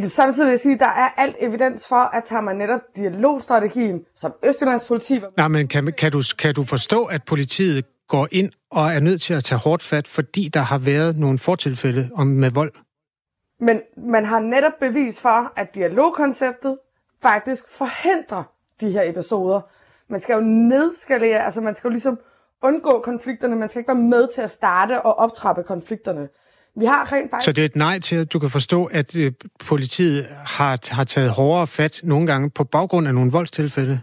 Samtidig 0.09 0.45
vil 0.45 0.51
jeg 0.51 0.59
sige, 0.59 0.73
at 0.73 0.79
der 0.79 0.85
er 0.85 1.09
alt 1.17 1.35
evidens 1.39 1.87
for, 1.87 2.15
at 2.15 2.23
tager 2.23 2.41
man 2.41 2.55
netop 2.55 2.81
dialogstrategien, 2.95 4.01
som 4.15 4.33
Østjyllands 4.43 4.85
politi... 4.85 5.19
Nej, 5.37 5.47
men 5.47 5.67
kan, 5.67 5.93
kan, 5.97 6.11
du, 6.11 6.21
kan 6.39 6.53
du 6.53 6.63
forstå, 6.63 7.05
at 7.05 7.23
politiet 7.23 7.85
går 8.11 8.27
ind 8.31 8.51
og 8.71 8.93
er 8.93 8.99
nødt 8.99 9.21
til 9.21 9.33
at 9.33 9.43
tage 9.43 9.59
hårdt 9.59 9.83
fat, 9.83 10.07
fordi 10.07 10.49
der 10.53 10.59
har 10.59 10.77
været 10.77 11.17
nogle 11.17 11.39
fortilfælde 11.39 12.09
om 12.15 12.27
med 12.27 12.51
vold? 12.51 12.73
Men 13.59 13.81
man 13.97 14.25
har 14.25 14.39
netop 14.39 14.71
bevis 14.79 15.21
for, 15.21 15.53
at 15.55 15.75
dialogkonceptet 15.75 16.77
faktisk 17.21 17.63
forhindrer 17.69 18.43
de 18.81 18.91
her 18.91 19.03
episoder. 19.09 19.61
Man 20.09 20.21
skal 20.21 20.33
jo 20.33 20.41
nedskalere, 20.41 21.45
altså 21.45 21.61
man 21.61 21.75
skal 21.75 21.87
jo 21.87 21.91
ligesom 21.91 22.19
undgå 22.63 23.01
konflikterne, 23.03 23.55
man 23.55 23.69
skal 23.69 23.79
ikke 23.79 23.87
være 23.87 24.03
med 24.15 24.27
til 24.35 24.41
at 24.41 24.49
starte 24.49 25.01
og 25.01 25.19
optrappe 25.19 25.63
konflikterne. 25.63 26.27
Vi 26.75 26.85
har 26.85 27.11
rent 27.11 27.29
faktisk... 27.31 27.45
Så 27.45 27.51
det 27.51 27.61
er 27.61 27.65
et 27.65 27.75
nej 27.75 27.99
til, 27.99 28.15
at 28.15 28.33
du 28.33 28.39
kan 28.39 28.49
forstå, 28.49 28.85
at 28.85 29.15
øh, 29.15 29.31
politiet 29.67 30.27
har, 30.45 30.95
har 30.95 31.03
taget 31.03 31.29
hårdere 31.29 31.67
fat 31.67 32.01
nogle 32.03 32.27
gange 32.27 32.49
på 32.49 32.63
baggrund 32.63 33.07
af 33.07 33.13
nogle 33.13 33.31
voldstilfælde? 33.31 34.01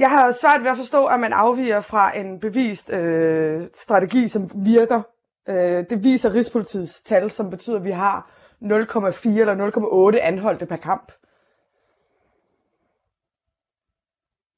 Jeg 0.00 0.10
har 0.10 0.36
svært 0.40 0.62
ved 0.62 0.70
at 0.70 0.76
forstå, 0.76 1.06
at 1.06 1.20
man 1.20 1.32
afviger 1.32 1.80
fra 1.80 2.18
en 2.18 2.40
bevist 2.40 2.90
øh, 2.90 3.62
strategi, 3.74 4.28
som 4.28 4.50
virker. 4.54 5.02
Øh, 5.48 5.84
det 5.90 6.04
viser 6.04 6.34
Rigspolitiets 6.34 7.02
tal, 7.02 7.30
som 7.30 7.50
betyder, 7.50 7.76
at 7.76 7.84
vi 7.84 7.90
har 7.90 8.30
0,4 8.62 9.28
eller 9.28 10.12
0,8 10.14 10.18
anholdte 10.18 10.66
per 10.66 10.76
kamp. 10.76 11.12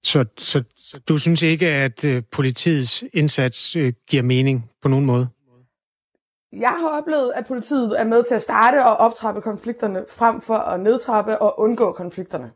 Så, 0.04 0.24
så 0.38 0.64
du 1.08 1.18
synes 1.18 1.42
ikke, 1.42 1.66
at 1.66 2.04
øh, 2.04 2.22
politiets 2.32 3.04
indsats 3.12 3.76
øh, 3.76 3.92
giver 4.06 4.22
mening 4.22 4.70
på 4.82 4.88
nogen 4.88 5.06
måde? 5.06 5.28
Jeg 6.52 6.70
har 6.80 6.88
oplevet, 6.88 7.32
at 7.34 7.46
politiet 7.46 8.00
er 8.00 8.04
med 8.04 8.24
til 8.24 8.34
at 8.34 8.42
starte 8.42 8.84
og 8.84 8.96
optrappe 8.96 9.40
konflikterne, 9.40 10.04
frem 10.08 10.40
for 10.40 10.56
at 10.56 10.80
nedtrappe 10.80 11.42
og 11.42 11.60
undgå 11.60 11.92
konflikterne. 11.92 12.50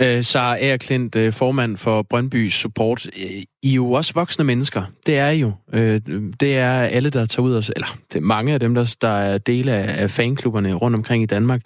Øh, 0.00 0.24
Sara 0.24 0.56
Aerklint, 0.56 1.16
øh, 1.16 1.32
formand 1.32 1.76
for 1.76 2.02
Brøndby 2.02 2.48
Support. 2.48 3.06
Øh, 3.06 3.42
I 3.62 3.70
er 3.70 3.74
jo 3.74 3.92
også 3.92 4.14
voksne 4.14 4.44
mennesker. 4.44 4.84
Det 5.06 5.18
er 5.18 5.28
I 5.28 5.40
jo. 5.40 5.52
Øh, 5.72 6.00
det 6.40 6.56
er 6.56 6.72
alle, 6.72 7.10
der 7.10 7.26
tager 7.26 7.46
ud 7.46 7.54
og... 7.54 7.64
Eller 7.76 7.98
det 8.12 8.18
er 8.18 8.22
mange 8.22 8.54
af 8.54 8.60
dem, 8.60 8.74
der, 8.74 8.96
der 9.00 9.08
er 9.08 9.38
dele 9.38 9.72
af 9.72 10.10
fanklubberne 10.10 10.74
rundt 10.74 10.94
omkring 10.94 11.22
i 11.22 11.26
Danmark, 11.26 11.62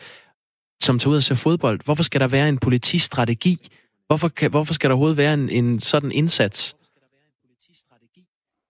som 0.83 0.99
tager 0.99 1.11
ud 1.11 1.17
og 1.17 1.23
ser 1.23 1.35
fodbold. 1.35 1.81
Hvorfor 1.85 2.03
skal 2.03 2.21
der 2.21 2.29
være 2.29 2.49
en 2.49 2.59
politistrategi? 2.59 3.69
Hvorfor, 4.07 4.29
kan, 4.29 4.51
hvorfor 4.51 4.75
skal 4.75 4.91
der 4.91 4.95
overhovedet 4.95 5.17
være 5.17 5.35
en, 5.35 5.49
en 5.49 5.81
sådan 5.81 6.13
indsats? 6.13 6.77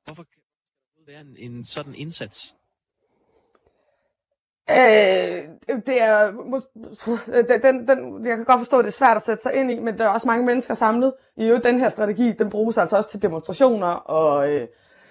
Hvorfor 0.05 0.23
skal 0.23 0.43
der 1.07 1.13
være 1.13 1.21
en, 1.21 1.53
en 1.53 1.65
sådan 1.65 1.95
indsats? 1.95 2.55
Øh, 4.71 4.77
det 5.87 6.03
er, 6.03 6.31
den, 7.63 7.89
den, 7.89 8.27
jeg 8.27 8.37
kan 8.37 8.45
godt 8.45 8.61
forstå, 8.61 8.79
at 8.79 8.85
det 8.85 8.91
er 8.91 8.95
svært 8.95 9.17
at 9.17 9.23
sætte 9.23 9.43
sig 9.43 9.55
ind 9.55 9.71
i, 9.71 9.79
men 9.79 9.99
der 9.99 10.05
er 10.05 10.09
også 10.09 10.29
mange 10.29 10.47
mennesker 10.47 10.75
samlet. 10.75 11.13
I 11.37 11.45
øvrigt, 11.45 11.65
den 11.65 11.81
her 11.81 11.89
strategi, 11.89 12.33
den 12.33 12.51
bruges 12.51 12.79
altså 12.79 12.97
også 12.97 13.11
til 13.11 13.23
demonstrationer 13.23 13.87
og 13.89 14.51
øh, 14.51 14.69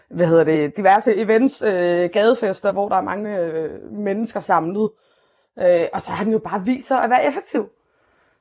hvad 0.09 0.27
hedder 0.27 0.43
det, 0.43 0.77
diverse 0.77 1.15
events, 1.15 1.61
øh, 1.61 2.09
gadefester, 2.13 2.71
hvor 2.71 2.89
der 2.89 2.95
er 2.95 3.01
mange 3.01 3.39
øh, 3.39 3.91
mennesker 3.91 4.39
samlet. 4.39 4.89
Øh, 5.59 5.87
og 5.93 6.01
så 6.01 6.11
har 6.11 6.23
den 6.23 6.33
jo 6.33 6.39
bare 6.39 6.65
vist 6.65 6.87
sig 6.87 7.03
at 7.03 7.09
være 7.09 7.25
effektiv. 7.25 7.69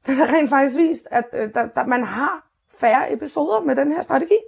Den 0.06 0.14
har 0.14 0.26
rent 0.26 0.50
faktisk 0.50 0.76
vist, 0.76 1.08
at 1.10 1.24
øh, 1.32 1.54
der, 1.54 1.66
der, 1.66 1.86
man 1.86 2.04
har 2.04 2.46
færre 2.78 3.12
episoder 3.12 3.60
med 3.60 3.76
den 3.76 3.92
her 3.92 4.02
strategi. 4.02 4.38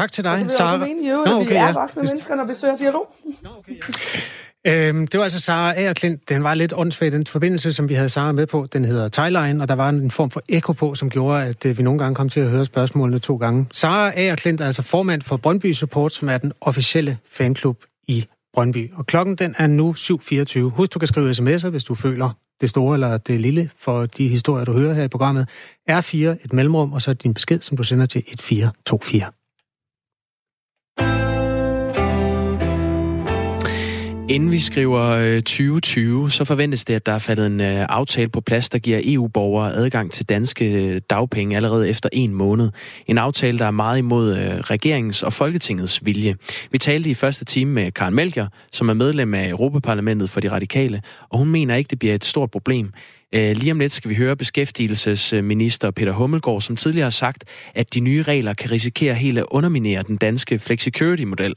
Tak 0.00 0.12
til 0.12 0.24
dig, 0.24 0.46
Sara. 0.48 0.70
Jeg 0.70 0.80
mene, 0.80 1.10
jo, 1.10 1.24
Nå, 1.26 1.32
okay, 1.32 1.48
vi 1.48 1.54
er 1.54 1.72
voksne 1.72 2.02
ja. 2.02 2.08
mennesker, 2.08 2.34
når 2.34 2.44
vi 2.44 2.54
søger 2.54 2.76
dialog. 2.76 3.14
Nå, 3.42 3.50
okay, 3.58 3.72
ja. 4.64 4.88
Øhm, 4.88 5.06
det 5.06 5.18
var 5.18 5.24
altså 5.24 5.40
Sara 5.40 5.72
Aerklint. 5.76 6.28
Den 6.28 6.44
var 6.44 6.54
lidt 6.54 6.72
åndssvagt, 6.76 7.12
den 7.12 7.26
forbindelse, 7.26 7.72
som 7.72 7.88
vi 7.88 7.94
havde 7.94 8.08
Sara 8.08 8.32
med 8.32 8.46
på. 8.46 8.66
Den 8.72 8.84
hedder 8.84 9.08
Thailine, 9.08 9.62
og 9.62 9.68
der 9.68 9.74
var 9.74 9.88
en 9.88 10.10
form 10.10 10.30
for 10.30 10.42
ekko 10.48 10.72
på, 10.72 10.94
som 10.94 11.10
gjorde, 11.10 11.44
at 11.44 11.66
øh, 11.66 11.78
vi 11.78 11.82
nogle 11.82 11.98
gange 11.98 12.14
kom 12.14 12.28
til 12.28 12.40
at 12.40 12.48
høre 12.48 12.64
spørgsmålene 12.64 13.18
to 13.18 13.36
gange. 13.36 13.66
Sara 13.72 14.12
Aerklint 14.16 14.60
er 14.60 14.66
altså 14.66 14.82
formand 14.82 15.22
for 15.22 15.36
Brøndby 15.36 15.72
Support, 15.72 16.12
som 16.12 16.28
er 16.28 16.38
den 16.38 16.52
officielle 16.60 17.18
fanklub 17.30 17.76
i 18.08 18.26
Brøndby. 18.54 18.90
Og 18.94 19.06
klokken 19.06 19.36
den 19.36 19.54
er 19.58 19.66
nu 19.66 19.94
7.24. 19.98 20.58
Husk, 20.58 20.94
du 20.94 20.98
kan 20.98 21.08
skrive 21.08 21.30
sms'er, 21.30 21.68
hvis 21.68 21.84
du 21.84 21.94
føler 21.94 22.30
det 22.60 22.70
store 22.70 22.94
eller 22.94 23.16
det 23.16 23.40
lille 23.40 23.70
for 23.78 24.06
de 24.06 24.28
historier, 24.28 24.64
du 24.64 24.72
hører 24.72 24.94
her 24.94 25.02
i 25.02 25.08
programmet. 25.08 25.48
R4, 25.90 26.16
et 26.16 26.52
mellemrum, 26.52 26.92
og 26.92 27.02
så 27.02 27.12
din 27.12 27.34
besked, 27.34 27.60
som 27.60 27.76
du 27.76 27.82
sender 27.82 28.06
til 28.06 28.18
1424. 28.18 29.26
Inden 34.30 34.50
vi 34.50 34.58
skriver 34.58 35.02
øh, 35.02 35.34
2020, 35.34 36.30
så 36.30 36.44
forventes 36.44 36.84
det, 36.84 36.94
at 36.94 37.06
der 37.06 37.12
er 37.12 37.18
faldet 37.18 37.46
en 37.46 37.60
øh, 37.60 37.86
aftale 37.88 38.28
på 38.28 38.40
plads, 38.40 38.68
der 38.68 38.78
giver 38.78 39.00
EU-borgere 39.04 39.74
adgang 39.74 40.12
til 40.12 40.28
danske 40.28 40.72
øh, 40.72 41.00
dagpenge 41.10 41.56
allerede 41.56 41.88
efter 41.88 42.08
en 42.12 42.34
måned. 42.34 42.70
En 43.06 43.18
aftale, 43.18 43.58
der 43.58 43.64
er 43.64 43.70
meget 43.70 43.98
imod 43.98 44.36
regeringens 44.70 45.22
og 45.22 45.32
Folketingets 45.32 46.06
vilje. 46.06 46.36
Vi 46.70 46.78
talte 46.78 47.10
i 47.10 47.14
første 47.14 47.44
time 47.44 47.72
med 47.72 47.90
Karen 47.90 48.14
Melcher, 48.14 48.46
som 48.72 48.88
er 48.88 48.94
medlem 48.94 49.34
af 49.34 49.48
Europaparlamentet 49.48 50.30
for 50.30 50.40
de 50.40 50.50
radikale, 50.50 51.02
og 51.28 51.38
hun 51.38 51.48
mener 51.48 51.74
ikke, 51.74 51.88
det 51.88 51.98
bliver 51.98 52.14
et 52.14 52.24
stort 52.24 52.50
problem. 52.50 52.92
Øh, 53.34 53.56
lige 53.56 53.72
om 53.72 53.78
lidt 53.78 53.92
skal 53.92 54.08
vi 54.08 54.14
høre 54.14 54.36
beskæftigelsesminister 54.36 55.90
Peter 55.90 56.12
Hummelgaard, 56.12 56.60
som 56.60 56.76
tidligere 56.76 57.04
har 57.04 57.10
sagt, 57.10 57.44
at 57.74 57.94
de 57.94 58.00
nye 58.00 58.22
regler 58.22 58.54
kan 58.54 58.70
risikere 58.70 59.14
helt 59.14 59.38
at 59.38 59.44
underminere 59.50 60.02
den 60.02 60.16
danske 60.16 60.58
flexicurity-model. 60.58 61.54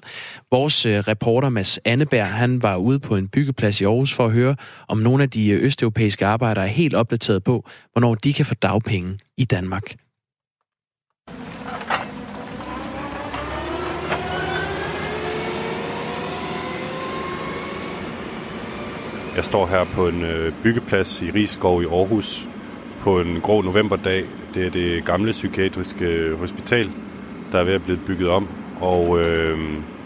Vores 0.52 0.86
øh, 0.86 1.00
reporter 1.00 1.50
Mads 1.50 1.80
Anneberg, 1.86 2.28
han 2.28 2.62
var 2.62 2.76
ude 2.76 3.00
på 3.00 3.16
en 3.16 3.28
byggeplads 3.28 3.82
i 3.82 3.84
Aarhus 3.84 4.14
for 4.14 4.26
at 4.26 4.32
høre, 4.32 4.56
om 4.88 4.98
nogle 4.98 5.24
af 5.24 5.30
de 5.30 5.50
øh, 5.50 5.64
østeuropæiske 5.64 6.26
arbejdere 6.26 6.66
er 6.66 6.70
helt 6.70 6.94
opdateret 6.94 7.44
på, 7.44 7.70
hvornår 7.94 8.16
de 8.16 8.34
kan 8.34 8.46
få 8.46 8.54
dagpenge 8.54 9.20
i 9.38 9.46
Danmark. 9.46 9.96
Jeg 19.36 19.46
står 19.46 19.66
her 19.66 19.84
på 19.84 20.08
en 20.08 20.24
øh, 20.24 20.54
byggeplads 20.64 21.22
i 21.22 21.32
Rigskov 21.32 21.82
i 21.82 21.86
Aarhus 21.86 22.50
på 23.00 23.22
en 23.22 23.42
grå 23.42 23.62
novemberdag. 23.62 24.26
Det 24.54 24.66
er 24.66 24.70
det 24.70 25.06
gamle 25.06 25.32
psykiatriske 25.32 26.06
øh, 26.06 26.40
hospital, 26.40 26.92
der 27.52 27.60
er 27.60 27.64
ved 27.64 27.74
at 27.74 27.84
blive 27.84 28.00
bygget 28.08 28.30
om. 28.30 28.48
Og 28.82 29.20
øh, 29.20 29.60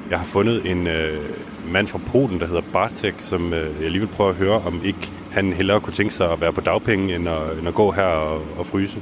jeg 0.10 0.20
har 0.20 0.26
fundet 0.26 0.72
en 0.72 0.88
øh, 0.88 1.30
mand 1.68 1.88
fra 1.88 2.00
Polen, 2.08 2.40
der 2.40 2.48
hedder 2.48 2.62
Bartek, 2.74 3.16
som 3.18 3.54
øh, 3.54 3.82
jeg 3.82 3.92
lige 3.92 4.00
vil 4.00 4.08
prøve 4.08 4.30
at 4.30 4.36
høre, 4.36 4.62
om 4.62 4.82
ikke 4.84 5.12
han 5.32 5.54
hellere 5.54 5.82
kunne 5.82 5.94
tænke 5.94 6.14
sig 6.14 6.32
at 6.32 6.42
være 6.42 6.54
på 6.54 6.62
dagpenge, 6.62 7.16
end 7.16 7.30
at, 7.30 7.58
end 7.58 7.68
at 7.68 7.74
gå 7.74 7.92
her 7.92 8.04
og, 8.04 8.42
og 8.58 8.66
fryse. 8.66 9.02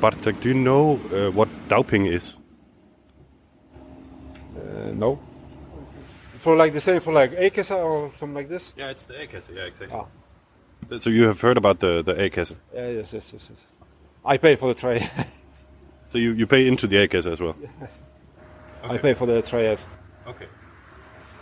Bartek, 0.00 0.44
do 0.44 0.48
you 0.48 0.54
know 0.54 0.92
uh, 0.92 1.36
what 1.36 1.48
dagpenge 1.70 2.14
is? 2.14 2.38
Uh, 4.56 4.98
no 4.98 5.16
for 6.46 6.54
like 6.54 6.72
the 6.72 6.80
same 6.80 7.00
for 7.00 7.12
like 7.12 7.32
A-Kassa 7.32 7.76
or 7.76 8.12
something 8.12 8.34
like 8.34 8.48
this? 8.48 8.72
Yeah, 8.76 8.90
it's 8.90 9.04
the 9.04 9.20
A-Kassa, 9.20 9.52
yeah, 9.56 9.64
exactly. 9.64 9.98
Ah. 9.98 10.98
So 10.98 11.10
you 11.10 11.24
have 11.24 11.40
heard 11.40 11.56
about 11.56 11.80
the, 11.80 12.02
the 12.02 12.12
A-Kassa? 12.12 12.54
Yeah, 12.72 12.88
yes, 12.98 13.12
yes, 13.12 13.32
yes, 13.32 13.48
yes. 13.50 13.66
I 14.24 14.36
pay 14.36 14.54
for 14.54 14.68
the 14.68 14.80
tray. 14.80 15.10
so 16.10 16.18
you, 16.18 16.30
you 16.34 16.46
pay 16.46 16.68
into 16.68 16.86
the 16.86 16.98
A-Kassa 16.98 17.32
as 17.32 17.40
well? 17.40 17.56
Yes. 17.80 17.98
Okay. 18.84 18.94
I 18.94 18.98
pay 18.98 19.14
for 19.14 19.26
the 19.26 19.42
tray. 19.42 19.76
Okay. 20.28 20.46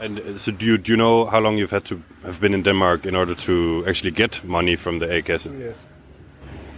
And 0.01 0.21
uh, 0.21 0.39
so 0.39 0.53
do 0.53 0.65
you, 0.65 0.79
do 0.79 0.93
you 0.93 0.97
know 0.97 1.27
how 1.27 1.41
long 1.41 1.59
you've 1.59 1.77
had 1.79 1.85
to 1.85 2.03
have 2.23 2.41
been 2.41 2.55
in 2.55 2.63
Denmark 2.63 3.05
in 3.05 3.15
order 3.15 3.35
to 3.35 3.85
actually 3.87 4.13
get 4.13 4.43
money 4.43 4.75
from 4.75 5.01
the 5.01 5.13
A-Kassa? 5.17 5.51
Two 5.51 5.59
years. 5.59 5.87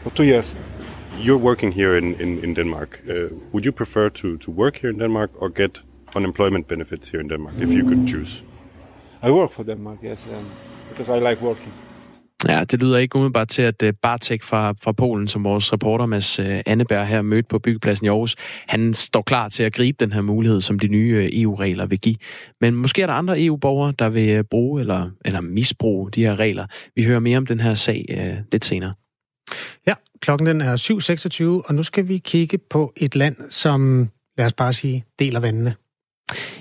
For 0.02 0.10
two 0.10 0.24
years. 0.24 0.56
You're 1.20 1.38
working 1.38 1.70
here 1.70 1.96
in, 1.96 2.14
in, 2.14 2.42
in 2.42 2.54
Denmark. 2.54 3.02
Uh, 3.08 3.28
would 3.52 3.64
you 3.64 3.70
prefer 3.70 4.10
to, 4.10 4.36
to 4.38 4.50
work 4.50 4.78
here 4.78 4.90
in 4.90 4.98
Denmark 4.98 5.30
or 5.40 5.48
get 5.48 5.82
unemployment 6.14 6.68
benefits 6.68 7.08
here 7.08 7.20
in 7.20 7.30
Denmark, 7.30 7.54
if 7.60 7.70
you 7.70 7.88
could 7.88 8.08
choose? 8.08 8.42
I 9.22 9.30
work 9.30 9.50
for 9.50 9.62
Denmark, 9.62 9.98
yes, 10.04 10.26
um, 10.26 10.46
because 10.88 11.08
I 11.16 11.20
like 11.20 11.42
working. 11.42 11.72
Ja, 12.48 12.64
det 12.64 12.82
lyder 12.82 12.98
ikke 12.98 13.16
umiddelbart 13.16 13.48
til, 13.48 13.62
at 13.62 13.82
uh, 13.82 13.90
Bartek 14.02 14.42
fra, 14.42 14.74
fra 14.80 14.92
Polen, 14.92 15.28
som 15.28 15.44
vores 15.44 15.72
reporter 15.72 16.06
Mads 16.06 16.40
uh, 16.40 16.46
Anneberg 16.66 17.06
her 17.06 17.22
mødte 17.22 17.48
på 17.48 17.58
byggepladsen 17.58 18.06
i 18.06 18.08
Aarhus, 18.08 18.36
han 18.66 18.94
står 18.94 19.22
klar 19.22 19.48
til 19.48 19.62
at 19.62 19.72
gribe 19.74 19.96
den 20.00 20.12
her 20.12 20.20
mulighed, 20.20 20.60
som 20.60 20.78
de 20.78 20.88
nye 20.88 21.18
uh, 21.18 21.40
EU-regler 21.42 21.86
vil 21.86 22.00
give. 22.00 22.16
Men 22.60 22.74
måske 22.74 23.02
er 23.02 23.06
der 23.06 23.14
andre 23.14 23.42
EU-borgere, 23.42 23.92
der 23.98 24.08
vil 24.08 24.44
bruge 24.44 24.80
eller, 24.80 25.10
eller 25.24 25.40
misbruge 25.40 26.10
de 26.10 26.22
her 26.22 26.38
regler. 26.38 26.66
Vi 26.96 27.04
hører 27.04 27.20
mere 27.20 27.38
om 27.38 27.46
den 27.46 27.60
her 27.60 27.74
sag 27.74 28.04
uh, 28.10 28.44
lidt 28.52 28.64
senere. 28.64 28.94
Ja, 29.86 29.94
klokken 30.20 30.46
den 30.46 30.60
er 30.60 31.60
7.26, 31.62 31.68
og 31.68 31.74
nu 31.74 31.82
skal 31.82 32.08
vi 32.08 32.18
kigge 32.18 32.58
på 32.58 32.92
et 32.96 33.16
land, 33.16 33.36
som, 33.48 34.08
lad 34.38 34.46
os 34.46 34.52
bare 34.52 34.72
sige, 34.72 35.04
deler 35.18 35.40
vandene. 35.40 35.74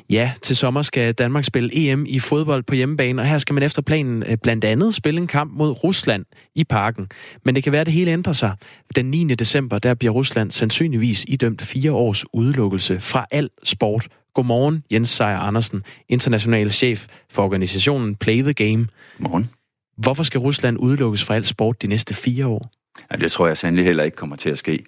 Ja, 0.09 0.31
til 0.41 0.55
sommer 0.55 0.81
skal 0.81 1.13
Danmark 1.13 1.43
spille 1.43 1.69
EM 1.73 2.05
i 2.07 2.19
fodbold 2.19 2.63
på 2.63 2.75
hjemmebane, 2.75 3.21
og 3.21 3.27
her 3.27 3.37
skal 3.37 3.53
man 3.53 3.63
efter 3.63 3.81
planen 3.81 4.23
øh, 4.23 4.37
blandt 4.37 4.65
andet 4.65 4.95
spille 4.95 5.21
en 5.21 5.27
kamp 5.27 5.51
mod 5.53 5.83
Rusland 5.83 6.25
i 6.55 6.63
parken. 6.63 7.07
Men 7.45 7.55
det 7.55 7.63
kan 7.63 7.71
være, 7.71 7.81
at 7.81 7.85
det 7.85 7.93
hele 7.93 8.11
ændrer 8.11 8.33
sig. 8.33 8.55
Den 8.95 9.05
9. 9.05 9.23
december, 9.23 9.79
der 9.79 9.93
bliver 9.93 10.13
Rusland 10.13 10.51
sandsynligvis 10.51 11.25
idømt 11.27 11.61
fire 11.61 11.91
års 11.91 12.25
udelukkelse 12.33 13.01
fra 13.01 13.25
al 13.31 13.49
sport. 13.63 14.07
Godmorgen, 14.33 14.83
Jens 14.91 15.09
Seier 15.09 15.39
Andersen, 15.39 15.83
international 16.09 16.71
chef 16.71 17.07
for 17.31 17.43
organisationen 17.43 18.15
Play 18.15 18.41
the 18.41 18.53
Game. 18.53 18.87
Godmorgen. 19.17 19.49
Hvorfor 19.97 20.23
skal 20.23 20.39
Rusland 20.39 20.77
udelukkes 20.79 21.23
fra 21.23 21.35
al 21.35 21.45
sport 21.45 21.81
de 21.81 21.87
næste 21.87 22.13
fire 22.13 22.47
år? 22.47 22.71
Ja, 23.11 23.17
det 23.17 23.31
tror 23.31 23.47
jeg 23.47 23.57
sandelig 23.57 23.85
heller 23.85 24.03
ikke 24.03 24.17
kommer 24.17 24.35
til 24.35 24.49
at 24.49 24.57
ske. 24.57 24.85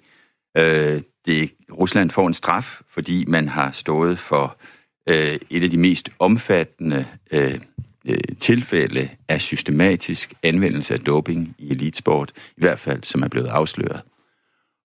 Øh, 0.56 1.00
det, 1.26 1.50
Rusland 1.72 2.10
får 2.10 2.26
en 2.26 2.34
straf, 2.34 2.80
fordi 2.90 3.24
man 3.28 3.48
har 3.48 3.70
stået 3.70 4.18
for 4.18 4.56
øh, 4.60 4.77
Øh, 5.08 5.38
et 5.50 5.62
af 5.62 5.70
de 5.70 5.78
mest 5.78 6.10
omfattende 6.18 7.06
øh, 7.30 7.60
øh, 8.08 8.18
tilfælde 8.40 9.08
af 9.28 9.40
systematisk 9.40 10.34
anvendelse 10.42 10.94
af 10.94 11.00
doping 11.00 11.54
i 11.58 11.70
elitesport, 11.70 12.32
i 12.36 12.60
hvert 12.60 12.78
fald 12.78 13.04
som 13.04 13.22
er 13.22 13.28
blevet 13.28 13.48
afsløret. 13.48 14.00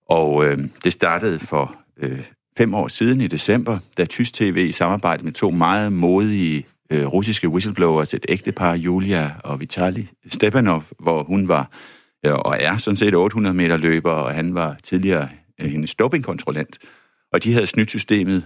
Og 0.08 0.46
øh, 0.46 0.58
det 0.84 0.92
startede 0.92 1.38
for 1.38 1.74
øh, 1.96 2.20
fem 2.58 2.74
år 2.74 2.88
siden 2.88 3.20
i 3.20 3.26
december, 3.26 3.78
da 3.96 4.04
Tysk 4.04 4.34
TV 4.34 4.56
i 4.68 4.72
samarbejde 4.72 5.24
med 5.24 5.32
to 5.32 5.50
meget 5.50 5.92
modige 5.92 6.66
øh, 6.90 7.06
russiske 7.06 7.48
whistleblowers, 7.48 8.14
et 8.14 8.26
ægtepar, 8.28 8.74
Julia 8.74 9.32
og 9.44 9.60
Vitali 9.60 10.08
Stepanov, 10.26 10.84
hvor 10.98 11.22
hun 11.22 11.48
var 11.48 11.70
øh, 12.26 12.32
og 12.32 12.56
er 12.60 12.76
sådan 12.76 12.96
set 12.96 13.14
800 13.14 13.54
meter 13.54 13.76
løber, 13.76 14.10
og 14.10 14.34
han 14.34 14.54
var 14.54 14.76
tidligere 14.82 15.28
øh, 15.60 15.70
hendes 15.70 15.94
dopingkontrollant. 15.94 16.78
Og 17.32 17.44
de 17.44 17.52
havde 17.52 17.66
snydt 17.66 17.90
systemet 17.90 18.44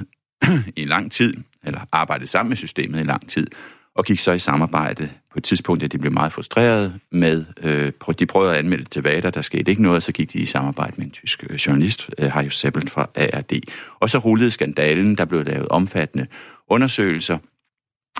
i 0.76 0.84
lang 0.84 1.12
tid, 1.12 1.34
eller 1.64 1.80
arbejdet 1.92 2.28
sammen 2.28 2.48
med 2.48 2.56
systemet 2.56 3.00
i 3.00 3.02
lang 3.02 3.28
tid, 3.28 3.46
og 3.94 4.04
gik 4.04 4.18
så 4.18 4.32
i 4.32 4.38
samarbejde 4.38 5.10
på 5.32 5.38
et 5.38 5.44
tidspunkt, 5.44 5.82
at 5.82 5.92
de 5.92 5.98
blev 5.98 6.12
meget 6.12 6.32
frustreret 6.32 7.00
med, 7.12 7.44
øh, 7.62 7.92
de 8.18 8.26
prøvede 8.26 8.52
at 8.52 8.58
anmelde 8.58 8.84
til 8.84 9.02
VADA, 9.02 9.30
der 9.30 9.42
skete 9.42 9.70
ikke 9.70 9.82
noget, 9.82 10.02
så 10.02 10.12
gik 10.12 10.32
de 10.32 10.38
i 10.38 10.46
samarbejde 10.46 10.94
med 10.96 11.04
en 11.04 11.10
tysk 11.10 11.44
øh, 11.50 11.56
journalist, 11.56 12.10
øh, 12.18 12.32
Harjo 12.32 12.50
Seppelt 12.50 12.90
fra 12.90 13.10
ARD. 13.14 13.52
Og 14.00 14.10
så 14.10 14.18
rullede 14.18 14.50
skandalen, 14.50 15.16
der 15.16 15.24
blev 15.24 15.44
lavet 15.44 15.68
omfattende 15.68 16.26
undersøgelser, 16.68 17.38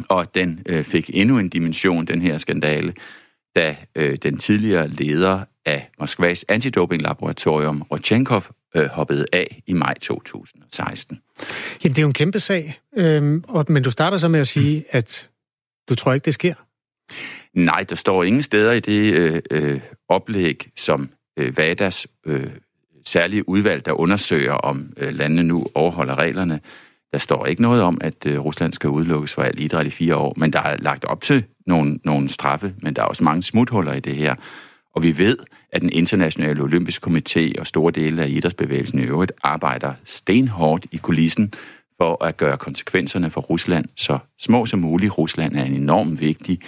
og 0.09 0.35
den 0.35 0.63
øh, 0.67 0.85
fik 0.85 1.11
endnu 1.15 1.39
en 1.39 1.49
dimension, 1.49 2.07
den 2.07 2.23
her 2.23 2.39
skandale, 2.39 2.95
da 3.57 3.77
øh, 3.95 4.19
den 4.23 4.39
tidligere 4.39 4.89
leder 4.89 5.45
af 5.67 5.91
Moskvas 6.01 6.45
antidopinglaboratorium, 6.49 7.83
Rodchenkov, 7.83 8.43
øh, 8.79 8.87
hoppede 8.87 9.27
af 9.33 9.63
i 9.67 9.73
maj 9.73 9.95
2016. 9.95 11.21
Jamen, 11.85 11.93
det 11.93 11.99
er 11.99 12.03
jo 12.03 12.09
en 12.09 12.15
kæmpe 12.15 12.39
sag, 12.39 12.81
øhm, 12.97 13.45
og, 13.49 13.65
men 13.69 13.83
du 13.83 13.91
starter 13.91 14.19
så 14.19 14.29
med 14.29 14.41
at 14.41 14.47
sige, 14.47 14.85
at 14.91 15.31
du 15.89 15.95
tror 15.95 16.13
ikke, 16.13 16.25
det 16.25 16.35
sker? 16.35 16.55
Nej, 17.55 17.83
der 17.83 17.97
står 17.97 18.25
ingen 18.25 18.43
steder 18.43 18.73
i 18.73 18.81
det 18.81 19.15
øh, 19.15 19.43
øh, 19.51 19.81
oplæg, 20.09 20.71
som 20.77 21.11
øh, 21.39 21.57
VADAs 21.57 22.07
øh, 22.27 22.51
særlige 23.05 23.49
udvalg, 23.49 23.87
der 23.87 23.93
undersøger, 23.93 24.53
om 24.53 24.93
øh, 24.97 25.15
landene 25.15 25.43
nu 25.43 25.67
overholder 25.75 26.19
reglerne. 26.19 26.61
Der 27.13 27.19
står 27.19 27.47
ikke 27.47 27.63
noget 27.63 27.83
om, 27.83 27.99
at 28.01 28.27
øh, 28.27 28.39
Rusland 28.39 28.73
skal 28.73 28.91
udelukkes 28.91 29.35
fra 29.35 29.47
al 29.47 29.61
idræt 29.61 29.87
i 29.87 29.91
fire 29.91 30.17
år, 30.17 30.35
men 30.37 30.53
der 30.53 30.61
er 30.61 30.77
lagt 30.77 31.05
op 31.05 31.21
til 31.21 31.45
nogle, 31.67 31.99
nogle 32.05 32.29
straffe, 32.29 32.75
men 32.83 32.97
der 32.97 33.03
er 33.03 33.07
også 33.07 33.25
mange 33.25 33.43
smuthuller 33.43 33.93
i 33.93 34.01
det 34.01 34.17
her. 34.17 34.35
Og 34.95 35.03
vi 35.03 35.19
ved, 35.19 35.39
at 35.73 35.83
den 35.83 35.93
internationale 35.93 36.63
olympiske 36.63 37.11
komité 37.11 37.61
og 37.61 37.67
store 37.67 37.93
dele 37.93 38.23
af 38.23 38.29
idrætsbevægelsen 38.29 38.99
i 38.99 39.03
øvrigt 39.03 39.33
arbejder 39.43 39.93
stenhårdt 40.05 40.87
i 40.93 40.97
kulissen 40.97 41.55
for 42.01 42.25
at 42.25 42.37
gøre 42.37 42.57
konsekvenserne 42.57 43.31
for 43.31 43.41
Rusland 43.41 43.85
så 43.97 44.19
små 44.39 44.67
som 44.67 44.79
muligt. 44.79 45.19
Rusland 45.19 45.57
er 45.57 45.65
en 45.65 45.75
enormt 45.75 46.21
vigtig 46.21 46.61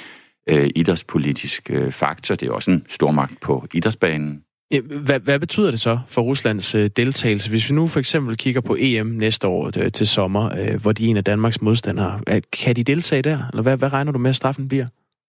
øh, 0.49 0.71
idrætspolitisk 0.75 1.71
øh, 1.71 1.93
faktor. 1.93 2.35
Det 2.35 2.49
er 2.49 2.53
også 2.53 2.71
en 2.71 2.87
stormagt 2.89 3.41
på 3.41 3.67
idrætsbanen. 3.75 4.43
Hvad, 4.85 5.21
hvad 5.21 5.39
betyder 5.39 5.71
det 5.71 5.81
så 5.81 5.99
for 6.09 6.23
Ruslands 6.23 6.75
øh, 6.75 6.91
deltagelse? 6.97 7.51
Hvis 7.51 7.71
vi 7.71 7.75
nu 7.75 7.87
for 7.87 8.01
eksempel 8.01 8.37
kigger 8.37 8.61
på 8.61 8.77
EM 8.79 9.07
næste 9.07 9.47
år 9.47 9.71
øh, 9.79 9.93
til 9.93 10.07
sommer, 10.07 10.59
øh, 10.59 10.83
hvor 10.83 10.93
de 10.93 11.07
er 11.07 11.11
en 11.11 11.17
af 11.17 11.25
Danmarks 11.25 11.63
modstandere, 11.63 12.21
kan 12.53 12.77
de 12.77 12.85
deltage 12.85 13.23
der? 13.23 13.49
Eller 13.53 13.63
hvad, 13.63 13.77
hvad 13.77 13.93
regner 13.93 14.13
du 14.13 14.19
med, 14.19 14.31
at 14.31 14.37
straffen 14.37 14.69
bliver? 14.69 14.87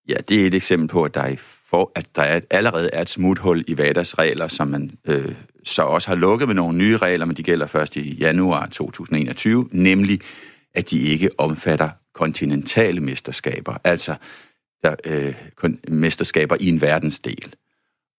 Ja, 0.10 0.16
det 0.30 0.42
er 0.42 0.48
et 0.48 0.54
eksempel 0.54 0.88
på, 0.88 1.04
at 1.04 1.14
der, 1.14 1.22
er 1.22 1.28
for, 1.72 1.92
at 1.96 2.16
der 2.16 2.22
er, 2.22 2.40
allerede 2.50 2.90
er 2.94 3.02
et 3.02 3.10
smuthul 3.10 3.64
i 3.68 3.78
VADAs 3.78 4.18
regler, 4.18 4.48
som 4.48 4.68
man 4.68 4.92
øh, 5.06 5.36
så 5.64 5.82
også 5.82 6.08
har 6.08 6.16
lukket 6.16 6.48
med 6.48 6.56
nogle 6.56 6.78
nye 6.78 6.98
regler, 6.98 7.26
men 7.26 7.38
de 7.38 7.44
gælder 7.44 7.68
først 7.68 7.96
i 7.96 8.16
januar 8.16 8.66
2021, 8.66 9.70
nemlig 9.72 10.22
at 10.74 10.90
de 10.90 11.00
ikke 11.00 11.30
omfatter 11.38 11.90
kontinentale 12.14 13.02
mesterskaber, 13.02 13.78
altså 13.84 14.16
der, 14.84 14.96
øh, 15.06 15.34
mesterskaber 15.88 16.58
i 16.60 16.70
en 16.70 16.82
verdensdel. 16.82 17.54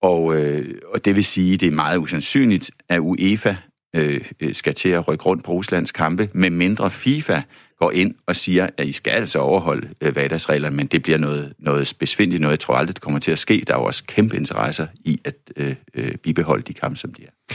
Og, 0.02 0.36
øh, 0.36 0.74
og 0.94 1.04
det 1.04 1.16
vil 1.16 1.24
sige, 1.24 1.54
at 1.54 1.60
det 1.60 1.68
er 1.68 1.72
meget 1.72 1.98
usandsynligt, 1.98 2.70
at 2.88 2.98
UEFA 2.98 3.56
øh, 3.96 4.24
øh, 4.40 4.54
skal 4.54 4.74
til 4.74 4.88
at 4.88 5.08
rykke 5.08 5.24
rundt 5.24 5.44
på 5.44 5.52
Ruslands 5.52 5.92
kampe, 5.92 6.28
med 6.32 6.50
mindre 6.50 6.90
FIFA 6.90 7.42
går 7.82 7.90
ind 7.90 8.14
og 8.26 8.36
siger, 8.36 8.68
at 8.76 8.86
I 8.86 8.92
skal 8.92 9.10
altså 9.10 9.38
overholde 9.38 9.88
øh, 10.00 10.12
hverdagsreglerne, 10.12 10.76
men 10.76 10.86
det 10.86 11.02
bliver 11.02 11.18
noget, 11.18 11.52
noget 11.58 11.94
besvindeligt, 11.98 12.40
noget 12.40 12.52
jeg 12.52 12.60
tror 12.60 12.74
aldrig, 12.74 12.94
det 12.94 13.02
kommer 13.02 13.20
til 13.20 13.30
at 13.30 13.38
ske. 13.38 13.64
Der 13.66 13.74
er 13.74 13.78
jo 13.78 13.84
også 13.84 14.04
kæmpe 14.04 14.36
interesser 14.36 14.86
i 15.04 15.20
at 15.24 15.34
øh, 15.56 15.74
øh, 15.94 16.14
bibeholde 16.16 16.62
de 16.62 16.74
kampe, 16.74 16.98
som 16.98 17.14
de 17.14 17.22
er. 17.22 17.54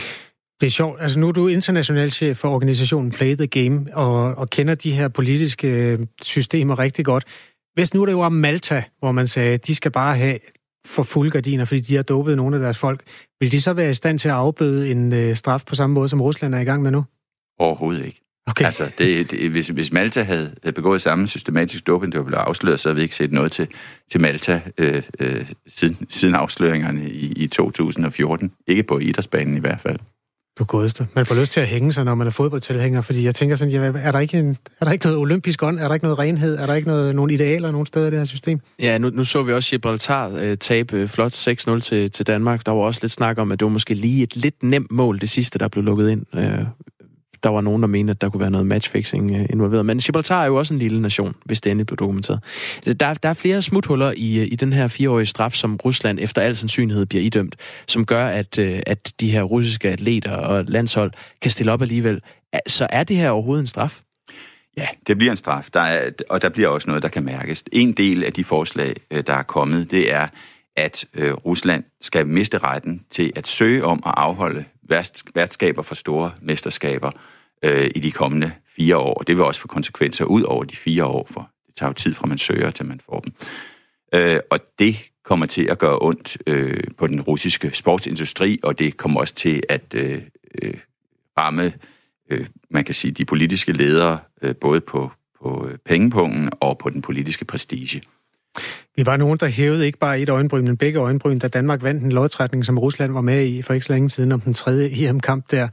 Det 0.61 0.67
er 0.67 0.71
sjovt. 0.71 1.01
Altså 1.01 1.19
nu 1.19 1.27
er 1.27 1.31
du 1.31 1.47
international 1.47 2.11
chef 2.11 2.37
for 2.37 2.49
organisationen 2.49 3.11
Play 3.11 3.35
the 3.35 3.47
Game, 3.47 3.85
og, 3.93 4.35
og 4.35 4.49
kender 4.49 4.75
de 4.75 4.91
her 4.91 5.07
politiske 5.07 5.67
øh, 5.67 5.99
systemer 6.21 6.79
rigtig 6.79 7.05
godt. 7.05 7.23
Hvis 7.73 7.93
nu 7.93 8.05
det 8.05 8.17
var 8.17 8.29
Malta, 8.29 8.83
hvor 8.99 9.11
man 9.11 9.27
sagde, 9.27 9.53
at 9.53 9.67
de 9.67 9.75
skal 9.75 9.91
bare 9.91 10.17
have 10.17 10.39
for 10.85 11.03
fulde 11.03 11.31
gardiner, 11.31 11.65
fordi 11.65 11.81
de 11.81 11.95
har 11.95 12.03
dopet 12.03 12.37
nogle 12.37 12.55
af 12.55 12.61
deres 12.61 12.77
folk. 12.77 13.01
Vil 13.39 13.51
de 13.51 13.61
så 13.61 13.73
være 13.73 13.89
i 13.89 13.93
stand 13.93 14.19
til 14.19 14.29
at 14.29 14.35
afbøde 14.35 14.91
en 14.91 15.13
øh, 15.13 15.35
straf 15.35 15.63
på 15.67 15.75
samme 15.75 15.93
måde, 15.93 16.07
som 16.07 16.21
Rusland 16.21 16.55
er 16.55 16.59
i 16.59 16.63
gang 16.63 16.81
med 16.81 16.91
nu? 16.91 17.03
Overhovedet 17.59 18.05
ikke. 18.05 18.26
Okay. 18.47 18.65
Altså, 18.65 18.91
det, 18.97 19.31
det, 19.31 19.51
hvis, 19.51 19.67
hvis 19.67 19.91
Malta 19.91 20.23
havde, 20.23 20.55
havde 20.63 20.73
begået 20.73 21.01
samme 21.01 21.27
systematisk 21.27 21.87
doping, 21.87 22.11
det 22.11 22.19
var 22.19 22.25
blevet 22.25 22.41
afsløret, 22.41 22.79
så 22.79 22.89
havde 22.89 22.95
vi 22.95 23.01
ikke 23.01 23.15
set 23.15 23.31
noget 23.31 23.51
til, 23.51 23.67
til 24.11 24.21
Malta 24.21 24.61
øh, 24.77 25.01
øh, 25.19 25.49
siden, 25.67 26.07
siden 26.09 26.35
afsløringerne 26.35 27.09
i, 27.09 27.33
i 27.35 27.47
2014. 27.47 28.51
Ikke 28.67 28.83
på 28.83 28.99
idrætsbanen 28.99 29.57
i 29.57 29.59
hvert 29.59 29.79
fald. 29.81 29.99
Du 30.59 30.63
godeste. 30.63 31.07
Man 31.15 31.25
får 31.25 31.35
lyst 31.35 31.51
til 31.51 31.59
at 31.59 31.67
hænge 31.67 31.93
sig, 31.93 32.05
når 32.05 32.15
man 32.15 32.27
er 32.27 32.31
fodboldtilhænger, 32.31 33.01
fordi 33.01 33.25
jeg 33.25 33.35
tænker 33.35 33.55
sådan, 33.55 33.73
ja, 33.73 33.91
er, 33.95 34.11
der 34.11 34.19
ikke 34.19 34.37
en, 34.37 34.57
er 34.81 34.85
der 34.85 34.91
ikke 34.91 35.05
noget 35.05 35.19
olympisk 35.19 35.63
ånd? 35.63 35.79
Er 35.79 35.87
der 35.87 35.93
ikke 35.93 36.05
noget 36.05 36.19
renhed? 36.19 36.55
Er 36.55 36.65
der 36.65 36.73
ikke 36.73 36.87
noget, 36.87 37.15
nogle 37.15 37.33
idealer 37.33 37.71
nogen 37.71 37.85
steder 37.85 38.07
i 38.07 38.11
det 38.11 38.19
her 38.19 38.25
system? 38.25 38.59
Ja, 38.79 38.97
nu, 38.97 39.09
nu 39.09 39.23
så 39.23 39.43
vi 39.43 39.53
også 39.53 39.69
Gibraltar 39.69 40.29
øh, 40.29 40.57
tabe 40.57 40.97
øh, 40.97 41.07
flot 41.07 41.33
6-0 41.47 41.79
til, 41.79 42.11
til 42.11 42.27
Danmark. 42.27 42.65
Der 42.65 42.71
var 42.71 42.81
også 42.81 42.99
lidt 43.03 43.11
snak 43.11 43.37
om, 43.37 43.51
at 43.51 43.59
det 43.59 43.65
var 43.65 43.71
måske 43.71 43.93
lige 43.93 44.23
et 44.23 44.35
lidt 44.35 44.63
nemt 44.63 44.91
mål, 44.91 45.21
det 45.21 45.29
sidste, 45.29 45.59
der 45.59 45.67
blev 45.67 45.83
lukket 45.83 46.09
ind. 46.09 46.25
Øh, 46.35 46.59
der 47.43 47.49
var 47.49 47.61
nogen, 47.61 47.81
der 47.81 47.87
mente, 47.87 48.11
at 48.11 48.21
der 48.21 48.29
kunne 48.29 48.41
være 48.41 48.51
noget 48.51 48.67
matchfixing 48.67 49.35
øh, 49.35 49.45
involveret. 49.49 49.85
Men 49.85 49.97
Gibraltar 49.97 50.41
er 50.41 50.45
jo 50.45 50.55
også 50.55 50.73
en 50.73 50.79
lille 50.79 51.01
nation, 51.01 51.35
hvis 51.45 51.61
det 51.61 51.71
endelig 51.71 51.85
blev 51.85 51.97
dokumenteret. 51.97 52.43
Der, 52.85 53.13
der 53.13 53.29
er 53.29 53.33
flere 53.33 53.61
smuthuller 53.61 54.13
i, 54.17 54.37
øh, 54.37 54.47
i 54.51 54.55
den 54.55 54.73
her 54.73 54.87
fireårige 54.87 55.25
straf, 55.25 55.53
som 55.53 55.75
Rusland 55.85 56.19
efter 56.21 56.41
al 56.41 56.55
sandsynlighed 56.55 57.05
bliver 57.05 57.23
idømt, 57.23 57.55
som 57.87 58.05
gør, 58.05 58.27
at, 58.27 58.59
øh, 58.59 58.79
at 58.85 59.13
de 59.19 59.31
her 59.31 59.43
russiske 59.43 59.89
atleter 59.89 60.31
og 60.31 60.65
landshold 60.67 61.11
kan 61.41 61.51
stille 61.51 61.71
op 61.71 61.81
alligevel. 61.81 62.21
Så 62.67 62.87
er 62.89 63.03
det 63.03 63.17
her 63.17 63.29
overhovedet 63.29 63.61
en 63.61 63.67
straf? 63.67 63.99
Ja, 64.77 64.87
det 65.07 65.17
bliver 65.17 65.31
en 65.31 65.37
straf, 65.37 65.67
der 65.73 65.79
er, 65.79 66.09
og 66.29 66.41
der 66.41 66.49
bliver 66.49 66.67
også 66.67 66.87
noget, 66.87 67.03
der 67.03 67.09
kan 67.09 67.23
mærkes. 67.23 67.63
En 67.71 67.93
del 67.93 68.23
af 68.23 68.33
de 68.33 68.43
forslag, 68.43 68.95
der 69.27 69.33
er 69.33 69.43
kommet, 69.43 69.91
det 69.91 70.13
er, 70.13 70.27
at 70.77 71.05
øh, 71.13 71.33
Rusland 71.33 71.83
skal 72.01 72.27
miste 72.27 72.57
retten 72.57 73.01
til 73.09 73.31
at 73.35 73.47
søge 73.47 73.85
om 73.85 74.03
at 74.05 74.13
afholde 74.17 74.65
værtskaber 75.35 75.81
for 75.81 75.95
store 75.95 76.31
mesterskaber 76.41 77.11
øh, 77.63 77.91
i 77.95 77.99
de 77.99 78.11
kommende 78.11 78.51
fire 78.75 78.97
år. 78.97 79.23
Det 79.27 79.37
vil 79.37 79.45
også 79.45 79.61
få 79.61 79.67
konsekvenser 79.67 80.25
ud 80.25 80.41
over 80.41 80.63
de 80.63 80.75
fire 80.75 81.05
år, 81.05 81.27
for 81.29 81.49
det 81.67 81.75
tager 81.75 81.89
jo 81.89 81.93
tid 81.93 82.13
fra 82.13 82.27
man 82.27 82.37
søger 82.37 82.69
til 82.69 82.85
man 82.85 83.01
får 83.05 83.19
dem. 83.19 83.33
Øh, 84.13 84.39
og 84.49 84.59
det 84.79 84.95
kommer 85.23 85.45
til 85.45 85.65
at 85.65 85.79
gøre 85.79 85.97
ondt 86.01 86.37
øh, 86.47 86.83
på 86.97 87.07
den 87.07 87.21
russiske 87.21 87.71
sportsindustri, 87.73 88.59
og 88.63 88.79
det 88.79 88.97
kommer 88.97 89.19
også 89.19 89.33
til 89.33 89.63
at 89.69 89.93
øh, 89.93 90.21
øh, 90.61 90.73
ramme, 91.37 91.73
øh, 92.29 92.47
man 92.69 92.83
kan 92.83 92.95
sige, 92.95 93.11
de 93.11 93.25
politiske 93.25 93.71
ledere, 93.71 94.19
øh, 94.41 94.55
både 94.55 94.81
på, 94.81 95.11
på 95.41 95.67
øh, 95.71 95.77
pengepungen 95.85 96.49
og 96.59 96.77
på 96.77 96.89
den 96.89 97.01
politiske 97.01 97.45
prestige. 97.45 98.01
Vi 98.97 99.05
var 99.05 99.17
nogen, 99.17 99.37
der 99.39 99.47
hævede 99.47 99.85
ikke 99.85 99.97
bare 99.97 100.19
et 100.19 100.29
øjenbryn, 100.29 100.65
men 100.65 100.77
begge 100.77 100.99
øjenbryn, 100.99 101.39
da 101.39 101.47
Danmark 101.47 101.83
vandt 101.83 102.03
en 102.03 102.11
lodtrækning, 102.11 102.65
som 102.65 102.79
Rusland 102.79 103.13
var 103.13 103.21
med 103.21 103.45
i 103.45 103.61
for 103.61 103.73
ikke 103.73 103.85
så 103.85 103.93
længe 103.93 104.09
siden 104.09 104.31
om 104.31 104.41
den 104.41 104.53
tredje 104.53 104.89
EM-kamp 104.93 105.51
der. 105.51 105.67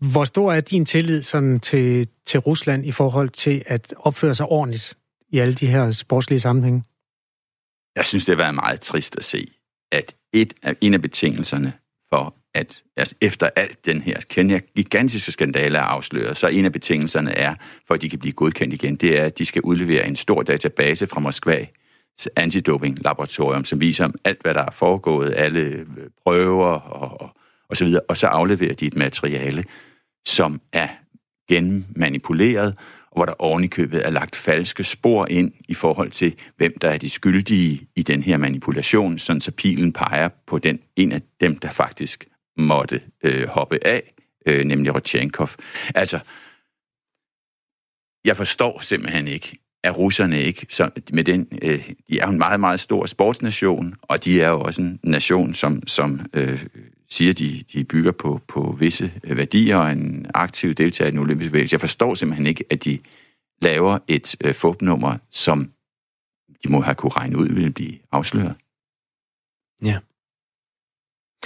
Hvor 0.00 0.24
stor 0.24 0.52
er 0.52 0.60
din 0.60 0.86
tillid 0.86 1.22
sådan 1.22 1.60
til, 1.60 2.08
til 2.26 2.40
Rusland 2.40 2.86
i 2.86 2.92
forhold 2.92 3.28
til 3.28 3.62
at 3.66 3.94
opføre 3.96 4.34
sig 4.34 4.46
ordentligt 4.46 4.96
i 5.32 5.38
alle 5.38 5.54
de 5.54 5.66
her 5.66 5.90
sportslige 5.90 6.40
sammenhænge? 6.40 6.84
Jeg 7.96 8.04
synes, 8.04 8.24
det 8.24 8.36
har 8.36 8.42
været 8.42 8.54
meget 8.54 8.80
trist 8.80 9.16
at 9.16 9.24
se, 9.24 9.48
at 9.92 10.14
et 10.32 10.54
af, 10.62 10.76
en 10.80 10.94
af 10.94 11.02
betingelserne 11.02 11.72
for, 12.12 12.34
at 12.54 12.82
altså 12.96 13.14
efter 13.20 13.50
alt 13.56 13.86
den 13.86 14.02
her 14.02 14.20
gigantiske 14.76 15.32
skandale 15.32 15.78
er 15.78 15.82
afsløret, 15.82 16.36
så 16.36 16.48
en 16.48 16.64
af 16.64 16.72
betingelserne 16.72 17.38
er, 17.38 17.54
for 17.86 17.94
at 17.94 18.02
de 18.02 18.10
kan 18.10 18.18
blive 18.18 18.32
godkendt 18.32 18.74
igen, 18.74 18.96
det 18.96 19.20
er, 19.20 19.24
at 19.24 19.38
de 19.38 19.44
skal 19.44 19.62
udlevere 19.62 20.06
en 20.06 20.16
stor 20.16 20.42
database 20.42 21.06
fra 21.06 21.20
Moskva, 21.20 21.66
antidoping-laboratorium, 22.36 23.64
som 23.64 23.80
viser 23.80 24.08
alt, 24.24 24.42
hvad 24.42 24.54
der 24.54 24.62
er 24.62 24.70
foregået, 24.70 25.34
alle 25.36 25.60
øh, 25.60 25.86
prøver 26.24 26.66
og, 26.66 27.20
og, 27.20 27.36
og 27.68 27.76
så 27.76 27.84
videre, 27.84 28.02
og 28.08 28.16
så 28.16 28.26
afleverer 28.26 28.74
de 28.74 28.86
et 28.86 28.96
materiale, 28.96 29.64
som 30.26 30.60
er 30.72 30.88
genmanipuleret, 31.48 32.76
og 33.10 33.18
hvor 33.18 33.24
der 33.24 33.32
ovenikøbet 33.38 34.06
er 34.06 34.10
lagt 34.10 34.36
falske 34.36 34.84
spor 34.84 35.26
ind 35.30 35.52
i 35.68 35.74
forhold 35.74 36.10
til, 36.10 36.34
hvem 36.56 36.78
der 36.78 36.88
er 36.88 36.98
de 36.98 37.10
skyldige 37.10 37.88
i 37.96 38.02
den 38.02 38.22
her 38.22 38.36
manipulation, 38.36 39.18
sådan 39.18 39.40
så 39.40 39.50
pilen 39.50 39.92
peger 39.92 40.28
på 40.46 40.58
den 40.58 40.78
en 40.96 41.12
af 41.12 41.22
dem, 41.40 41.58
der 41.58 41.70
faktisk 41.70 42.26
måtte 42.56 43.00
øh, 43.22 43.48
hoppe 43.48 43.86
af, 43.86 44.14
øh, 44.46 44.64
nemlig 44.64 44.94
Rodchenkov. 44.94 45.48
Altså, 45.94 46.20
jeg 48.24 48.36
forstår 48.36 48.80
simpelthen 48.80 49.28
ikke, 49.28 49.58
er 49.84 49.90
russerne 49.90 50.42
ikke. 50.42 50.66
Så 50.70 50.90
med 51.12 51.24
den, 51.24 51.48
øh, 51.62 51.88
de 52.08 52.18
er 52.18 52.26
jo 52.26 52.32
en 52.32 52.38
meget, 52.38 52.60
meget 52.60 52.80
stor 52.80 53.06
sportsnation, 53.06 53.94
og 54.02 54.24
de 54.24 54.40
er 54.40 54.48
jo 54.48 54.60
også 54.60 54.82
en 54.82 55.00
nation, 55.02 55.54
som, 55.54 55.86
som 55.86 56.20
øh, 56.32 56.64
siger, 57.10 57.32
de, 57.32 57.64
de 57.72 57.84
bygger 57.84 58.12
på, 58.12 58.40
på 58.48 58.76
visse 58.78 59.12
øh, 59.24 59.36
værdier 59.36 59.76
og 59.76 59.90
en 59.90 60.26
aktiv 60.34 60.74
deltager 60.74 61.08
i 61.08 61.10
den 61.10 61.18
olympiske 61.18 61.50
bevægelse. 61.50 61.74
Jeg 61.74 61.80
forstår 61.80 62.14
simpelthen 62.14 62.46
ikke, 62.46 62.64
at 62.70 62.84
de 62.84 62.98
laver 63.62 63.98
et 64.08 64.36
øh, 64.44 64.54
fupnummer, 64.54 65.16
som 65.30 65.70
de 66.64 66.72
må 66.72 66.80
have 66.80 66.94
kunne 66.94 67.12
regne 67.12 67.38
ud, 67.38 67.48
vil 67.48 67.72
blive 67.72 67.98
afsløret. 68.12 68.54
Ja. 69.82 69.98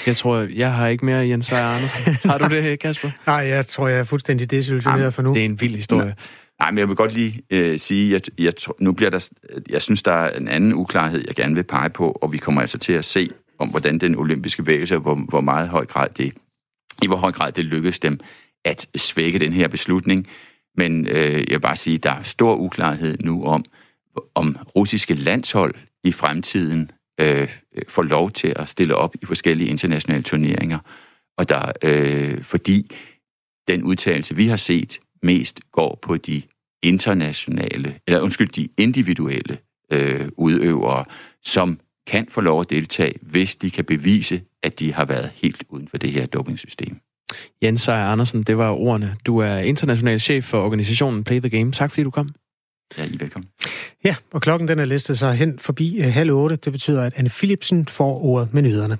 Jeg 0.06 0.16
tror, 0.16 0.36
jeg 0.36 0.74
har 0.74 0.88
ikke 0.88 1.04
mere 1.04 1.28
Jens 1.28 1.46
Seier 1.46 1.64
Andersen. 1.64 2.14
Har 2.30 2.38
du 2.38 2.54
det, 2.54 2.80
Kasper? 2.80 3.10
Nej, 3.26 3.36
jeg 3.36 3.66
tror, 3.66 3.88
jeg 3.88 3.98
er 3.98 4.04
fuldstændig 4.04 4.50
desillusioneret 4.50 5.14
for 5.14 5.22
nu. 5.22 5.32
Det 5.32 5.40
er 5.40 5.44
en 5.44 5.60
vild 5.60 5.74
historie. 5.74 6.14
Nej, 6.60 6.70
men 6.70 6.78
jeg 6.78 6.88
vil 6.88 6.96
godt 6.96 7.12
lige 7.12 7.42
øh, 7.50 7.78
sige, 7.78 8.16
at 8.16 8.30
jeg, 8.38 8.52
nu 8.78 8.92
bliver 8.92 9.10
der, 9.10 9.28
jeg 9.68 9.82
synes, 9.82 10.02
der 10.02 10.12
er 10.12 10.36
en 10.36 10.48
anden 10.48 10.74
uklarhed, 10.74 11.24
jeg 11.26 11.34
gerne 11.34 11.54
vil 11.54 11.64
pege 11.64 11.90
på, 11.90 12.18
og 12.22 12.32
vi 12.32 12.38
kommer 12.38 12.60
altså 12.60 12.78
til 12.78 12.92
at 12.92 13.04
se, 13.04 13.30
om 13.58 13.68
hvordan 13.68 13.98
den 13.98 14.14
olympiske 14.16 14.62
bevægelse, 14.62 14.96
hvor, 14.96 15.14
hvor 15.14 15.40
meget 15.40 15.68
høj 15.68 15.86
grad 15.86 16.08
det, 16.16 16.32
i 17.02 17.06
hvor 17.06 17.16
høj 17.16 17.32
grad 17.32 17.52
det 17.52 17.64
lykkes 17.64 17.98
dem 17.98 18.20
at 18.64 18.86
svække 18.96 19.38
den 19.38 19.52
her 19.52 19.68
beslutning. 19.68 20.26
Men 20.76 21.06
øh, 21.06 21.32
jeg 21.32 21.50
vil 21.50 21.60
bare 21.60 21.76
sige, 21.76 21.94
at 21.94 22.02
der 22.02 22.12
er 22.12 22.22
stor 22.22 22.56
uklarhed 22.56 23.18
nu 23.20 23.44
om, 23.44 23.64
om 24.34 24.56
russiske 24.76 25.14
landshold 25.14 25.74
i 26.04 26.12
fremtiden 26.12 26.90
øh, 27.20 27.48
får 27.88 28.02
lov 28.02 28.30
til 28.30 28.52
at 28.56 28.68
stille 28.68 28.94
op 28.94 29.14
i 29.22 29.26
forskellige 29.26 29.70
internationale 29.70 30.22
turneringer. 30.22 30.78
Og 31.38 31.48
der, 31.48 31.72
øh, 31.84 32.42
fordi 32.42 32.90
den 33.68 33.82
udtalelse, 33.82 34.36
vi 34.36 34.46
har 34.46 34.56
set, 34.56 35.00
mest 35.22 35.60
går 35.72 35.98
på 36.02 36.16
de 36.16 36.42
internationale, 36.82 37.94
eller 38.06 38.20
undskyld, 38.20 38.48
de 38.48 38.68
individuelle 38.76 39.58
øh, 39.92 40.28
udøvere, 40.36 41.04
som 41.44 41.80
kan 42.06 42.26
få 42.30 42.40
lov 42.40 42.60
at 42.60 42.70
deltage, 42.70 43.14
hvis 43.22 43.56
de 43.56 43.70
kan 43.70 43.84
bevise, 43.84 44.42
at 44.62 44.80
de 44.80 44.92
har 44.92 45.04
været 45.04 45.30
helt 45.34 45.64
uden 45.68 45.88
for 45.88 45.98
det 45.98 46.12
her 46.12 46.26
dopingsystem. 46.26 46.96
Jens 47.62 47.80
Seier 47.80 48.04
Andersen, 48.04 48.42
det 48.42 48.58
var 48.58 48.70
ordene. 48.70 49.16
Du 49.26 49.38
er 49.38 49.58
international 49.58 50.20
chef 50.20 50.44
for 50.44 50.64
organisationen 50.64 51.24
Play 51.24 51.40
the 51.40 51.50
Game. 51.50 51.72
Tak 51.72 51.90
fordi 51.90 52.02
du 52.02 52.10
kom. 52.10 52.34
Ja, 52.98 53.04
I 53.04 53.20
velkommen. 53.20 53.48
Ja, 54.04 54.14
og 54.32 54.42
klokken 54.42 54.68
den 54.68 54.78
er 54.78 54.84
listet 54.84 55.18
sig 55.18 55.34
hen 55.34 55.58
forbi 55.58 55.98
uh, 56.00 56.04
halv 56.04 56.32
otte. 56.32 56.56
Det 56.56 56.72
betyder, 56.72 57.02
at 57.02 57.12
Anne 57.16 57.30
Philipsen 57.30 57.86
får 57.86 58.22
ordet 58.22 58.54
med 58.54 58.62
nyhederne. 58.62 58.98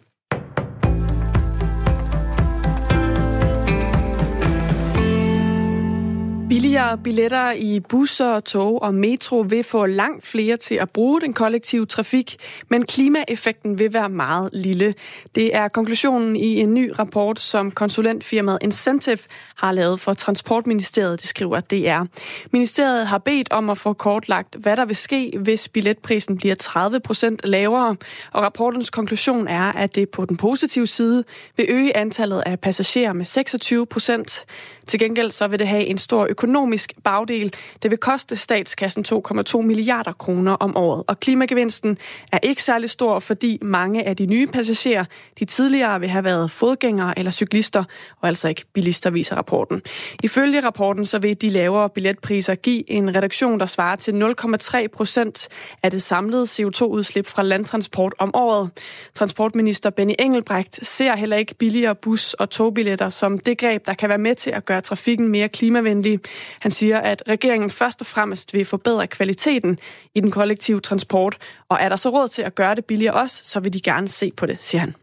Billigere 6.59 6.99
billetter 6.99 7.53
i 7.53 7.81
busser, 7.81 8.41
tog 8.41 8.83
og 8.83 8.95
metro 8.95 9.45
vil 9.49 9.65
få 9.65 9.87
langt 9.87 10.27
flere 10.27 10.57
til 10.57 10.75
at 10.75 10.91
bruge 10.91 11.21
den 11.21 11.33
kollektive 11.33 11.87
trafik, 11.87 12.37
men 12.69 12.87
klimaeffekten 12.87 13.79
vil 13.79 13.95
være 13.95 14.09
meget 14.09 14.51
lille. 14.53 14.93
Det 15.35 15.57
er 15.57 15.69
konklusionen 15.69 16.37
i 16.37 16.61
en 16.61 16.75
ny 16.75 16.93
rapport, 16.99 17.41
som 17.41 17.71
konsulentfirmaet 17.71 18.59
Incentive 18.61 19.19
har 19.57 19.73
lavet 19.73 20.01
for 20.01 20.15
Transportministeriet, 20.15 21.21
det 21.21 21.29
skriver 21.29 21.61
DR. 21.61 22.05
Ministeriet 22.53 23.07
har 23.07 23.19
bedt 23.19 23.53
om 23.53 23.71
at 23.71 23.79
få 23.79 23.93
kortlagt, 23.93 24.57
hvad 24.59 24.77
der 24.77 24.85
vil 24.85 24.97
ske, 24.97 25.33
hvis 25.39 25.69
billetprisen 25.69 26.37
bliver 26.37 26.55
30 26.55 27.01
procent 27.01 27.41
lavere, 27.45 27.97
og 28.33 28.43
rapportens 28.43 28.91
konklusion 28.91 29.49
er, 29.49 29.73
at 29.73 29.95
det 29.95 30.09
på 30.09 30.25
den 30.25 30.37
positive 30.37 30.87
side 30.87 31.25
vil 31.57 31.67
øge 31.69 31.97
antallet 31.97 32.43
af 32.47 32.61
passagerer 32.61 33.13
med 33.13 33.25
26 33.25 33.87
procent. 33.87 34.47
Til 34.89 35.01
gengæld 35.01 35.31
så 35.31 35.49
vil 35.49 35.59
det 35.59 35.69
have 35.69 35.85
en 35.85 35.99
stor 35.99 36.27
økonomisk 36.31 36.93
bagdel. 37.05 37.55
Det 37.83 37.91
vil 37.91 37.99
koste 37.99 38.37
statskassen 38.37 39.05
2,2 39.09 39.61
milliarder 39.61 40.13
kroner 40.13 40.53
om 40.53 40.77
året. 40.77 41.05
Og 41.09 41.21
klimagevinsten 41.21 41.99
er 42.33 42.39
ikke 42.43 42.63
særlig 42.63 42.91
stor, 42.91 43.19
fordi 43.19 43.59
mange 43.63 44.05
af 44.05 44.17
de 44.17 44.27
nye 44.27 44.47
passagerer, 44.47 45.05
de 45.39 45.45
tidligere 45.45 46.01
vil 46.01 46.09
have 46.09 46.25
været 46.25 46.51
fodgængere 46.51 47.19
eller 47.19 47.31
cyklister, 47.31 47.85
og 48.21 48.29
altså 48.29 48.49
ikke 48.49 48.65
bilister, 48.73 49.11
viser 49.11 49.37
rapporten. 49.37 49.83
Ifølge 50.23 50.61
rapporten 50.61 51.07
så 51.07 51.19
vil 51.19 51.43
de 51.43 51.49
lavere 51.49 51.89
billetpriser 51.89 52.55
give 52.55 52.91
en 52.91 53.15
reduktion, 53.15 53.61
der 53.61 53.67
svarer 53.67 53.97
til 53.97 54.13
0,3 54.13 54.87
procent 54.87 55.49
af 55.83 55.91
det 55.91 56.03
samlede 56.03 56.45
CO2-udslip 56.45 57.27
fra 57.27 57.43
landtransport 57.43 58.15
om 58.19 58.31
året. 58.35 58.71
Transportminister 59.15 59.91
Benny 59.91 60.15
Engelbrecht 60.19 60.87
ser 60.87 61.17
heller 61.17 61.37
ikke 61.37 61.55
billigere 61.55 61.95
bus- 61.95 62.35
og 62.35 62.51
togbilletter 62.51 63.09
som 63.09 63.39
det 63.39 63.59
greb, 63.59 63.87
der 63.87 63.95
kan 63.95 64.09
være 64.09 64.19
med 64.19 64.35
til 64.35 64.51
at 64.51 64.65
gøre 64.65 64.78
trafikken 64.81 65.29
mere 65.29 65.49
klimavenlig. 65.49 66.21
Han 66.59 66.69
Han 66.69 66.73
siger, 66.73 66.99
at 66.99 67.23
regeringen 67.29 67.71
først 67.71 68.01
og 68.01 68.07
fremmest 68.07 68.55
vil 68.55 68.65
forbedre 68.65 69.07
kvaliteten 69.07 69.79
i 70.15 70.21
den 70.21 70.31
kollektive 70.31 70.81
transport, 70.81 71.37
og 71.69 71.79
er 71.81 71.89
der 71.89 71.97
så 71.97 72.09
råd 72.09 72.29
til 72.29 72.43
at 72.43 72.55
gøre 72.55 72.75
det 72.75 72.85
billigere 72.85 73.15
også, 73.15 73.43
så 73.45 73.61
vil 73.61 73.73
de 73.73 73.81
gerne 73.81 74.09
se 74.09 74.33
på 74.37 74.47
det, 74.47 74.57
siger 74.61 74.81
han. 74.81 74.95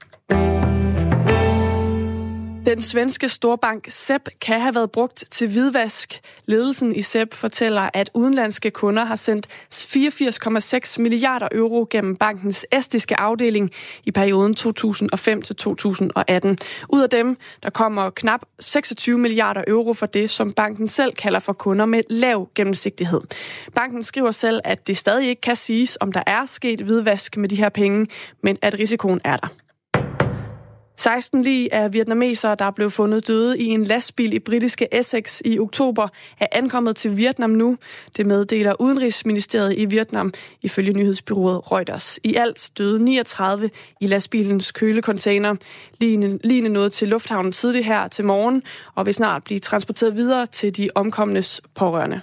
Den 2.65 2.81
svenske 2.81 3.29
storbank 3.29 3.85
SEB 3.89 4.21
kan 4.41 4.61
have 4.61 4.75
været 4.75 4.91
brugt 4.91 5.23
til 5.31 5.47
hvidvask. 5.47 6.21
Ledelsen 6.45 6.95
i 6.95 7.01
SEB 7.01 7.33
fortæller, 7.33 7.89
at 7.93 8.09
udenlandske 8.13 8.71
kunder 8.71 9.05
har 9.05 9.15
sendt 9.15 9.47
84,6 9.73 11.01
milliarder 11.01 11.47
euro 11.51 11.87
gennem 11.89 12.15
bankens 12.15 12.65
estiske 12.71 13.19
afdeling 13.19 13.71
i 14.03 14.11
perioden 14.11 14.53
2005 14.53 15.41
til 15.41 15.55
2018. 15.55 16.57
Ud 16.89 17.01
af 17.01 17.09
dem, 17.09 17.37
der 17.63 17.69
kommer 17.69 18.09
knap 18.09 18.41
26 18.59 19.17
milliarder 19.17 19.63
euro 19.67 19.93
for 19.93 20.05
det, 20.05 20.29
som 20.29 20.51
banken 20.51 20.87
selv 20.87 21.13
kalder 21.13 21.39
for 21.39 21.53
kunder 21.53 21.85
med 21.85 22.01
lav 22.09 22.49
gennemsigtighed. 22.55 23.21
Banken 23.75 24.03
skriver 24.03 24.31
selv, 24.31 24.61
at 24.63 24.87
det 24.87 24.97
stadig 24.97 25.29
ikke 25.29 25.41
kan 25.41 25.55
siges, 25.55 25.97
om 26.01 26.11
der 26.11 26.23
er 26.27 26.45
sket 26.45 26.81
hvidvask 26.81 27.37
med 27.37 27.49
de 27.49 27.55
her 27.55 27.69
penge, 27.69 28.07
men 28.43 28.57
at 28.61 28.79
risikoen 28.79 29.21
er 29.23 29.37
der. 29.37 29.64
16 30.97 31.41
lige 31.41 31.73
af 31.73 31.93
vietnamesere, 31.93 32.55
der 32.55 32.71
blev 32.71 32.91
fundet 32.91 33.27
døde 33.27 33.59
i 33.59 33.65
en 33.65 33.83
lastbil 33.83 34.33
i 34.33 34.39
britiske 34.39 34.87
Essex 34.91 35.41
i 35.45 35.59
oktober, 35.59 36.07
er 36.39 36.47
ankommet 36.51 36.95
til 36.95 37.17
Vietnam 37.17 37.49
nu. 37.49 37.77
Det 38.17 38.25
meddeler 38.25 38.73
Udenrigsministeriet 38.79 39.73
i 39.77 39.85
Vietnam 39.85 40.33
ifølge 40.61 40.93
nyhedsbyrået 40.93 41.71
Reuters. 41.71 42.19
I 42.23 42.35
alt 42.35 42.71
døde 42.77 43.03
39 43.03 43.69
i 44.01 44.07
lastbilens 44.07 44.71
kølecontainer. 44.71 45.55
Ligne 46.43 46.69
nåede 46.69 46.89
til 46.89 47.07
lufthavnen 47.07 47.51
tidligt 47.51 47.85
her 47.85 48.07
til 48.07 48.25
morgen 48.25 48.63
og 48.95 49.05
vil 49.05 49.13
snart 49.13 49.43
blive 49.43 49.59
transporteret 49.59 50.15
videre 50.15 50.45
til 50.45 50.77
de 50.77 50.89
omkomnes 50.95 51.61
pårørende. 51.75 52.21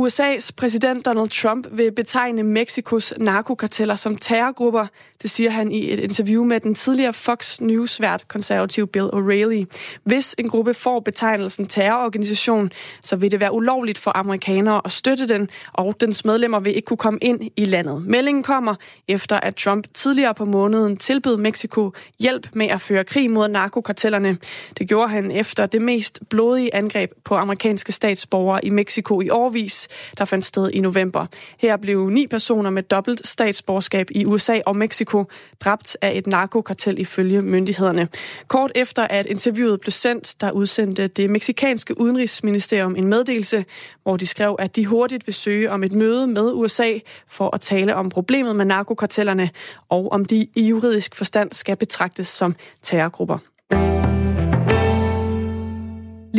USA's 0.00 0.50
præsident 0.56 1.04
Donald 1.06 1.28
Trump 1.28 1.66
vil 1.70 1.92
betegne 1.92 2.42
Mexikos 2.42 3.14
narkokarteller 3.18 3.94
som 3.94 4.16
terrorgrupper. 4.16 4.86
Det 5.22 5.30
siger 5.30 5.50
han 5.50 5.72
i 5.72 5.92
et 5.92 5.98
interview 5.98 6.44
med 6.44 6.60
den 6.60 6.74
tidligere 6.74 7.12
Fox 7.12 7.60
News-vært 7.60 8.28
konservativ 8.28 8.86
Bill 8.86 9.06
O'Reilly. 9.06 9.64
Hvis 10.04 10.34
en 10.38 10.48
gruppe 10.48 10.74
får 10.74 11.00
betegnelsen 11.00 11.66
terrororganisation, 11.66 12.70
så 13.02 13.16
vil 13.16 13.30
det 13.30 13.40
være 13.40 13.52
ulovligt 13.52 13.98
for 13.98 14.16
amerikanere 14.16 14.80
at 14.84 14.92
støtte 14.92 15.28
den, 15.28 15.48
og 15.72 15.96
dens 16.00 16.24
medlemmer 16.24 16.60
vil 16.60 16.76
ikke 16.76 16.86
kunne 16.86 16.96
komme 16.96 17.18
ind 17.22 17.40
i 17.56 17.64
landet. 17.64 18.02
Meldingen 18.02 18.42
kommer 18.42 18.74
efter, 19.08 19.36
at 19.36 19.54
Trump 19.54 19.86
tidligere 19.94 20.34
på 20.34 20.44
måneden 20.44 20.96
tilbød 20.96 21.36
Mexico 21.36 21.92
hjælp 22.20 22.48
med 22.52 22.66
at 22.66 22.80
føre 22.80 23.04
krig 23.04 23.30
mod 23.30 23.48
narkokartellerne. 23.48 24.38
Det 24.78 24.88
gjorde 24.88 25.08
han 25.08 25.30
efter 25.30 25.66
det 25.66 25.82
mest 25.82 26.20
blodige 26.28 26.74
angreb 26.74 27.10
på 27.24 27.34
amerikanske 27.34 27.92
statsborgere 27.92 28.64
i 28.64 28.70
Mexico 28.70 29.20
i 29.20 29.28
årvis 29.28 29.88
der 30.18 30.24
fandt 30.24 30.44
sted 30.44 30.70
i 30.70 30.80
november. 30.80 31.26
Her 31.58 31.76
blev 31.76 32.08
ni 32.08 32.26
personer 32.26 32.70
med 32.70 32.82
dobbelt 32.82 33.26
statsborgerskab 33.26 34.06
i 34.10 34.26
USA 34.26 34.60
og 34.66 34.76
Mexico 34.76 35.24
dræbt 35.60 35.96
af 36.02 36.12
et 36.14 36.26
narkokartel 36.26 36.98
ifølge 36.98 37.42
myndighederne. 37.42 38.08
Kort 38.48 38.72
efter 38.74 39.06
at 39.06 39.26
interviewet 39.26 39.80
blev 39.80 39.90
sendt, 39.90 40.34
der 40.40 40.50
udsendte 40.50 41.06
det 41.06 41.30
meksikanske 41.30 42.00
udenrigsministerium 42.00 42.96
en 42.96 43.06
meddelelse, 43.06 43.64
hvor 44.02 44.16
de 44.16 44.26
skrev, 44.26 44.56
at 44.58 44.76
de 44.76 44.86
hurtigt 44.86 45.26
vil 45.26 45.34
søge 45.34 45.70
om 45.70 45.84
et 45.84 45.92
møde 45.92 46.26
med 46.26 46.52
USA 46.54 46.98
for 47.28 47.54
at 47.54 47.60
tale 47.60 47.94
om 47.94 48.08
problemet 48.08 48.56
med 48.56 48.64
narkokartellerne 48.64 49.50
og 49.88 50.12
om 50.12 50.24
de 50.24 50.46
i 50.56 50.62
juridisk 50.62 51.14
forstand 51.14 51.52
skal 51.52 51.76
betragtes 51.76 52.26
som 52.26 52.56
terrorgrupper. 52.82 53.99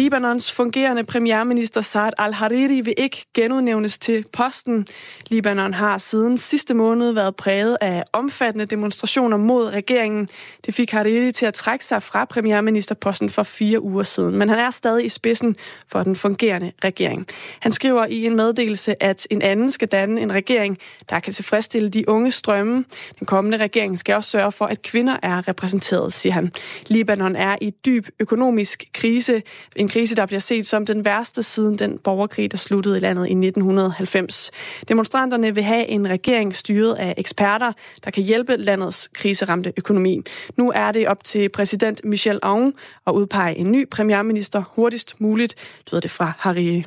Libanons 0.02 0.52
fungerende 0.52 1.04
premierminister 1.04 1.82
Saad 1.82 2.12
al-Hariri 2.18 2.82
vil 2.82 2.94
ikke 2.98 3.26
genudnævnes 3.34 3.98
til 3.98 4.26
posten. 4.34 4.88
Libanon 5.28 5.74
har 5.74 5.98
siden 5.98 6.38
sidste 6.38 6.74
måned 6.74 7.12
været 7.12 7.36
præget 7.36 7.78
af 7.82 8.04
omfattende 8.14 8.66
demonstrationer 8.66 9.38
mod 9.38 9.66
regeringen. 9.66 10.30
Det 10.66 10.74
fik 10.74 10.92
Hariri 10.92 11.32
til 11.32 11.46
at 11.46 11.54
trække 11.54 11.86
sig 11.86 12.04
fra 12.04 12.26
premierministerposten 12.26 13.30
for 13.30 13.44
fire 13.44 13.82
uger 13.82 14.04
siden, 14.04 14.36
men 14.36 14.50
han 14.50 14.60
er 14.60 14.70
stadig 14.70 15.06
i 15.06 15.10
spidsen 15.10 15.56
for 15.88 16.04
den 16.04 16.16
fungerende 16.16 16.72
regering. 16.84 17.28
Han 17.60 17.72
skriver 17.72 18.06
i 18.06 18.26
en 18.26 18.36
meddelelse, 18.36 19.04
at 19.04 19.28
en 19.30 19.42
anden 19.42 19.72
skal 19.72 19.88
danne 19.88 20.22
en 20.22 20.34
regering, 20.34 20.78
der 21.10 21.20
kan 21.20 21.34
tilfredsstille 21.34 21.90
de 21.90 22.10
unge 22.10 22.32
strømme. 22.32 22.86
Den 23.20 23.28
kommende 23.28 23.58
regering 23.58 24.00
skal 24.00 24.16
også 24.16 24.30
sørge 24.30 24.52
for, 24.52 24.66
at 24.66 24.82
kvinder 24.82 25.18
er 25.22 25.48
repræsenteret, 25.48 26.14
siger 26.14 26.34
han. 26.34 26.52
Libanon 26.88 27.36
er 27.36 27.56
i 27.62 27.70
dyb 27.70 28.08
økonomisk 28.20 28.86
krise. 28.94 29.42
En 29.76 29.90
krise, 29.91 30.15
der 30.15 30.25
bliver 30.25 30.39
set 30.39 30.67
som 30.67 30.86
den 30.86 31.06
værste 31.06 31.43
siden 31.43 31.80
den 31.80 31.97
borgerkrig, 31.97 32.51
der 32.51 32.58
sluttede 32.58 32.97
i 32.97 32.99
landet 32.99 33.27
i 33.27 33.32
1990. 33.32 34.51
Demonstranterne 34.88 35.56
vil 35.56 35.63
have 35.63 35.88
en 35.88 36.10
regering 36.10 36.56
styret 36.56 36.95
af 36.95 37.13
eksperter, 37.17 37.71
der 38.04 38.12
kan 38.12 38.23
hjælpe 38.23 38.56
landets 38.56 39.08
kriseramte 39.13 39.73
økonomi. 39.77 40.21
Nu 40.58 40.71
er 40.75 40.91
det 40.91 41.08
op 41.08 41.23
til 41.23 41.49
præsident 41.49 42.01
Michel 42.06 42.39
Aoun 42.43 42.73
at 43.08 43.12
udpege 43.13 43.58
en 43.58 43.71
ny 43.71 43.89
premierminister 43.89 44.63
hurtigst 44.75 45.21
muligt, 45.21 45.56
lyder 45.91 46.01
det 46.01 46.12
fra 46.12 46.34
Harry. 46.39 46.84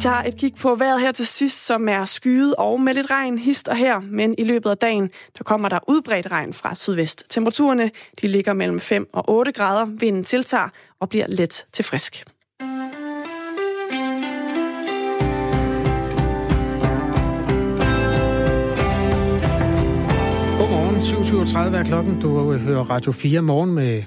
Tager 0.00 0.22
et 0.22 0.36
kig 0.36 0.54
på 0.54 0.74
vejret 0.74 1.00
her 1.00 1.12
til 1.12 1.26
sidst, 1.26 1.66
som 1.66 1.88
er 1.88 2.04
skyet 2.04 2.54
og 2.58 2.80
med 2.80 2.94
lidt 2.94 3.10
regn 3.10 3.38
hist 3.38 3.68
og 3.68 3.76
her, 3.76 4.00
men 4.00 4.34
i 4.38 4.44
løbet 4.44 4.70
af 4.70 4.76
dagen, 4.76 5.10
der 5.38 5.44
kommer 5.44 5.68
der 5.68 5.78
udbredt 5.88 6.30
regn 6.32 6.52
fra 6.52 6.74
sydvest. 6.74 7.24
Temperaturerne, 7.30 7.90
de 8.22 8.28
ligger 8.28 8.52
mellem 8.52 8.80
5 8.80 9.08
og 9.12 9.24
8 9.28 9.52
grader, 9.52 9.86
vinden 9.86 10.24
tiltager 10.24 10.68
og 11.00 11.08
bliver 11.08 11.26
let 11.28 11.66
til 11.72 11.84
frisk. 11.84 12.24
Godmorgen, 20.58 20.96
7.37 20.96 21.76
er 21.76 21.84
klokken. 21.84 22.20
Du 22.20 22.52
hører 22.52 22.90
Radio 22.90 23.12
4 23.12 23.42
morgen 23.42 23.74
med 23.74 24.02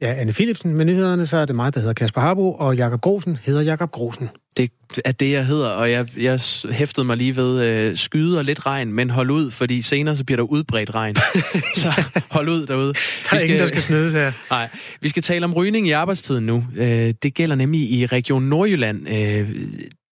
ja, 0.00 0.14
Anne 0.14 0.32
Philipsen 0.32 0.74
med 0.74 0.84
nyhederne. 0.84 1.26
Så 1.26 1.36
er 1.36 1.44
det 1.44 1.56
mig, 1.56 1.74
der 1.74 1.80
hedder 1.80 1.94
Kasper 1.94 2.20
Harbo, 2.20 2.52
og 2.52 2.76
Jakob 2.76 3.00
Grosen 3.00 3.36
hedder 3.36 3.60
Jakob 3.60 3.90
Grosen. 3.90 4.30
Det 4.58 4.70
er 5.04 5.12
det, 5.12 5.30
jeg 5.30 5.46
hedder, 5.46 5.68
og 5.68 5.90
jeg, 5.90 6.06
jeg 6.16 6.40
hæftede 6.70 7.06
mig 7.06 7.16
lige 7.16 7.36
ved 7.36 7.64
øh, 7.64 7.96
skyde 7.96 8.38
og 8.38 8.44
lidt 8.44 8.66
regn, 8.66 8.92
men 8.92 9.10
hold 9.10 9.30
ud, 9.30 9.50
fordi 9.50 9.82
senere 9.82 10.16
så 10.16 10.24
bliver 10.24 10.36
der 10.36 10.44
udbredt 10.44 10.94
regn. 10.94 11.16
så 11.74 12.04
hold 12.30 12.48
ud 12.48 12.66
derude. 12.66 12.86
Der 12.86 12.90
er 12.90 13.34
vi 13.34 13.38
skal, 13.38 13.42
ingen, 13.42 13.60
der 13.60 13.66
skal 13.66 13.82
snydes 13.82 14.12
her. 14.12 14.32
Nej, 14.50 14.68
vi 15.00 15.08
skal 15.08 15.22
tale 15.22 15.44
om 15.44 15.54
rygning 15.54 15.88
i 15.88 15.90
arbejdstiden 15.90 16.46
nu. 16.46 16.64
Øh, 16.76 17.14
det 17.22 17.34
gælder 17.34 17.56
nemlig 17.56 17.90
i 17.90 18.06
Region 18.06 18.42
Nordjylland. 18.42 19.08
Øh, 19.08 19.50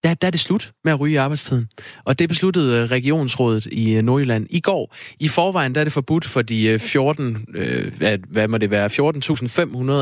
der, 0.07 0.15
der 0.15 0.27
er 0.27 0.31
det 0.31 0.41
slut 0.41 0.73
med 0.85 0.93
at 0.93 1.01
ryge 1.01 1.13
i 1.13 1.17
arbejdstiden. 1.17 1.69
Og 2.05 2.19
det 2.19 2.29
besluttede 2.29 2.83
øh, 2.83 2.91
regionsrådet 2.91 3.67
i 3.67 3.95
øh, 3.95 4.03
Nordjylland 4.03 4.47
i 4.51 4.61
går. 4.61 4.95
I 5.21 5.29
forvejen 5.29 5.75
der 5.75 5.81
er 5.81 5.85
det 5.85 5.93
forbudt 5.93 6.25
for 6.25 6.43
de 6.43 6.67
øh, 6.67 6.79
14, 6.79 7.47
øh, 7.55 7.97
hvad, 7.97 8.19
hvad 8.19 8.49
må 8.49 8.59
det 8.59 8.71
være, 8.71 8.87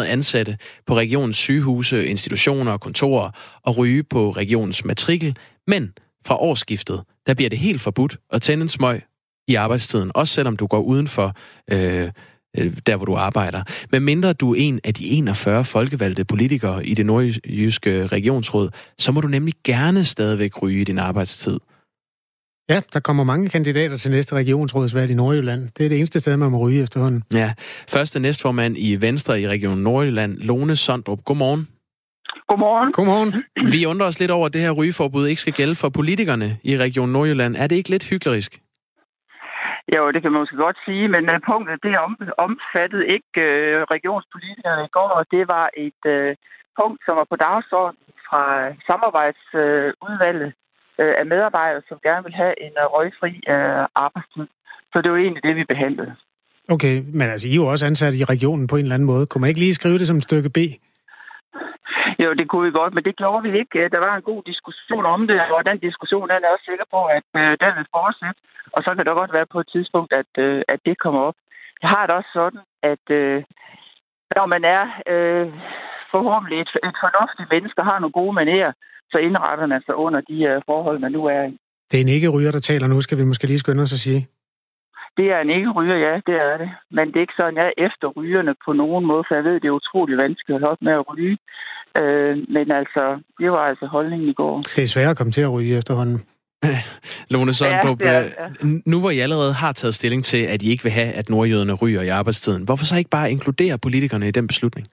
14.500 0.05 0.11
ansatte 0.11 0.59
på 0.87 0.97
regionens 0.97 1.37
sygehuse, 1.37 2.07
institutioner 2.07 2.73
og 2.73 2.81
kontorer 2.81 3.31
at 3.67 3.77
ryge 3.77 4.03
på 4.03 4.31
regionens 4.31 4.85
matrikel. 4.85 5.37
Men 5.67 5.93
fra 6.27 6.37
årsskiftet, 6.37 7.03
der 7.27 7.35
bliver 7.35 7.51
det 7.51 7.59
helt 7.59 7.81
forbudt 7.81 8.17
at 8.33 8.43
tænde 8.43 8.63
en 8.63 8.69
smøg 8.69 9.03
i 9.49 9.55
arbejdstiden, 9.55 10.11
også 10.15 10.35
selvom 10.35 10.57
du 10.57 10.67
går 10.67 10.81
uden 10.81 11.09
for 11.09 11.37
Øh, 11.73 12.11
der 12.87 12.97
hvor 12.97 13.05
du 13.05 13.15
arbejder. 13.15 13.63
Men 13.91 14.03
mindre 14.03 14.33
du 14.33 14.55
er 14.55 14.57
en 14.59 14.81
af 14.85 14.95
de 14.95 15.09
41 15.09 15.65
folkevalgte 15.65 16.25
politikere 16.25 16.87
i 16.87 16.95
det 16.95 17.07
nordjyske 17.07 18.07
regionsråd, 18.07 18.69
så 18.99 19.13
må 19.13 19.21
du 19.21 19.29
nemlig 19.29 19.55
gerne 19.65 20.05
stadigvæk 20.05 20.63
ryge 20.63 20.81
i 20.81 20.85
din 20.85 20.99
arbejdstid. 20.99 21.59
Ja, 22.69 22.81
der 22.93 23.01
kommer 23.01 23.25
mange 23.25 23.49
kandidater 23.49 23.97
til 23.97 24.11
næste 24.11 24.35
regionsrådsvalg 24.35 25.11
i 25.11 25.15
Nordjylland. 25.15 25.69
Det 25.79 25.85
er 25.85 25.89
det 25.89 25.99
eneste 25.99 26.21
sted, 26.21 26.37
man 26.37 26.51
må 26.51 26.59
ryge 26.59 26.83
efterhånden. 26.83 27.23
Ja, 27.35 27.53
første 27.89 28.21
næstformand 28.21 28.75
i 28.79 29.01
Venstre 29.01 29.41
i 29.41 29.49
Region 29.49 29.79
Nordjylland, 29.79 30.39
Lone 30.39 30.77
Sondrup. 30.77 31.25
Godmorgen. 31.25 31.69
Godmorgen. 32.49 32.93
Godmorgen. 32.93 33.35
Vi 33.73 33.87
undrer 33.87 34.07
os 34.07 34.21
lidt 34.21 34.31
over, 34.31 34.47
at 34.47 34.53
det 34.53 34.61
her 34.61 34.71
rygeforbud 34.71 35.27
ikke 35.27 35.41
skal 35.41 35.53
gælde 35.53 35.75
for 35.75 35.89
politikerne 35.89 36.59
i 36.63 36.79
Region 36.79 37.09
Nordjylland. 37.09 37.57
Er 37.57 37.67
det 37.67 37.77
ikke 37.77 37.91
lidt 37.91 38.05
hyklerisk? 38.05 38.61
Jo, 39.93 40.11
det 40.13 40.23
kan 40.23 40.33
man 40.33 40.41
måske 40.41 40.65
godt 40.67 40.79
sige, 40.87 41.09
men 41.15 41.25
øh, 41.33 41.41
punktet 41.51 41.83
det 41.83 41.95
omfattede 42.47 43.07
ikke 43.17 43.41
øh, 43.49 43.83
regionspolitikerne 43.95 44.85
i 44.85 44.95
går, 44.97 45.11
og 45.19 45.25
det 45.35 45.49
var 45.49 45.67
et 45.87 46.03
øh, 46.07 46.37
punkt, 46.79 47.01
som 47.07 47.17
var 47.17 47.27
på 47.31 47.37
dagsordenen 47.37 48.11
fra 48.29 48.43
samarbejdsudvalget 48.89 50.53
øh, 50.99 51.07
øh, 51.07 51.15
af 51.21 51.27
medarbejdere, 51.27 51.83
som 51.89 51.99
gerne 52.03 52.25
vil 52.25 52.35
have 52.43 52.55
en 52.67 52.75
øh, 52.83 52.87
røgfri 52.95 53.33
øh, 53.55 53.85
arbejdstid. 54.05 54.47
Så 54.93 54.97
det 55.03 55.11
var 55.11 55.17
egentlig 55.17 55.43
det, 55.43 55.57
vi 55.57 55.65
behandlede. 55.65 56.15
Okay, 56.69 57.03
men 57.19 57.27
altså, 57.33 57.49
I 57.49 57.51
er 57.51 57.55
jo 57.63 57.67
også 57.67 57.87
ansat 57.87 58.15
i 58.15 58.25
regionen 58.25 58.67
på 58.67 58.77
en 58.77 58.83
eller 58.83 58.95
anden 58.95 59.07
måde. 59.07 59.27
Kunne 59.27 59.41
man 59.41 59.49
ikke 59.49 59.61
lige 59.61 59.75
skrive 59.75 59.99
det 59.99 60.07
som 60.07 60.21
stykke 60.21 60.51
B? 60.51 60.59
Jo, 62.23 62.29
det 62.39 62.49
kunne 62.49 62.67
vi 62.67 62.79
godt, 62.81 62.95
men 62.95 63.05
det 63.05 63.17
gjorde 63.17 63.43
vi 63.47 63.59
ikke. 63.61 63.89
Der 63.95 63.99
var 64.07 64.17
en 64.17 64.29
god 64.31 64.43
diskussion 64.43 65.05
om 65.15 65.27
det, 65.27 65.41
og 65.55 65.67
den 65.71 65.79
diskussion 65.79 66.29
den 66.29 66.45
er 66.45 66.53
også 66.55 66.67
sikker 66.71 66.87
på, 66.95 67.01
at 67.19 67.29
øh, 67.41 67.51
den 67.63 67.73
vil 67.77 67.93
fortsætte. 67.97 68.41
Og 68.77 68.81
så 68.85 68.91
kan 68.95 69.05
det 69.05 69.21
godt 69.21 69.33
være 69.33 69.53
på 69.53 69.61
et 69.61 69.69
tidspunkt, 69.75 70.13
at, 70.21 70.33
øh, 70.39 70.63
at 70.69 70.81
det 70.87 70.99
kommer 70.99 71.21
op. 71.21 71.39
Jeg 71.83 71.91
har 71.91 72.07
det 72.07 72.15
også 72.15 72.31
sådan, 72.33 72.61
at 72.93 73.05
øh, 73.21 73.43
når 74.37 74.47
man 74.55 74.65
er 74.77 74.85
øh, 75.13 75.47
forhåbentlig 76.15 76.59
et, 76.61 76.71
et 76.89 76.97
fornuftigt 77.05 77.53
menneske 77.55 77.81
og 77.81 77.87
har 77.91 77.99
nogle 77.99 78.19
gode 78.21 78.35
manerer, 78.41 78.73
så 79.13 79.19
indretter 79.19 79.67
man 79.67 79.83
sig 79.87 79.95
under 80.05 80.21
de 80.31 80.37
uh, 80.51 80.63
forhold, 80.67 80.99
man 80.99 81.13
nu 81.13 81.23
er 81.25 81.43
i. 81.53 81.59
Det 81.91 81.97
er 81.97 82.05
en 82.05 82.17
ikke-ryger, 82.17 82.51
der 82.51 82.61
taler 82.71 82.87
nu, 82.87 83.01
skal 83.01 83.19
vi 83.19 83.25
måske 83.25 83.47
lige 83.47 83.59
skynde 83.59 83.83
os 83.83 83.93
at 83.93 84.05
sige. 84.07 84.23
Det 85.17 85.27
er 85.35 85.41
en 85.41 85.51
ikke-ryger, 85.51 85.97
ja, 86.07 86.15
det 86.29 86.37
er 86.49 86.57
det. 86.63 86.71
Men 86.91 87.07
det 87.09 87.17
er 87.17 87.27
ikke 87.27 87.41
sådan, 87.41 87.57
jeg 87.57 87.67
er 87.67 87.85
efter 87.87 88.07
rygerne 88.09 88.55
på 88.65 88.73
nogen 88.73 89.05
måde, 89.07 89.25
for 89.29 89.35
jeg 89.35 89.45
ved, 89.45 89.61
det 89.61 89.69
er 89.69 89.81
utrolig 89.83 90.19
vanskeligt 90.19 90.57
at 90.57 90.61
holde 90.61 90.73
op 90.73 90.83
med 90.83 90.93
at 90.93 91.09
ryge. 91.11 91.39
Øh, 92.03 92.37
men 92.49 92.71
altså, 92.71 93.21
det 93.41 93.51
var 93.51 93.59
altså 93.59 93.87
holdningen 93.87 94.29
i 94.29 94.33
går. 94.33 94.57
Det 94.77 94.83
er 94.83 94.87
svært 94.87 95.11
at 95.11 95.17
komme 95.17 95.33
til 95.33 95.43
at 95.43 95.53
ryge 95.53 95.77
efterhånden. 95.77 96.23
Lone 97.33 97.53
Søndrup, 97.53 98.01
ja, 98.01 98.21
ja. 98.21 98.29
nu 98.87 99.01
hvor 99.01 99.11
I 99.11 99.19
allerede 99.19 99.53
har 99.53 99.73
taget 99.73 99.95
stilling 99.95 100.25
til, 100.25 100.43
at 100.55 100.63
I 100.63 100.71
ikke 100.71 100.83
vil 100.83 100.93
have, 100.93 101.13
at 101.13 101.29
nordjyderne 101.31 101.75
ryger 101.75 102.03
i 102.03 102.09
arbejdstiden, 102.09 102.65
hvorfor 102.65 102.85
så 102.85 102.97
ikke 102.97 103.11
bare 103.11 103.31
inkludere 103.31 103.79
politikerne 103.79 104.29
i 104.29 104.31
den 104.31 104.47
beslutning? 104.47 104.87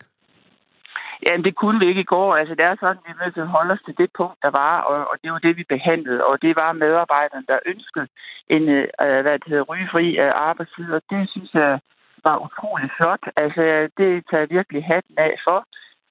Jamen, 1.25 1.45
det 1.47 1.55
kunne 1.55 1.79
vi 1.79 1.87
ikke 1.87 2.05
i 2.07 2.11
går. 2.15 2.35
Altså, 2.39 2.53
det 2.55 2.65
er 2.65 2.75
sådan, 2.79 2.97
at 2.97 3.03
vi 3.05 3.11
er 3.13 3.23
nødt 3.23 3.33
til 3.33 3.47
at 3.47 3.55
holde 3.57 3.73
os 3.75 3.83
til 3.85 3.95
det 4.01 4.09
punkt, 4.19 4.37
der 4.45 4.51
var, 4.61 4.73
og, 4.89 4.97
og 5.11 5.15
det 5.23 5.31
var 5.31 5.39
det, 5.39 5.57
vi 5.57 5.73
behandlede. 5.75 6.25
Og 6.29 6.41
det 6.41 6.53
var 6.61 6.79
medarbejderne, 6.83 7.45
der 7.51 7.59
ønskede 7.71 8.07
en 8.55 8.63
øh, 8.77 9.21
hvad 9.23 9.35
det 9.39 9.47
hedder, 9.51 9.69
rygefri 9.71 10.05
øh, 10.23 10.31
arbejdstid, 10.49 10.87
og 10.97 11.01
det 11.11 11.29
synes 11.33 11.51
jeg 11.53 11.79
var 12.27 12.37
utrolig 12.45 12.89
flot. 12.97 13.23
Altså, 13.43 13.63
det 13.99 14.09
tager 14.29 14.43
jeg 14.43 14.55
virkelig 14.57 14.81
hatten 14.93 15.15
af 15.17 15.33
for. 15.45 15.59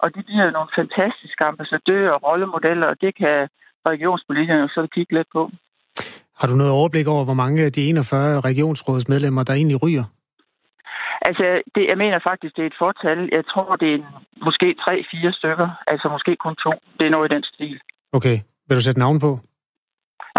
Og 0.02 0.08
de 0.14 0.22
bliver 0.28 0.50
nogle 0.50 0.70
fantastiske 0.80 1.42
ambassadører 1.44 2.12
og 2.16 2.22
rollemodeller, 2.28 2.86
og 2.86 2.96
det 3.00 3.12
kan 3.22 3.48
regionspolitikerne 3.88 4.68
så 4.68 4.88
kigge 4.94 5.14
lidt 5.16 5.28
på. 5.32 5.42
Har 6.40 6.46
du 6.48 6.54
noget 6.54 6.72
overblik 6.72 7.06
over, 7.06 7.24
hvor 7.24 7.34
mange 7.42 7.62
af 7.64 7.72
de 7.72 7.88
41 7.88 8.40
regionsrådsmedlemmer, 8.40 9.42
der 9.42 9.54
egentlig 9.54 9.82
ryger? 9.82 10.04
Altså, 11.28 11.62
det, 11.74 11.82
jeg 11.90 11.98
mener 11.98 12.18
faktisk, 12.30 12.56
det 12.56 12.62
er 12.62 12.66
et 12.66 12.80
fortal. 12.84 13.18
Jeg 13.32 13.44
tror, 13.52 13.76
det 13.76 13.88
er 13.90 13.94
en, 13.94 14.06
måske 14.46 14.66
tre-fire 14.84 15.32
stykker. 15.32 15.68
Altså 15.86 16.08
måske 16.08 16.36
kun 16.36 16.56
to. 16.64 16.72
Det 16.98 17.06
er 17.06 17.10
noget 17.10 17.32
i 17.32 17.34
den 17.34 17.44
stil. 17.52 17.80
Okay. 18.12 18.36
Vil 18.66 18.76
du 18.76 18.82
sætte 18.82 18.98
navn 18.98 19.20
på? 19.20 19.30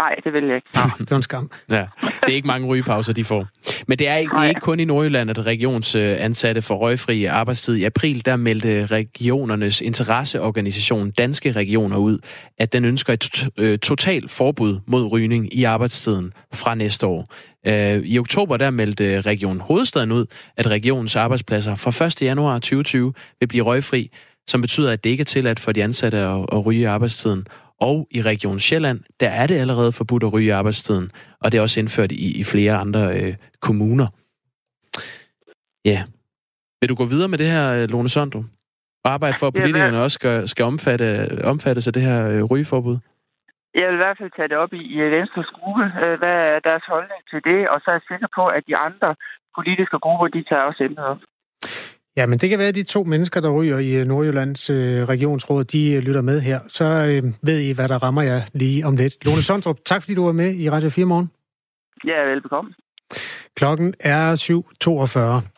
Nej, 0.02 0.14
det 0.24 0.32
vil 0.32 0.44
jeg 0.44 0.56
ikke. 0.56 0.68
Ah, 0.74 0.90
det 0.98 1.10
var 1.10 1.16
en 1.16 1.22
skam. 1.22 1.50
Ja, 1.70 1.86
det 2.02 2.28
er 2.28 2.34
ikke 2.34 2.46
mange 2.46 2.66
rygepauser, 2.66 3.12
de 3.12 3.24
får. 3.24 3.46
Men 3.86 3.98
det 3.98 4.08
er 4.08 4.16
ikke, 4.16 4.34
det 4.34 4.44
er 4.44 4.48
ikke 4.48 4.60
kun 4.60 4.80
i 4.80 4.84
Nordjylland, 4.84 5.30
at 5.30 5.46
regionsansatte 5.46 6.62
for 6.62 6.74
røgfri 6.74 7.24
arbejdstid. 7.24 7.74
I 7.74 7.84
april, 7.84 8.24
der 8.24 8.36
meldte 8.36 8.86
regionernes 8.86 9.80
interesseorganisation 9.80 11.10
Danske 11.10 11.52
Regioner 11.52 11.96
ud, 11.96 12.18
at 12.58 12.72
den 12.72 12.84
ønsker 12.84 13.12
et 13.12 13.48
øh, 13.58 13.78
totalt 13.78 14.30
forbud 14.30 14.80
mod 14.86 15.12
rygning 15.12 15.54
i 15.54 15.64
arbejdstiden 15.64 16.32
fra 16.54 16.74
næste 16.74 17.06
år. 17.06 17.26
Øh, 17.66 18.02
I 18.04 18.18
oktober, 18.18 18.56
der 18.56 18.70
meldte 18.70 19.20
Region 19.20 19.60
Hovedstaden 19.60 20.12
ud, 20.12 20.26
at 20.56 20.66
regionens 20.66 21.16
arbejdspladser 21.16 21.74
fra 21.74 22.06
1. 22.06 22.22
januar 22.22 22.54
2020 22.54 23.14
vil 23.40 23.46
blive 23.46 23.64
røgfri, 23.64 24.10
som 24.46 24.60
betyder, 24.60 24.92
at 24.92 25.04
det 25.04 25.10
ikke 25.10 25.20
er 25.20 25.24
tilladt 25.24 25.60
for 25.60 25.72
de 25.72 25.84
ansatte 25.84 26.18
at, 26.18 26.46
at 26.52 26.66
ryge 26.66 26.80
i 26.80 26.84
arbejdstiden. 26.84 27.46
Og 27.88 27.96
i 28.10 28.20
Region 28.22 28.58
Sjælland, 28.58 29.00
der 29.20 29.30
er 29.40 29.46
det 29.46 29.56
allerede 29.58 29.92
forbudt 29.92 30.24
at 30.24 30.32
ryge 30.32 30.46
i 30.46 30.56
arbejdstiden, 30.60 31.10
og 31.42 31.52
det 31.52 31.58
er 31.58 31.62
også 31.62 31.80
indført 31.80 32.12
i, 32.12 32.38
i 32.40 32.44
flere 32.44 32.74
andre 32.84 33.02
øh, 33.18 33.34
kommuner. 33.60 34.08
Ja. 35.84 35.98
Vil 36.80 36.88
du 36.88 36.94
gå 36.94 37.04
videre 37.04 37.28
med 37.28 37.38
det 37.38 37.46
her, 37.46 37.66
øh, 37.76 37.90
Lone 37.90 38.08
Sondro? 38.08 38.42
Og 39.04 39.10
arbejde 39.16 39.36
for, 39.38 39.46
at 39.46 39.54
politikerne 39.54 40.02
også 40.02 40.14
skal, 40.14 40.48
skal 40.48 40.64
omfatte, 40.64 41.06
omfattes 41.44 41.86
af 41.86 41.92
det 41.92 42.02
her 42.02 42.18
øh, 42.30 42.42
rygeforbud? 42.42 42.98
Jeg 43.74 43.86
vil 43.88 43.94
i 43.94 44.02
hvert 44.04 44.18
fald 44.18 44.30
tage 44.36 44.48
det 44.48 44.56
op 44.56 44.72
i, 44.72 44.82
i 44.96 45.00
Venstres 45.16 45.50
gruppe, 45.56 45.84
øh, 46.02 46.18
hvad 46.18 46.36
er 46.52 46.60
deres 46.68 46.84
holdning 46.92 47.22
til 47.30 47.40
det, 47.50 47.68
og 47.68 47.80
så 47.80 47.86
er 47.90 47.94
jeg 47.94 48.08
sikker 48.08 48.28
på, 48.38 48.46
at 48.46 48.62
de 48.68 48.76
andre 48.76 49.10
politiske 49.56 49.98
grupper, 50.04 50.26
de 50.28 50.42
tager 50.48 50.62
også 50.62 50.84
emnet 50.84 51.04
op. 51.12 51.20
Ja, 52.16 52.26
men 52.26 52.38
det 52.38 52.50
kan 52.50 52.58
være, 52.58 52.68
at 52.68 52.74
de 52.74 52.82
to 52.82 53.04
mennesker, 53.04 53.40
der 53.40 53.50
ryger 53.50 53.78
i 53.78 53.90
øh, 53.94 54.06
Nordjyllands 54.06 54.70
øh, 54.70 55.04
regionsråd, 55.04 55.64
de 55.64 55.92
øh, 55.92 56.02
lytter 56.02 56.20
med 56.20 56.40
her. 56.40 56.60
Så 56.68 56.84
øh, 56.84 57.32
ved 57.42 57.60
I, 57.60 57.72
hvad 57.72 57.88
der 57.88 58.02
rammer 58.02 58.22
jer 58.22 58.42
lige 58.52 58.86
om 58.86 58.96
lidt. 58.96 59.24
Lone 59.24 59.42
Sondrup, 59.42 59.78
tak 59.84 60.02
fordi 60.02 60.14
du 60.14 60.24
var 60.24 60.32
med 60.32 60.54
i 60.54 60.70
Radio 60.70 60.90
4 60.90 61.04
morgen. 61.04 61.30
Ja, 62.04 62.22
velbekomme. 62.30 62.74
Klokken 63.56 63.94
er 64.00 64.34
7.42. 65.44 65.48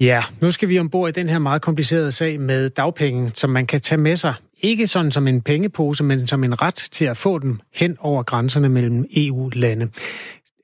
Ja, 0.00 0.22
nu 0.40 0.50
skal 0.50 0.68
vi 0.68 0.78
ombord 0.78 1.08
i 1.08 1.12
den 1.12 1.28
her 1.28 1.38
meget 1.38 1.62
komplicerede 1.62 2.12
sag 2.12 2.40
med 2.40 2.70
dagpenge, 2.70 3.30
som 3.34 3.50
man 3.50 3.66
kan 3.66 3.80
tage 3.80 4.00
med 4.00 4.16
sig. 4.16 4.34
Ikke 4.60 4.86
sådan 4.86 5.10
som 5.10 5.28
en 5.28 5.42
pengepose, 5.42 6.04
men 6.04 6.26
som 6.26 6.44
en 6.44 6.62
ret 6.62 6.74
til 6.74 7.04
at 7.04 7.16
få 7.16 7.38
dem 7.38 7.60
hen 7.74 7.96
over 8.00 8.22
grænserne 8.22 8.68
mellem 8.68 9.04
EU-lande. 9.16 9.88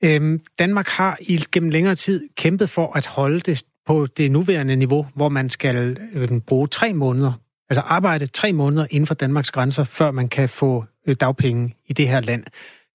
Øhm, 0.03 0.41
Danmark 0.59 0.87
har 0.87 1.17
i 1.21 1.43
gennem 1.51 1.69
længere 1.69 1.95
tid 1.95 2.29
kæmpet 2.35 2.69
for 2.69 2.97
at 2.97 3.05
holde 3.05 3.39
det 3.39 3.63
på 3.85 4.05
det 4.17 4.31
nuværende 4.31 4.75
niveau, 4.75 5.07
hvor 5.15 5.29
man 5.29 5.49
skal 5.49 5.97
øhm, 6.13 6.41
bruge 6.41 6.67
tre 6.67 6.93
måneder, 6.93 7.33
altså 7.69 7.81
arbejde 7.81 8.25
tre 8.25 8.53
måneder 8.53 8.87
inden 8.89 9.07
for 9.07 9.13
Danmarks 9.13 9.51
grænser, 9.51 9.83
før 9.83 10.11
man 10.11 10.29
kan 10.29 10.49
få 10.49 10.85
øh, 11.07 11.15
dagpenge 11.19 11.75
i 11.87 11.93
det 11.93 12.07
her 12.07 12.19
land. 12.19 12.43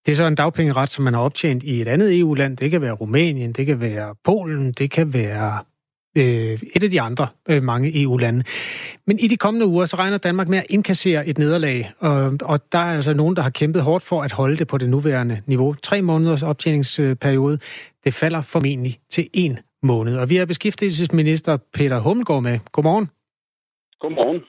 Det 0.07 0.13
er 0.13 0.17
så 0.17 0.25
en 0.25 0.35
dagpengeret, 0.35 0.91
som 0.91 1.05
man 1.05 1.15
har 1.15 1.21
optjent 1.21 1.63
i 1.63 1.81
et 1.81 1.89
andet 1.89 2.19
EU-land. 2.19 2.57
Det 2.57 2.71
kan 2.71 2.81
være 2.81 2.93
Rumænien, 2.93 3.53
det 3.53 3.67
kan 3.67 3.81
være 3.81 4.15
Polen, 4.25 4.73
det 4.73 4.91
kan 4.91 5.13
være 5.13 5.59
øh, 6.17 6.59
et 6.77 6.83
af 6.83 6.91
de 6.91 7.01
andre 7.01 7.29
øh, 7.49 7.63
mange 7.63 8.03
EU-lande. 8.03 8.45
Men 9.07 9.19
i 9.19 9.27
de 9.27 9.37
kommende 9.37 9.67
uger, 9.67 9.85
så 9.85 9.97
regner 9.97 10.19
Danmark 10.19 10.49
med 10.49 10.59
at 10.59 10.67
indkassere 10.71 11.29
et 11.29 11.39
nederlag, 11.39 11.93
og, 11.99 12.33
og 12.43 12.73
der 12.73 12.79
er 12.79 12.97
altså 12.97 13.15
nogen, 13.15 13.37
der 13.37 13.43
har 13.43 13.51
kæmpet 13.51 13.83
hårdt 13.83 14.05
for 14.05 14.23
at 14.23 14.33
holde 14.33 14.57
det 14.57 14.67
på 14.67 14.79
det 14.79 14.89
nuværende 14.89 15.43
niveau. 15.47 15.75
Tre 15.83 16.03
måneders 16.03 16.43
optjeningsperiode, 16.43 17.59
det 18.05 18.15
falder 18.15 18.41
formentlig 18.41 18.99
til 19.11 19.29
en 19.35 19.59
måned. 19.83 20.17
Og 20.19 20.31
vi 20.31 20.37
har 20.37 20.47
beskæftigelsesminister 20.47 21.57
Peter 21.73 21.99
Hummelgaard 21.99 22.43
med. 22.43 22.59
Godmorgen. 22.73 23.09
Godmorgen. 24.01 24.41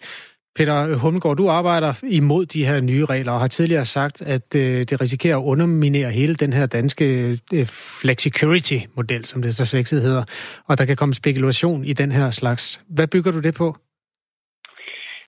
Peter 0.55 0.97
Hummelgaard, 1.01 1.37
du 1.37 1.47
arbejder 1.49 1.93
imod 2.03 2.45
de 2.45 2.65
her 2.65 2.81
nye 2.81 3.05
regler 3.05 3.31
og 3.31 3.39
har 3.39 3.47
tidligere 3.47 3.85
sagt, 3.85 4.21
at 4.21 4.55
øh, 4.55 4.79
det 4.89 5.01
risikerer 5.01 5.37
at 5.37 5.43
underminere 5.43 6.11
hele 6.11 6.35
den 6.35 6.53
her 6.53 6.65
danske 6.65 7.05
øh, 7.53 7.65
flexicurity-model, 8.01 9.25
som 9.25 9.41
det 9.41 9.55
så 9.55 9.65
sexet 9.65 10.01
hedder, 10.01 10.23
og 10.67 10.77
der 10.77 10.85
kan 10.85 10.95
komme 10.95 11.13
spekulation 11.13 11.85
i 11.85 11.93
den 11.93 12.11
her 12.11 12.31
slags. 12.31 12.81
Hvad 12.95 13.07
bygger 13.07 13.31
du 13.31 13.41
det 13.41 13.55
på? 13.57 13.75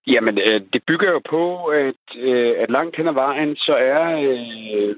Jamen, 0.07 0.37
øh, 0.37 0.61
det 0.73 0.81
bygger 0.87 1.11
jo 1.11 1.21
på, 1.29 1.65
at, 1.65 2.03
øh, 2.17 2.53
at 2.59 2.69
langt 2.69 2.97
hen 2.97 3.07
ad 3.07 3.13
vejen, 3.13 3.55
så 3.55 3.75
er 3.75 4.03
øh, 4.29 4.95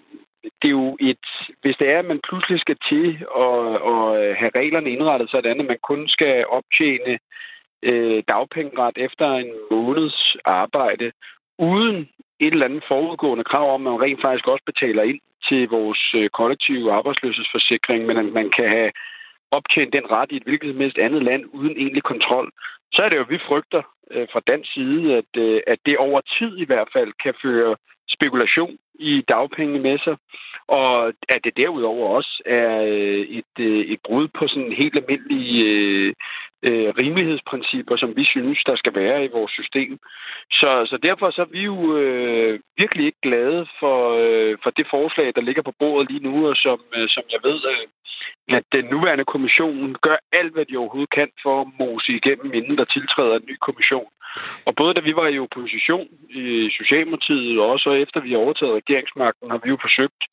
det 0.61 0.67
er 0.67 0.78
jo 0.82 0.97
et... 0.99 1.26
Hvis 1.61 1.76
det 1.80 1.88
er, 1.93 1.99
at 1.99 2.05
man 2.05 2.19
pludselig 2.30 2.59
skal 2.59 2.78
til 2.89 3.07
at, 3.45 3.59
at 3.91 4.05
have 4.39 4.51
reglerne 4.59 4.89
indrettet 4.89 5.30
sådan, 5.30 5.59
at 5.59 5.65
man 5.65 5.82
kun 5.89 6.07
skal 6.07 6.45
optjene 6.57 7.17
øh, 7.84 8.23
dagpengeret 8.30 8.97
efter 8.97 9.28
en 9.32 9.51
måneds 9.71 10.36
arbejde, 10.45 11.11
uden 11.59 12.09
et 12.39 12.53
eller 12.53 12.65
andet 12.65 12.84
forudgående 12.88 13.43
krav 13.43 13.73
om, 13.73 13.88
at 13.88 13.91
man 13.91 14.01
rent 14.01 14.21
faktisk 14.26 14.47
også 14.47 14.63
betaler 14.65 15.03
ind 15.03 15.19
til 15.49 15.69
vores 15.69 16.13
øh, 16.15 16.30
kollektive 16.30 16.91
arbejdsløshedsforsikring, 16.91 18.05
men 18.05 18.17
at 18.17 18.26
man 18.26 18.49
kan 18.57 18.69
have 18.69 18.91
optjent 19.51 19.93
den 19.93 20.05
ret 20.15 20.32
i 20.32 20.36
et 20.36 20.43
hvilket 20.43 20.69
som 20.71 20.82
helst 20.82 20.97
andet 20.97 21.23
land 21.23 21.43
uden 21.53 21.78
egentlig 21.78 22.03
kontrol, 22.03 22.51
så 22.93 22.99
er 23.03 23.09
det 23.09 23.17
jo, 23.17 23.21
at 23.21 23.30
vi 23.30 23.47
frygter 23.47 23.82
øh, 24.11 24.28
fra 24.32 24.41
dansk 24.47 24.73
side, 24.73 25.17
at, 25.17 25.32
øh, 25.38 25.61
at 25.67 25.80
det 25.86 25.97
over 25.97 26.21
tid 26.38 26.57
i 26.57 26.65
hvert 26.65 26.89
fald 26.93 27.11
kan 27.23 27.34
føre 27.41 27.76
spekulation 28.09 28.78
i 28.99 29.23
dagpenge 29.28 29.80
med 29.80 29.97
sig, 29.99 30.17
og 30.67 31.07
at 31.07 31.43
det 31.43 31.57
derudover 31.57 32.15
også 32.17 32.41
er 32.45 32.82
øh, 32.82 33.21
et, 33.39 33.53
øh, 33.59 33.86
et 33.93 33.99
brud 34.05 34.28
på 34.28 34.47
sådan 34.47 34.71
helt 34.71 34.95
almindelige 34.97 35.63
øh, 35.63 36.13
øh, 36.64 36.89
rimelighedsprincipper, 37.01 37.95
som 37.97 38.16
vi 38.16 38.26
synes, 38.26 38.60
der 38.66 38.76
skal 38.76 38.95
være 38.95 39.26
i 39.26 39.34
vores 39.38 39.51
system. 39.51 39.99
Så, 40.51 40.70
så 40.89 40.97
derfor 41.03 41.32
så 41.32 41.41
er 41.41 41.51
vi 41.58 41.62
jo 41.72 41.97
øh, 41.97 42.60
virkelig 42.78 43.06
ikke 43.06 43.22
glade 43.22 43.68
for, 43.80 43.97
øh, 44.24 44.58
for 44.64 44.70
det 44.70 44.88
forslag, 44.89 45.32
der 45.36 45.41
ligger 45.41 45.62
på 45.62 45.74
bordet 45.80 46.12
lige 46.12 46.24
nu, 46.28 46.47
og 46.49 46.56
som, 46.56 46.80
øh, 46.95 47.10
som 47.10 47.24
jeg 47.32 47.39
ved, 47.43 47.60
øh, 47.72 47.88
at 48.58 48.64
den 48.72 48.86
nuværende 48.86 49.26
kommission 49.26 49.95
gør 50.01 50.18
alt, 50.39 50.53
hvad 50.53 50.66
de 50.66 50.78
overhovedet 50.78 51.10
kan 51.10 51.30
for 51.43 51.62
at 51.62 51.68
mose 51.80 52.12
igennem, 52.12 52.53
inden 52.53 52.78
der 52.78 52.86
tiltræder 52.86 53.36
en 53.36 53.47
ny 53.49 53.56
kommission. 53.68 54.10
Og 54.68 54.76
både 54.76 54.93
da 54.93 54.99
vi 54.99 55.16
var 55.16 55.28
i 55.28 55.39
opposition 55.39 56.08
i 56.30 56.70
Socialdemokratiet, 56.80 57.60
og 57.60 57.70
også 57.70 57.89
efter 57.91 58.20
vi 58.20 58.32
har 58.32 58.38
overtaget 58.38 58.76
regeringsmagten, 58.76 59.51
har 59.51 59.62
vi 59.64 59.70
jo 59.70 59.78
forsøgt 59.82 60.24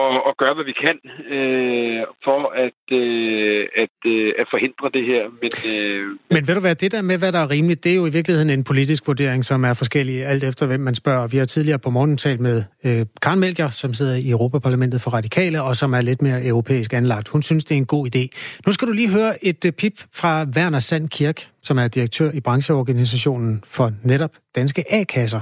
og, 0.00 0.26
og 0.26 0.34
gøre, 0.42 0.54
hvad 0.54 0.64
vi 0.64 0.76
kan 0.86 0.96
øh, 1.36 2.02
for 2.24 2.40
at, 2.64 2.80
øh, 3.00 3.62
at, 3.82 3.96
øh, 4.12 4.32
at 4.40 4.46
forhindre 4.50 4.86
det 4.96 5.04
her. 5.10 5.22
Men, 5.42 5.52
øh, 5.72 6.18
men 6.30 6.46
ved 6.46 6.54
du 6.54 6.60
hvad, 6.60 6.74
det 6.74 6.92
der 6.92 7.02
med, 7.02 7.18
hvad 7.18 7.32
der 7.32 7.38
er 7.38 7.50
rimeligt, 7.50 7.84
det 7.84 7.92
er 7.92 7.96
jo 7.96 8.06
i 8.06 8.10
virkeligheden 8.10 8.50
en 8.50 8.64
politisk 8.64 9.06
vurdering, 9.06 9.44
som 9.44 9.64
er 9.64 9.74
forskellig 9.74 10.26
alt 10.26 10.44
efter, 10.44 10.66
hvem 10.66 10.80
man 10.80 10.94
spørger. 10.94 11.26
Vi 11.26 11.36
har 11.36 11.44
tidligere 11.44 11.78
på 11.78 11.90
morgen 11.90 12.16
talt 12.16 12.40
med 12.40 12.62
øh, 12.84 13.06
Karen 13.22 13.40
Melger, 13.40 13.68
som 13.68 13.94
sidder 13.94 14.14
i 14.14 14.30
Europaparlamentet 14.30 15.00
for 15.00 15.10
Radikale, 15.10 15.62
og 15.62 15.76
som 15.76 15.94
er 15.94 16.00
lidt 16.00 16.22
mere 16.22 16.46
europæisk 16.46 16.92
anlagt. 16.92 17.28
Hun 17.28 17.42
synes, 17.42 17.64
det 17.64 17.74
er 17.74 17.78
en 17.78 17.86
god 17.86 18.16
idé. 18.16 18.22
Nu 18.66 18.72
skal 18.72 18.88
du 18.88 18.92
lige 18.92 19.10
høre 19.10 19.44
et 19.44 19.64
øh, 19.64 19.72
pip 19.72 19.92
fra 20.12 20.46
Werner 20.56 20.78
Sand 20.78 21.08
Kirk, 21.08 21.48
som 21.64 21.78
er 21.78 21.88
direktør 21.88 22.30
i 22.30 22.40
brancheorganisationen 22.40 23.62
for 23.66 23.90
netop 24.02 24.30
danske 24.56 24.84
A-kasser. 24.90 25.40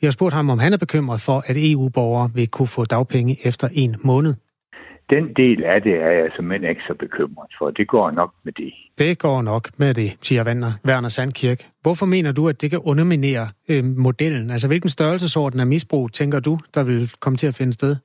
Vi 0.00 0.06
har 0.06 0.10
spurgt 0.10 0.34
ham, 0.34 0.50
om 0.50 0.58
han 0.58 0.72
er 0.72 0.78
bekymret 0.78 1.20
for, 1.20 1.44
at 1.46 1.56
EU-borgere 1.70 2.30
vil 2.34 2.48
kunne 2.48 2.68
få 2.68 2.84
dagpenge 2.84 3.38
efter 3.44 3.68
en 3.72 3.96
måned. 4.04 4.34
den 5.14 5.34
del 5.34 5.64
af 5.64 5.82
det 5.82 5.94
er 5.94 6.10
jeg 6.10 6.30
simpelthen 6.36 6.70
ikke 6.70 6.82
så 6.88 6.94
bekymret 6.94 7.50
for. 7.58 7.70
Det 7.70 7.88
går 7.88 8.10
nok 8.10 8.32
med 8.44 8.52
det. 8.52 8.72
Det 8.98 9.18
går 9.18 9.42
nok 9.42 9.68
med 9.78 9.94
det, 9.94 10.16
siger 10.20 10.44
Werner, 10.44 10.72
Werner 10.88 11.08
Sandkirk. 11.08 11.60
Hvorfor 11.82 12.06
mener 12.06 12.32
du, 12.32 12.48
at 12.48 12.60
det 12.60 12.70
kan 12.70 12.78
underminere 12.78 13.48
øh, 13.68 13.84
modellen? 13.84 14.50
Altså, 14.50 14.68
hvilken 14.68 14.90
størrelsesorden 14.90 15.60
af 15.60 15.66
misbrug 15.66 16.12
tænker 16.12 16.40
du, 16.40 16.58
der 16.74 16.84
vil 16.84 17.12
komme 17.20 17.36
til 17.36 17.46
at 17.46 17.54
finde 17.54 17.72
sted? 17.72 17.96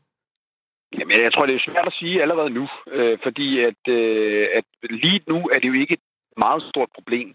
Jamen, 0.97 1.15
jeg 1.23 1.33
tror, 1.33 1.45
det 1.45 1.55
er 1.55 1.65
svært 1.69 1.87
at 1.87 1.97
sige 1.99 2.21
allerede 2.21 2.49
nu, 2.49 2.67
øh, 2.91 3.17
fordi 3.23 3.47
at, 3.69 3.81
øh, 3.97 4.47
at 4.57 4.65
lige 4.89 5.21
nu 5.27 5.37
er 5.53 5.59
det 5.59 5.67
jo 5.67 5.73
ikke 5.73 5.93
et 5.93 6.05
meget 6.45 6.63
stort 6.71 6.89
problem 6.97 7.29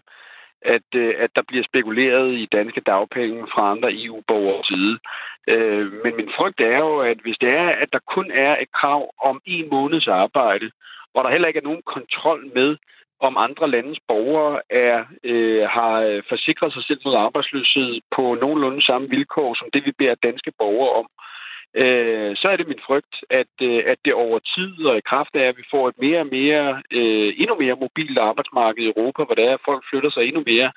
at, 0.65 0.87
øh, 0.95 1.13
at 1.17 1.29
der 1.35 1.41
bliver 1.47 1.63
spekuleret 1.63 2.33
i 2.33 2.47
danske 2.51 2.81
dagpenge 2.81 3.47
fra 3.53 3.71
andre 3.71 3.89
EU-borgers 4.03 4.67
side. 4.67 4.99
Øh, 5.47 5.85
men 6.03 6.15
min 6.15 6.29
frygt 6.37 6.59
er 6.61 6.77
jo, 6.77 6.99
at 6.99 7.17
hvis 7.23 7.37
det 7.41 7.49
er, 7.49 7.67
at 7.67 7.89
der 7.93 7.99
kun 8.15 8.31
er 8.31 8.57
et 8.63 8.71
krav 8.71 9.01
om 9.23 9.41
en 9.45 9.69
måneds 9.69 10.07
arbejde, 10.07 10.71
hvor 11.11 11.21
der 11.23 11.29
heller 11.29 11.47
ikke 11.47 11.59
er 11.59 11.69
nogen 11.69 11.83
kontrol 11.95 12.41
med, 12.55 12.77
om 13.19 13.37
andre 13.37 13.69
landes 13.69 13.99
borgere 14.07 14.61
er, 14.69 15.05
øh, 15.23 15.63
har 15.77 15.95
øh, 16.01 16.23
forsikret 16.29 16.73
sig 16.73 16.83
selv 16.83 16.99
mod 17.05 17.15
arbejdsløshed 17.15 17.99
på 18.15 18.35
nogenlunde 18.41 18.81
samme 18.81 19.09
vilkår 19.09 19.53
som 19.53 19.67
det, 19.73 19.85
vi 19.85 19.91
beder 19.91 20.15
danske 20.15 20.51
borgere 20.59 20.91
om, 20.99 21.07
øh, 21.11 21.34
øh, 21.81 22.35
så 22.41 22.47
er 22.49 22.57
det 22.57 22.67
min 22.67 22.85
frygt, 22.87 23.15
at, 23.29 23.53
øh, 23.61 23.83
at 23.91 23.97
det 24.05 24.13
over 24.13 24.39
tid 24.55 24.85
og 24.85 24.97
i 24.97 25.07
kraft 25.11 25.33
af, 25.35 25.45
at 25.47 25.57
vi 25.57 25.63
får 25.71 25.87
et 25.89 25.97
mere 26.05 26.19
og 26.19 26.27
mere, 26.39 26.83
øh, 26.91 27.33
endnu 27.41 27.55
mere 27.55 27.81
mobilt 27.85 28.17
arbejdsmarked 28.17 28.83
i 28.83 28.91
Europa, 28.93 29.23
hvor 29.23 29.35
der 29.35 29.45
er, 29.49 29.53
at 29.53 29.65
folk 29.65 29.83
flytter 29.89 30.09
sig 30.09 30.23
endnu 30.23 30.43
mere, 30.45 30.71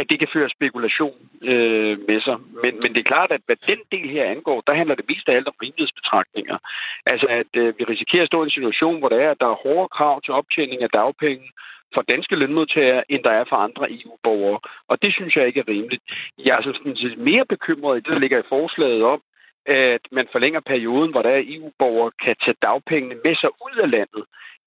at 0.00 0.06
det 0.10 0.18
kan 0.18 0.32
føre 0.32 0.54
spekulation 0.56 1.18
øh, 1.42 1.94
med 2.08 2.20
sig. 2.26 2.36
Men, 2.62 2.72
men 2.82 2.90
det 2.94 3.00
er 3.00 3.12
klart, 3.14 3.30
at 3.32 3.42
hvad 3.46 3.56
den 3.70 3.80
del 3.92 4.08
her 4.16 4.24
angår, 4.24 4.60
der 4.66 4.74
handler 4.74 4.94
det 4.94 5.08
mest 5.08 5.28
af 5.28 5.34
alt 5.36 5.48
om 5.48 5.60
rimelighedsbetragtninger. 5.62 6.58
Altså, 7.06 7.26
at 7.40 7.52
øh, 7.62 7.78
vi 7.78 7.84
risikerer 7.84 8.22
at 8.22 8.30
stå 8.30 8.42
i 8.42 8.44
en 8.44 8.58
situation, 8.58 8.98
hvor 8.98 9.08
der 9.08 9.20
er, 9.26 9.30
at 9.30 9.40
der 9.40 9.50
er 9.50 9.62
hårde 9.64 9.88
krav 9.96 10.22
til 10.22 10.34
optjening 10.34 10.82
af 10.82 10.90
dagpenge 10.90 11.46
for 11.94 12.02
danske 12.02 12.36
lønmodtagere, 12.36 13.02
end 13.12 13.22
der 13.24 13.30
er 13.30 13.44
for 13.48 13.56
andre 13.56 13.84
EU-borgere. 13.92 14.60
Og 14.88 15.02
det 15.02 15.14
synes 15.14 15.36
jeg 15.36 15.46
ikke 15.46 15.60
er 15.60 15.68
rimeligt. 15.68 16.02
Jeg 16.38 16.52
er 16.52 16.56
altså 16.56 16.72
mere 17.16 17.46
bekymret 17.46 17.96
i 17.96 18.00
det, 18.00 18.12
der 18.12 18.18
ligger 18.18 18.38
i 18.38 18.50
forslaget 18.54 19.02
om, 19.02 19.20
at 19.68 20.00
man 20.12 20.26
forlænger 20.32 20.60
perioden, 20.60 21.10
hvor 21.10 21.22
der 21.22 21.30
er 21.30 21.48
EU-borgere 21.54 22.10
kan 22.24 22.36
tage 22.44 22.62
dagpengene 22.62 23.16
med 23.24 23.34
sig 23.36 23.50
ud 23.66 23.76
af 23.84 23.90
landet, 23.90 24.24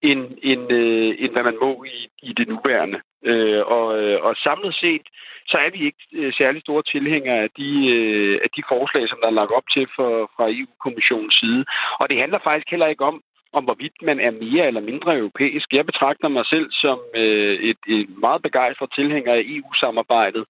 end, 0.10 0.22
end, 0.44 0.72
øh, 0.72 1.16
end 1.20 1.32
hvad 1.32 1.44
man 1.44 1.58
må 1.62 1.84
i, 1.84 1.98
i 2.30 2.34
det 2.34 2.48
nuværende. 2.48 3.00
Øh, 3.26 3.62
og, 3.66 3.88
øh, 4.02 4.18
og 4.26 4.36
samlet 4.36 4.76
set, 4.76 5.06
så 5.48 5.58
er 5.58 5.70
vi 5.70 5.86
ikke 5.86 6.04
øh, 6.14 6.34
særlig 6.34 6.62
store 6.62 6.84
tilhængere 6.84 7.40
af 7.46 7.50
de, 7.58 7.72
øh, 7.96 8.40
af 8.44 8.50
de 8.56 8.64
forslag, 8.70 9.10
som 9.10 9.20
der 9.22 9.28
er 9.28 9.40
lagt 9.40 9.52
op 9.58 9.68
til 9.74 9.88
for, 9.96 10.32
fra 10.36 10.46
EU-kommissionens 10.58 11.36
side. 11.42 11.66
Og 12.02 12.10
det 12.10 12.18
handler 12.18 12.40
faktisk 12.44 12.70
heller 12.70 12.88
ikke 12.88 13.06
om, 13.12 13.22
om 13.58 13.64
hvorvidt 13.64 13.98
man 14.10 14.20
er 14.20 14.32
mere 14.32 14.68
eller 14.68 14.82
mindre 14.92 15.18
europæisk. 15.18 15.68
Jeg 15.74 15.86
betragter 15.86 16.28
mig 16.28 16.46
selv 16.46 16.68
som 16.72 16.98
øh, 17.16 17.56
et, 17.70 17.82
et 17.88 18.10
meget 18.26 18.42
begejstret 18.42 18.90
tilhænger 18.96 19.34
af 19.34 19.42
EU-samarbejdet, 19.56 20.44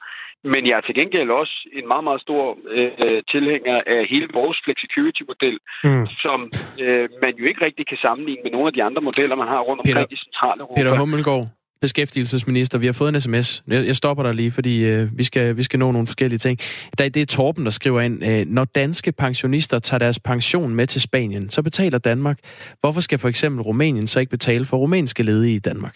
men 0.44 0.62
jeg 0.68 0.76
er 0.78 0.82
til 0.82 0.96
gengæld 0.96 1.30
også 1.42 1.56
en 1.74 1.88
meget, 1.88 2.04
meget 2.04 2.22
stor 2.22 2.58
øh, 2.78 3.24
tilhænger 3.34 3.82
af 3.94 4.02
hele 4.14 4.28
vores 4.34 4.58
flexicurity-model, 4.66 5.58
mm. 5.84 6.06
som 6.24 6.40
øh, 6.84 7.10
man 7.24 7.34
jo 7.40 7.46
ikke 7.50 7.66
rigtig 7.66 7.88
kan 7.88 7.98
sammenligne 7.98 8.44
med 8.44 8.52
nogle 8.52 8.68
af 8.68 8.74
de 8.74 8.84
andre 8.84 9.02
modeller, 9.02 9.36
man 9.36 9.48
har 9.48 9.60
rundt 9.60 9.80
omkring 9.82 10.08
Peter, 10.10 10.16
i 10.16 10.24
Centraleuropa. 10.26 10.82
Peter 10.82 10.98
Hummelgaard, 11.02 11.48
beskæftigelsesminister. 11.82 12.80
Vi 12.80 12.86
har 12.86 12.94
fået 12.94 13.10
en 13.10 13.22
sms. 13.22 13.64
Jeg 13.68 13.96
stopper 13.96 14.24
dig 14.24 14.34
lige, 14.34 14.52
fordi 14.52 14.86
øh, 14.86 15.18
vi, 15.18 15.24
skal, 15.24 15.58
vi 15.58 15.64
skal 15.64 15.80
nå 15.80 15.92
nogle 15.92 16.08
forskellige 16.08 16.40
ting. 16.40 16.60
Der, 16.98 17.10
det 17.10 17.22
er 17.22 17.26
Torben, 17.26 17.66
der 17.66 17.72
skriver 17.72 18.02
ind, 18.02 18.26
øh, 18.26 18.46
når 18.48 18.66
danske 18.66 19.12
pensionister 19.12 19.80
tager 19.80 20.00
deres 20.00 20.20
pension 20.20 20.76
med 20.76 20.88
til 20.88 21.02
Spanien, 21.02 21.50
så 21.50 21.64
betaler 21.64 21.98
Danmark. 22.00 22.40
Hvorfor 22.80 23.02
skal 23.02 23.20
for 23.20 23.28
eksempel 23.28 23.62
Rumænien 23.62 24.08
så 24.08 24.20
ikke 24.20 24.30
betale 24.30 24.66
for 24.66 24.78
rumænske 24.78 25.24
ledige 25.24 25.56
i 25.56 25.60
Danmark? 25.60 25.96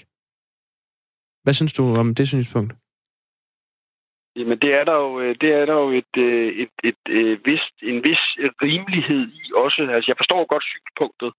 Hvad 1.43 1.53
synes 1.53 1.73
du 1.73 1.95
om 1.95 2.15
det 2.15 2.27
synspunkt? 2.27 2.73
Jamen, 4.35 4.59
det 4.59 4.71
er 4.73 4.83
der 4.83 4.95
jo, 5.05 5.19
øh, 5.19 5.35
det 5.41 5.49
er 5.59 5.65
der 5.65 5.73
jo 5.73 5.89
et, 6.01 6.13
øh, 6.17 6.47
et, 6.63 6.73
et, 6.83 7.01
et, 7.07 7.31
et 7.31 7.39
vist, 7.45 7.75
en 7.83 8.03
vis 8.03 8.23
rimelighed 8.61 9.21
i 9.33 9.51
også. 9.55 9.81
Altså, 9.95 10.07
jeg 10.11 10.17
forstår 10.21 10.45
godt 10.53 10.63
synspunktet. 10.63 11.31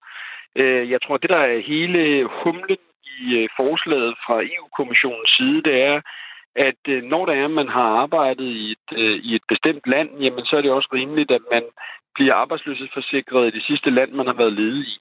Jeg 0.92 1.00
tror, 1.02 1.16
det 1.16 1.30
der 1.30 1.36
er 1.36 1.66
hele 1.72 2.28
humlen 2.42 2.76
i 3.24 3.26
øh, 3.40 3.48
forslaget 3.56 4.14
fra 4.26 4.36
EU-kommissionens 4.42 5.30
side, 5.36 5.62
det 5.62 5.76
er, 5.82 6.00
at 6.56 6.82
øh, 6.88 7.02
når 7.02 7.26
der 7.26 7.34
er, 7.34 7.48
man 7.48 7.68
har 7.68 7.88
arbejdet 8.02 8.48
i 8.62 8.70
et, 8.70 8.88
øh, 8.92 9.16
i 9.28 9.34
et 9.34 9.44
bestemt 9.48 9.86
land, 9.86 10.10
jamen 10.20 10.44
så 10.44 10.56
er 10.56 10.62
det 10.62 10.70
også 10.70 10.88
rimeligt, 10.92 11.30
at 11.30 11.44
man 11.52 11.64
bliver 12.14 12.34
arbejdsløshedsforsikret 12.34 13.46
i 13.46 13.56
det 13.56 13.64
sidste 13.64 13.90
land, 13.90 14.10
man 14.12 14.26
har 14.26 14.34
været 14.34 14.52
ledig 14.52 14.86
i. 14.86 14.98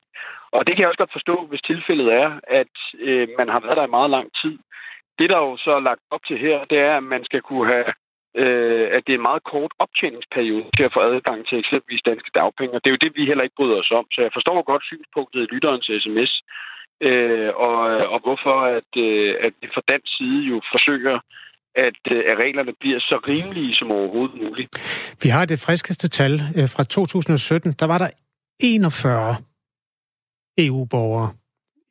Og 0.51 0.67
det 0.67 0.75
kan 0.75 0.81
jeg 0.81 0.89
også 0.89 1.03
godt 1.03 1.17
forstå, 1.17 1.45
hvis 1.49 1.61
tilfældet 1.61 2.13
er, 2.13 2.39
at 2.47 2.75
øh, 2.99 3.27
man 3.37 3.49
har 3.49 3.59
været 3.59 3.77
der 3.77 3.87
i 3.87 3.95
meget 3.97 4.09
lang 4.09 4.27
tid. 4.41 4.57
Det, 5.19 5.29
der 5.29 5.37
jo 5.37 5.57
så 5.57 5.71
er 5.71 5.87
lagt 5.89 6.01
op 6.11 6.23
til 6.27 6.37
her, 6.37 6.65
det 6.65 6.79
er, 6.79 6.97
at 6.97 7.03
man 7.03 7.25
skal 7.25 7.41
kunne 7.41 7.67
have 7.73 7.85
øh, 8.43 8.87
at 8.95 9.01
det 9.05 9.13
er 9.13 9.19
en 9.19 9.29
meget 9.29 9.43
kort 9.43 9.71
optjeningsperiode 9.79 10.69
til 10.77 10.83
at 10.87 10.93
få 10.93 10.99
adgang 10.99 11.47
til 11.47 11.57
eksempelvis 11.59 12.07
danske 12.09 12.31
dagpenge. 12.39 12.79
Det 12.81 12.87
er 12.87 12.95
jo 12.95 13.03
det, 13.05 13.11
vi 13.15 13.29
heller 13.29 13.43
ikke 13.43 13.59
bryder 13.59 13.77
os 13.83 13.91
om. 13.99 14.05
Så 14.11 14.21
jeg 14.21 14.33
forstår 14.33 14.61
godt 14.71 14.83
synspunktet 14.83 15.41
i 15.41 15.51
lytterens 15.53 15.89
sms, 16.03 16.31
øh, 17.01 17.49
og, 17.55 17.79
og 18.13 18.19
hvorfor 18.25 18.55
at, 18.77 18.91
øh, 18.97 19.35
at 19.45 19.53
vi 19.61 19.67
fra 19.73 19.81
dansk 19.91 20.17
side 20.17 20.41
jo 20.51 20.61
forsøger 20.73 21.19
at, 21.75 21.99
øh, 22.11 22.23
at 22.31 22.37
reglerne 22.37 22.73
bliver 22.79 22.99
så 22.99 23.19
rimelige 23.27 23.75
som 23.75 23.91
overhovedet 23.91 24.35
muligt. 24.41 24.69
Vi 25.23 25.29
har 25.29 25.45
det 25.45 25.59
friskeste 25.65 26.09
tal 26.09 26.33
øh, 26.57 26.69
fra 26.75 26.83
2017. 26.83 27.71
Der 27.79 27.85
var 27.85 27.97
der 27.97 28.09
41 28.59 29.35
EU-borgere, 30.57 31.29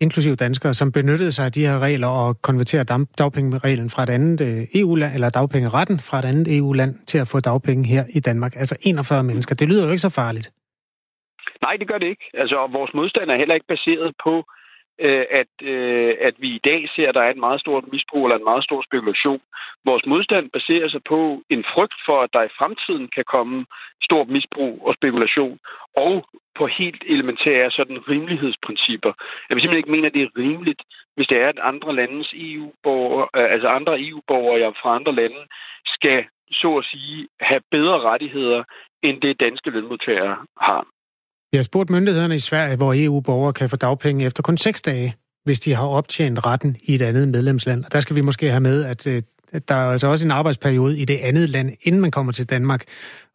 inklusive 0.01 0.35
danskere, 0.35 0.75
som 0.75 0.93
benyttede 0.93 1.33
sig 1.33 1.45
af 1.45 1.53
de 1.53 1.67
her 1.67 1.79
regler 1.79 2.09
og 2.09 2.43
konverterer 2.43 3.07
dagpengereglen 3.19 3.91
fra 3.91 4.03
et 4.03 4.11
andet 4.11 4.41
øh, 4.41 4.81
EU-land, 4.81 5.15
eller 5.15 5.31
dagpengeretten 5.31 5.99
fra 6.01 6.19
et 6.19 6.25
andet 6.25 6.59
EU-land 6.59 7.07
til 7.07 7.19
at 7.19 7.29
få 7.29 7.41
dagpenge 7.41 7.89
her 7.89 8.05
i 8.11 8.21
Danmark. 8.21 8.57
Altså 8.57 8.77
41 8.83 9.23
mennesker. 9.25 9.55
Det 9.55 9.69
lyder 9.69 9.85
jo 9.85 9.91
ikke 9.91 10.09
så 10.09 10.11
farligt. 10.11 10.53
Nej, 11.63 11.77
det 11.77 11.89
gør 11.89 11.99
det 11.99 12.07
ikke. 12.07 12.31
Altså, 12.35 12.57
vores 12.73 12.95
modstand 12.95 13.31
er 13.31 13.37
heller 13.37 13.55
ikke 13.55 13.67
baseret 13.67 14.15
på 14.25 14.39
øh, 14.39 14.45
Øh, 14.99 15.27
at, 15.31 15.53
øh, 15.63 16.15
at 16.21 16.35
vi 16.39 16.49
i 16.49 16.61
dag 16.65 16.89
ser, 16.97 17.09
at 17.09 17.15
der 17.15 17.23
er 17.23 17.31
et 17.31 17.45
meget 17.47 17.61
stort 17.61 17.85
misbrug 17.93 18.25
eller 18.25 18.37
en 18.39 18.51
meget 18.51 18.65
stor 18.65 18.83
spekulation. 18.83 19.41
Vores 19.85 20.07
modstand 20.07 20.51
baserer 20.51 20.89
sig 20.89 21.03
på 21.09 21.43
en 21.51 21.65
frygt 21.75 21.95
for, 22.07 22.23
at 22.23 22.31
der 22.33 22.43
i 22.43 22.57
fremtiden 22.59 23.09
kan 23.09 23.25
komme 23.25 23.67
stort 24.03 24.29
misbrug 24.29 24.83
og 24.87 24.95
spekulation, 24.95 25.59
og 25.97 26.29
på 26.59 26.67
helt 26.67 27.03
elementære 27.07 27.71
sådan 27.71 28.09
rimelighedsprincipper. 28.09 29.13
Jeg 29.49 29.57
vi 29.57 29.61
simpelthen 29.61 29.83
ikke 29.83 29.95
mener, 29.97 30.09
at 30.09 30.15
det 30.15 30.23
er 30.23 30.39
rimeligt, 30.39 30.83
hvis 31.17 31.27
det 31.27 31.39
er, 31.43 31.49
at 31.49 31.59
andre 31.63 31.95
landes 31.95 32.35
EU-borgere, 32.37 33.29
øh, 33.37 33.53
altså 33.53 33.69
andre 33.69 34.01
EU-borgere 34.09 34.75
fra 34.83 34.95
andre 34.95 35.15
lande, 35.15 35.43
skal 35.87 36.25
så 36.51 36.77
at 36.77 36.85
sige 36.85 37.29
have 37.41 37.63
bedre 37.71 38.01
rettigheder, 38.01 38.65
end 39.03 39.21
det 39.21 39.41
danske 39.41 39.71
lønmodtagere 39.71 40.37
har. 40.61 40.87
Jeg 41.55 41.59
har 41.59 41.65
spurgt 41.65 41.91
myndighederne 41.91 42.35
i 42.35 42.39
Sverige, 42.39 42.77
hvor 42.77 42.95
EU-borgere 42.97 43.53
kan 43.53 43.69
få 43.69 43.77
dagpenge 43.77 44.25
efter 44.25 44.43
kun 44.43 44.59
6 44.59 44.83
dage, 44.83 45.15
hvis 45.45 45.61
de 45.61 45.75
har 45.75 45.87
optjent 45.87 46.47
retten 46.47 46.77
i 46.83 46.95
et 46.95 47.03
andet 47.03 47.29
medlemsland. 47.29 47.85
Og 47.85 47.93
der 47.93 48.01
skal 48.01 48.17
vi 48.17 48.21
måske 48.21 48.51
have 48.51 48.61
med, 48.61 48.85
at, 48.85 49.07
øh, 49.07 49.23
at 49.53 49.69
der 49.69 49.75
er 49.75 49.91
altså 49.91 50.07
også 50.07 50.25
en 50.25 50.31
arbejdsperiode 50.31 50.99
i 50.99 51.05
det 51.05 51.17
andet 51.17 51.51
land, 51.51 51.71
inden 51.83 52.01
man 52.01 52.11
kommer 52.11 52.33
til 52.33 52.51
Danmark 52.51 52.85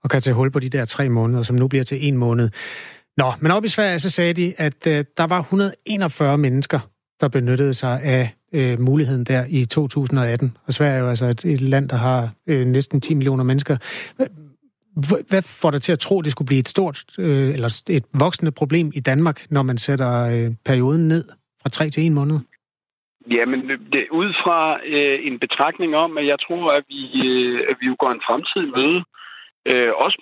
og 0.03 0.09
kan 0.09 0.21
tage 0.21 0.33
hul 0.33 0.51
på 0.51 0.59
de 0.59 0.69
der 0.69 0.85
tre 0.85 1.09
måneder, 1.09 1.41
som 1.41 1.55
nu 1.55 1.67
bliver 1.67 1.83
til 1.83 2.07
en 2.07 2.17
måned. 2.17 2.49
Nå, 3.17 3.33
men 3.39 3.51
op 3.51 3.65
i 3.65 3.67
Sverige 3.67 3.99
så 3.99 4.09
sagde 4.09 4.33
de, 4.33 4.53
at 4.57 4.87
øh, 4.87 5.05
der 5.17 5.27
var 5.27 5.39
141 5.39 6.37
mennesker, 6.37 6.79
der 7.21 7.27
benyttede 7.27 7.73
sig 7.73 8.01
af 8.01 8.33
øh, 8.53 8.79
muligheden 8.79 9.23
der 9.23 9.45
i 9.49 9.65
2018. 9.65 10.57
Og 10.67 10.73
Sverige 10.73 10.95
er 10.95 10.99
jo 10.99 11.09
altså 11.09 11.25
et, 11.25 11.45
et 11.45 11.61
land, 11.61 11.89
der 11.89 11.97
har 11.97 12.33
øh, 12.47 12.67
næsten 12.67 13.01
10 13.01 13.13
millioner 13.13 13.43
mennesker. 13.43 13.77
Hvad 15.29 15.41
får 15.61 15.71
dig 15.71 15.81
til 15.81 15.91
at 15.91 15.99
tro, 15.99 16.19
at 16.19 16.25
det 16.25 16.31
skulle 16.31 16.45
blive 16.45 16.59
et 16.59 16.67
stort, 16.67 17.03
øh, 17.19 17.53
eller 17.53 17.81
et 17.89 18.05
voksende 18.19 18.51
problem 18.51 18.91
i 18.95 18.99
Danmark, 18.99 19.51
når 19.51 19.63
man 19.63 19.77
sætter 19.77 20.11
øh, 20.25 20.51
perioden 20.65 21.07
ned 21.07 21.23
fra 21.61 21.69
tre 21.69 21.89
til 21.89 22.03
en 22.03 22.13
måned? 22.13 22.39
Jamen, 23.31 23.59
det, 23.93 24.07
ud 24.11 24.33
fra 24.43 24.79
øh, 24.85 25.19
en 25.27 25.39
betragtning 25.39 25.95
om, 25.95 26.17
at 26.17 26.25
jeg 26.27 26.39
tror, 26.47 26.71
at 26.71 26.83
vi, 26.87 27.01
øh, 27.27 27.59
at 27.69 27.75
vi 27.79 27.85
jo 27.85 27.95
går 27.99 28.11
en 28.11 28.25
fremtid 28.27 28.65
møde. 28.75 29.03
Øh, 29.71 29.91
også, 30.05 30.17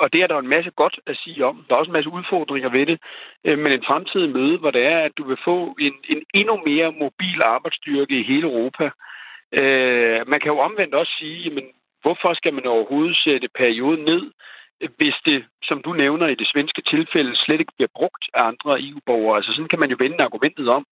og 0.00 0.12
det 0.12 0.22
er 0.22 0.26
der 0.26 0.38
en 0.38 0.54
masse 0.56 0.70
godt 0.70 0.96
at 1.06 1.16
sige 1.24 1.44
om. 1.44 1.64
Der 1.68 1.74
er 1.74 1.78
også 1.78 1.90
en 1.90 1.98
masse 1.98 2.10
udfordringer 2.10 2.70
ved 2.70 2.86
det. 2.86 2.98
Øh, 3.46 3.58
men 3.58 3.72
en 3.72 3.84
fremtid 3.90 4.26
møde, 4.26 4.58
hvor 4.58 4.70
det 4.70 4.84
er, 4.86 4.98
at 4.98 5.12
du 5.18 5.24
vil 5.28 5.38
få 5.44 5.76
en, 5.80 5.94
en 6.12 6.22
endnu 6.34 6.56
mere 6.66 6.92
mobil 6.92 7.38
arbejdsstyrke 7.44 8.20
i 8.20 8.28
hele 8.30 8.46
Europa. 8.50 8.84
Øh, 9.60 10.20
man 10.30 10.40
kan 10.40 10.52
jo 10.52 10.58
omvendt 10.58 10.94
også 10.94 11.12
sige, 11.20 11.38
jamen, 11.46 11.66
Hvorfor 12.06 12.34
skal 12.34 12.54
man 12.54 12.66
overhovedet 12.66 13.16
sætte 13.16 13.48
perioden 13.62 14.04
ned, 14.04 14.22
hvis 14.98 15.16
det, 15.24 15.44
som 15.68 15.82
du 15.82 15.92
nævner 15.92 16.26
i 16.26 16.34
det 16.34 16.48
svenske 16.52 16.82
tilfælde, 16.82 17.36
slet 17.36 17.60
ikke 17.60 17.76
bliver 17.76 17.96
brugt 17.98 18.24
af 18.34 18.42
andre 18.50 18.72
EU-borgere? 18.86 19.36
Altså 19.36 19.52
sådan 19.52 19.68
kan 19.68 19.78
man 19.82 19.90
jo 19.90 19.96
vende 19.98 20.24
argumentet 20.24 20.68
om. 20.68 20.84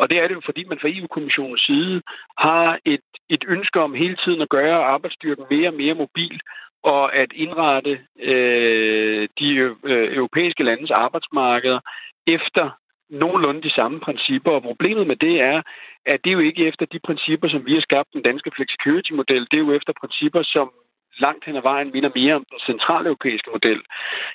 Og 0.00 0.10
det 0.10 0.18
er 0.18 0.26
det 0.28 0.34
jo, 0.34 0.42
fordi 0.44 0.64
man 0.64 0.78
fra 0.80 0.92
EU-kommissionens 0.94 1.62
side 1.62 2.02
har 2.38 2.78
et, 2.84 3.06
et 3.28 3.44
ønske 3.48 3.80
om 3.80 3.94
hele 3.94 4.16
tiden 4.24 4.40
at 4.42 4.48
gøre 4.48 4.84
arbejdsstyrken 4.94 5.44
mere 5.50 5.68
og 5.68 5.74
mere 5.74 5.94
mobil, 5.94 6.40
og 6.82 7.16
at 7.16 7.30
indrette 7.34 8.00
øh, 8.20 9.28
de 9.38 9.48
øh, 9.90 10.16
europæiske 10.18 10.62
landes 10.62 10.90
arbejdsmarkeder 10.90 11.80
efter 12.26 12.70
nogenlunde 13.10 13.62
de 13.62 13.74
samme 13.78 14.00
principper, 14.00 14.50
og 14.50 14.62
problemet 14.62 15.06
med 15.06 15.16
det 15.16 15.40
er, 15.40 15.62
at 16.06 16.18
det 16.24 16.30
er 16.30 16.38
jo 16.38 16.48
ikke 16.48 16.66
efter 16.66 16.86
de 16.86 16.98
principper, 16.98 17.48
som 17.48 17.66
vi 17.66 17.74
har 17.74 17.80
skabt 17.80 18.12
den 18.12 18.22
danske 18.22 18.50
flexicurity-model, 18.56 19.46
det 19.50 19.56
er 19.56 19.66
jo 19.66 19.72
efter 19.72 19.92
principper, 20.00 20.42
som 20.42 20.72
langt 21.18 21.44
hen 21.44 21.56
ad 21.56 21.62
vejen 21.62 21.90
minder 21.92 22.10
mere 22.14 22.34
om 22.34 22.44
den 22.50 22.58
centraleuropæiske 22.66 23.50
model. 23.50 23.80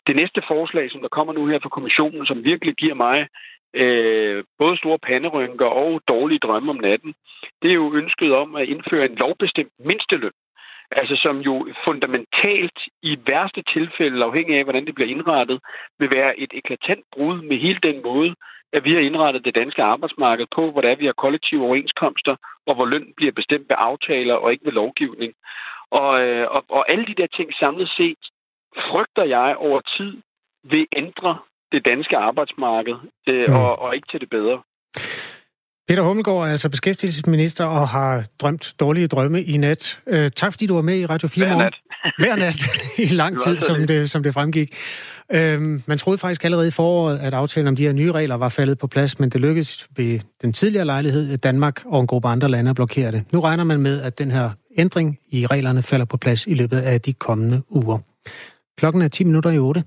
Det 0.07 0.15
næste 0.15 0.41
forslag, 0.47 0.91
som 0.91 1.01
der 1.01 1.07
kommer 1.07 1.34
nu 1.34 1.47
her 1.47 1.59
fra 1.59 1.70
kommissionen, 1.70 2.26
som 2.26 2.43
virkelig 2.43 2.74
giver 2.76 2.93
mig 2.93 3.28
øh, 3.74 4.43
både 4.59 4.78
store 4.78 4.99
panderynker 4.99 5.65
og 5.65 6.01
dårlige 6.07 6.39
drømme 6.39 6.70
om 6.70 6.80
natten, 6.89 7.13
det 7.61 7.70
er 7.70 7.80
jo 7.84 7.93
ønsket 7.93 8.32
om 8.36 8.55
at 8.55 8.68
indføre 8.68 9.05
en 9.05 9.15
lovbestemt 9.15 9.72
mindsteløn. 9.80 10.38
Altså 10.91 11.15
som 11.15 11.38
jo 11.39 11.68
fundamentalt 11.86 12.80
i 13.01 13.18
værste 13.28 13.63
tilfælde, 13.74 14.26
afhængig 14.26 14.57
af 14.57 14.63
hvordan 14.63 14.86
det 14.86 14.95
bliver 14.95 15.09
indrettet, 15.09 15.59
vil 15.99 16.11
være 16.11 16.39
et 16.39 16.51
eklatant 16.53 17.03
brud 17.13 17.41
med 17.41 17.57
hele 17.57 17.80
den 17.84 18.01
måde, 18.03 18.36
at 18.78 18.84
vi 18.88 18.93
har 18.93 19.03
indrettet 19.09 19.45
det 19.45 19.55
danske 19.55 19.84
arbejdsmarked 19.93 20.47
på, 20.55 20.71
hvor 20.71 20.95
vi 21.01 21.05
har 21.05 21.21
kollektive 21.23 21.65
overenskomster, 21.67 22.36
og 22.67 22.75
hvor 22.75 22.86
løn 22.86 23.07
bliver 23.17 23.34
bestemt 23.39 23.69
ved 23.69 23.78
aftaler 23.89 24.36
og 24.43 24.51
ikke 24.51 24.65
ved 24.65 24.75
lovgivning. 24.82 25.32
Og, 25.91 26.11
øh, 26.23 26.45
og, 26.55 26.61
og 26.69 26.91
alle 26.91 27.05
de 27.09 27.15
der 27.21 27.28
ting 27.38 27.49
samlet 27.53 27.89
set, 27.97 28.23
frygter 28.89 29.25
jeg 29.38 29.55
over 29.67 29.80
tid 29.97 30.11
vil 30.71 30.86
ændre 31.01 31.38
det 31.71 31.86
danske 31.86 32.17
arbejdsmarked, 32.17 32.95
øh, 33.28 33.47
mm. 33.47 33.55
og, 33.55 33.80
og 33.80 33.95
ikke 33.95 34.07
til 34.11 34.21
det 34.21 34.30
bedre. 34.30 34.57
Peter 35.88 36.03
Hummelgaard 36.03 36.47
er 36.47 36.51
altså 36.51 36.69
beskæftigelsesminister 36.69 37.65
og 37.65 37.88
har 37.88 38.28
drømt 38.41 38.75
dårlige 38.80 39.07
drømme 39.07 39.41
i 39.43 39.57
nat. 39.57 39.99
Øh, 40.07 40.30
tak 40.30 40.51
fordi 40.53 40.65
du 40.67 40.75
var 40.75 40.82
med 40.82 40.97
i 40.99 41.05
Radio 41.05 41.28
4 41.28 41.45
Hver 41.45 41.57
nat. 41.57 41.75
Hver 42.19 42.35
nat 42.35 42.65
i 42.97 43.05
lang 43.05 43.41
tid, 43.41 43.59
som 43.59 43.87
det, 43.87 44.09
som 44.09 44.23
det 44.23 44.33
fremgik. 44.33 44.75
Øh, 45.31 45.61
man 45.85 45.97
troede 45.97 46.17
faktisk 46.17 46.45
allerede 46.45 46.67
i 46.67 46.71
foråret, 46.71 47.17
at 47.17 47.33
aftalen 47.33 47.67
om 47.67 47.75
de 47.75 47.83
her 47.83 47.93
nye 47.93 48.11
regler 48.11 48.35
var 48.35 48.49
faldet 48.49 48.77
på 48.77 48.87
plads, 48.87 49.19
men 49.19 49.29
det 49.29 49.41
lykkedes 49.41 49.87
ved 49.95 50.19
den 50.41 50.53
tidligere 50.53 50.85
lejlighed, 50.85 51.33
at 51.33 51.43
Danmark 51.43 51.81
og 51.85 52.01
en 52.01 52.07
gruppe 52.07 52.27
andre 52.27 52.49
lande 52.49 52.73
blokerer 52.73 53.11
det. 53.11 53.23
Nu 53.31 53.39
regner 53.39 53.63
man 53.63 53.79
med, 53.79 54.01
at 54.01 54.19
den 54.19 54.31
her 54.31 54.49
ændring 54.77 55.17
i 55.29 55.45
reglerne 55.45 55.83
falder 55.83 56.05
på 56.05 56.17
plads 56.17 56.47
i 56.47 56.53
løbet 56.53 56.77
af 56.77 57.01
de 57.01 57.13
kommende 57.13 57.61
uger. 57.69 57.97
Klokken 58.77 59.01
er 59.01 59.07
10 59.07 59.23
minutter 59.23 59.49
i 59.49 59.59
8. 59.59 59.83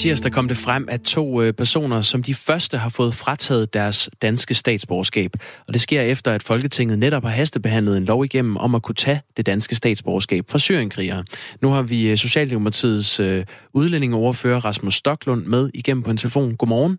Tirsdag 0.00 0.32
kom 0.32 0.48
det 0.48 0.56
frem, 0.56 0.88
at 0.90 1.02
to 1.02 1.42
øh, 1.42 1.52
personer 1.52 2.00
som 2.00 2.22
de 2.22 2.34
første 2.34 2.78
har 2.78 2.88
fået 2.88 3.14
frataget 3.14 3.74
deres 3.74 4.10
danske 4.22 4.54
statsborgerskab. 4.54 5.30
Og 5.66 5.72
det 5.72 5.80
sker 5.80 6.02
efter, 6.02 6.32
at 6.32 6.42
Folketinget 6.42 6.98
netop 6.98 7.22
har 7.22 7.30
hastebehandlet 7.30 7.96
en 7.96 8.04
lov 8.04 8.24
igennem 8.24 8.56
om 8.56 8.74
at 8.74 8.82
kunne 8.82 8.94
tage 8.94 9.20
det 9.36 9.46
danske 9.46 9.74
statsborgerskab 9.74 10.44
fra 10.50 10.58
syrienkrigere. 10.58 11.24
Nu 11.62 11.70
har 11.70 11.82
vi 11.82 12.10
øh, 12.10 12.16
Socialdemokratiets 12.16 13.20
øh, 13.20 13.44
udlændingeoverfører 13.74 14.64
Rasmus 14.64 14.94
Stoklund 14.94 15.44
med 15.44 15.70
igennem 15.74 16.02
på 16.02 16.10
en 16.10 16.16
telefon. 16.16 16.56
Godmorgen. 16.56 16.98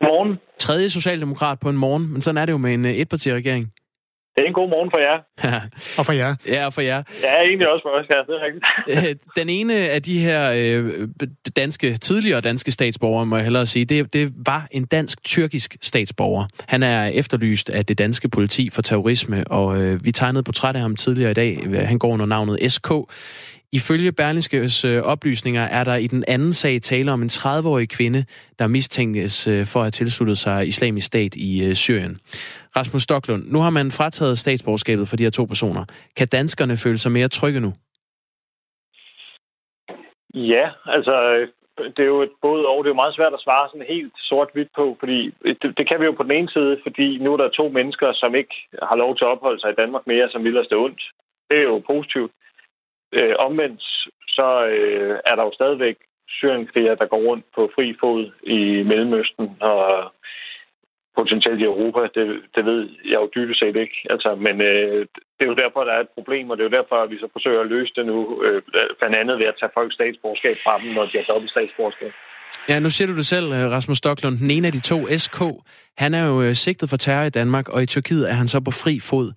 Godmorgen. 0.00 0.38
Tredje 0.58 0.90
socialdemokrat 0.90 1.60
på 1.60 1.68
en 1.68 1.76
morgen, 1.76 2.12
men 2.12 2.20
sådan 2.20 2.38
er 2.38 2.46
det 2.46 2.52
jo 2.52 2.58
med 2.58 2.74
en 2.74 2.84
etpartiregering. 2.84 3.72
Det 4.36 4.42
er 4.42 4.46
en 4.46 4.52
god 4.52 4.68
morgen 4.68 4.90
for 4.94 5.00
jer. 5.08 5.18
og 5.98 6.06
for 6.06 6.12
jer. 6.12 6.34
Ja, 6.48 6.66
og 6.66 6.72
for 6.72 6.80
jer. 6.80 7.02
Ja, 7.22 7.32
egentlig 7.48 7.68
også 7.72 7.82
for 7.84 7.90
os, 7.98 8.06
ja. 8.14 8.18
Det 8.32 8.40
er 8.40 8.44
rigtigt. 8.46 9.22
Den 9.36 9.48
ene 9.48 9.74
af 9.74 10.02
de 10.02 10.18
her 10.18 10.52
øh, 10.56 11.08
danske, 11.56 11.96
tidligere 11.96 12.40
danske 12.40 12.70
statsborgere, 12.70 13.26
må 13.26 13.36
jeg 13.36 13.44
hellere 13.44 13.66
sige, 13.66 13.84
det, 13.84 14.12
det 14.12 14.32
var 14.46 14.66
en 14.70 14.84
dansk-tyrkisk 14.84 15.76
statsborger. 15.82 16.44
Han 16.68 16.82
er 16.82 17.06
efterlyst 17.06 17.70
af 17.70 17.86
det 17.86 17.98
danske 17.98 18.28
politi 18.28 18.70
for 18.70 18.82
terrorisme, 18.82 19.44
og 19.48 19.82
øh, 19.82 20.04
vi 20.04 20.12
tegnede 20.12 20.42
portræt 20.42 20.76
af 20.76 20.82
ham 20.82 20.96
tidligere 20.96 21.30
i 21.30 21.34
dag. 21.34 21.58
Han 21.86 21.98
går 21.98 22.08
under 22.08 22.26
navnet 22.26 22.72
SK. 22.72 22.90
Ifølge 23.74 24.12
Berlingskes 24.12 24.84
øh, 24.84 25.02
oplysninger 25.02 25.62
er 25.62 25.84
der 25.84 25.94
i 25.94 26.06
den 26.06 26.24
anden 26.28 26.52
sag 26.52 26.80
tale 26.82 27.12
om 27.12 27.22
en 27.22 27.28
30-årig 27.28 27.88
kvinde, 27.88 28.24
der 28.58 28.66
mistænkes 28.66 29.46
øh, 29.46 29.64
for 29.72 29.80
at 29.80 29.84
have 29.84 29.90
tilsluttet 29.90 30.38
sig 30.38 30.66
islamisk 30.66 31.06
stat 31.06 31.34
i 31.34 31.64
øh, 31.66 31.74
Syrien. 31.74 32.14
Rasmus 32.76 33.02
Stoklund, 33.02 33.42
nu 33.52 33.58
har 33.58 33.70
man 33.70 33.90
frataget 33.90 34.38
statsborgerskabet 34.38 35.08
for 35.08 35.16
de 35.16 35.22
her 35.22 35.30
to 35.30 35.44
personer. 35.44 35.84
Kan 36.16 36.28
danskerne 36.28 36.76
føle 36.76 36.98
sig 36.98 37.12
mere 37.12 37.28
trygge 37.28 37.60
nu? 37.60 37.72
Ja, 40.34 40.66
altså 40.86 41.14
det 41.96 42.02
er 42.02 42.12
jo 42.16 42.22
et 42.22 42.34
både 42.42 42.66
og. 42.66 42.78
Det 42.78 42.88
er 42.88 42.94
jo 42.94 43.02
meget 43.02 43.16
svært 43.16 43.34
at 43.34 43.44
svare 43.46 43.68
sådan 43.68 43.94
helt 43.96 44.12
sort-hvidt 44.16 44.70
på, 44.76 44.96
fordi 45.00 45.18
det, 45.62 45.78
det 45.78 45.88
kan 45.88 46.00
vi 46.00 46.04
jo 46.04 46.12
på 46.12 46.22
den 46.22 46.36
ene 46.38 46.50
side, 46.50 46.80
fordi 46.82 47.18
nu 47.18 47.32
er 47.32 47.36
der 47.36 47.48
to 47.48 47.68
mennesker, 47.68 48.12
som 48.12 48.34
ikke 48.34 48.54
har 48.82 48.96
lov 48.96 49.16
til 49.16 49.24
at 49.24 49.32
opholde 49.34 49.60
sig 49.60 49.70
i 49.70 49.80
Danmark 49.82 50.06
mere, 50.06 50.28
som 50.30 50.44
vil 50.44 50.58
os 50.58 50.72
ondt. 50.72 51.02
Det 51.50 51.58
er 51.58 51.62
jo 51.62 51.78
positivt. 51.92 52.32
Øh, 53.18 53.34
omvendt 53.46 53.82
så 54.38 54.48
øh, 54.78 55.14
er 55.30 55.34
der 55.36 55.44
jo 55.44 55.52
stadigvæk 55.54 55.96
syrienkrigere, 56.28 56.96
der 57.00 57.06
går 57.12 57.22
rundt 57.28 57.46
på 57.54 57.70
fri 57.74 57.86
fod 58.00 58.22
i 58.56 58.58
Mellemøsten 58.90 59.46
og 59.60 60.12
potentielt 61.18 61.60
i 61.60 61.70
Europa. 61.72 62.00
Det, 62.16 62.26
det 62.54 62.62
ved 62.70 62.80
jeg 63.12 63.18
jo 63.22 63.28
dybest 63.34 63.58
set 63.60 63.76
ikke. 63.84 63.96
Altså, 64.14 64.30
men 64.46 64.54
øh, 64.70 65.00
det 65.36 65.42
er 65.44 65.52
jo 65.52 65.62
derfor, 65.64 65.80
der 65.84 65.92
er 65.94 66.02
et 66.02 66.14
problem, 66.18 66.50
og 66.50 66.54
det 66.56 66.62
er 66.62 66.70
jo 66.70 66.78
derfor, 66.80 66.96
at 67.02 67.10
vi 67.10 67.18
så 67.18 67.28
forsøger 67.32 67.60
at 67.60 67.72
løse 67.74 67.92
det 67.96 68.04
nu, 68.06 68.18
øh, 68.44 68.62
blandt 69.00 69.16
andet 69.20 69.38
ved 69.40 69.46
at 69.52 69.58
tage 69.60 69.74
folks 69.78 69.94
statsborgerskab 69.94 70.56
fra 70.64 70.74
dem, 70.82 70.88
når 70.96 71.04
de 71.06 71.18
har 71.18 71.26
dobbelt 71.32 71.50
statsborgerskab. 71.50 72.12
Ja, 72.68 72.78
nu 72.78 72.90
siger 72.90 73.08
du 73.08 73.16
det 73.16 73.26
selv, 73.26 73.52
øh, 73.52 73.70
Rasmus 73.76 73.98
Stocklund. 73.98 74.38
Den 74.38 74.50
ene 74.50 74.66
af 74.66 74.72
de 74.72 74.80
to, 74.80 74.98
SK, 75.16 75.40
han 75.98 76.14
er 76.14 76.24
jo 76.30 76.42
øh, 76.42 76.52
sigtet 76.54 76.90
for 76.90 76.96
terror 76.96 77.24
i 77.24 77.30
Danmark, 77.30 77.68
og 77.68 77.82
i 77.82 77.86
Tyrkiet 77.86 78.30
er 78.30 78.34
han 78.34 78.48
så 78.48 78.60
på 78.60 78.70
fri 78.70 78.94
fod. 79.00 79.32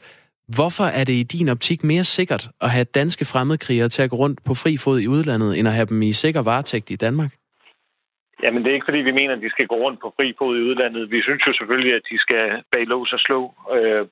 Hvorfor 0.47 0.83
er 0.99 1.03
det 1.03 1.13
i 1.13 1.23
din 1.23 1.49
optik 1.49 1.83
mere 1.83 2.03
sikkert 2.03 2.49
at 2.61 2.69
have 2.69 2.83
danske 2.83 3.25
fremmedkrigere 3.25 3.89
til 3.89 4.03
at 4.03 4.09
gå 4.09 4.15
rundt 4.15 4.39
på 4.47 4.53
fri 4.53 4.77
fod 4.77 4.99
i 4.99 5.07
udlandet, 5.07 5.59
end 5.59 5.67
at 5.67 5.73
have 5.73 5.85
dem 5.85 6.01
i 6.01 6.11
sikker 6.11 6.41
varetægt 6.43 6.89
i 6.91 6.95
Danmark? 6.95 7.31
Jamen, 8.43 8.63
det 8.63 8.69
er 8.69 8.73
ikke, 8.73 8.89
fordi 8.89 8.97
vi 8.97 9.11
mener, 9.11 9.33
at 9.35 9.41
de 9.41 9.49
skal 9.49 9.67
gå 9.67 9.75
rundt 9.75 9.99
på 10.01 10.13
fri 10.17 10.33
fod 10.37 10.57
i 10.57 10.61
udlandet. 10.69 11.11
Vi 11.11 11.21
synes 11.21 11.47
jo 11.47 11.53
selvfølgelig, 11.53 11.93
at 11.93 12.01
de 12.11 12.17
skal 12.19 12.63
bag 12.71 12.85
lås 12.85 13.13
og 13.13 13.19
slå. 13.19 13.53
Øh, 13.75 14.05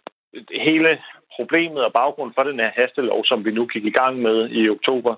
hele 0.52 1.00
problemet 1.36 1.82
og 1.84 1.94
baggrunden 1.94 2.36
for 2.36 2.44
den 2.44 2.60
her 2.60 2.72
hastelov, 2.76 3.26
som 3.26 3.46
vi 3.46 3.52
nu 3.52 3.66
gik 3.66 3.86
i 3.86 3.98
gang 4.00 4.22
med 4.22 4.50
i 4.50 4.70
oktober, 4.70 5.16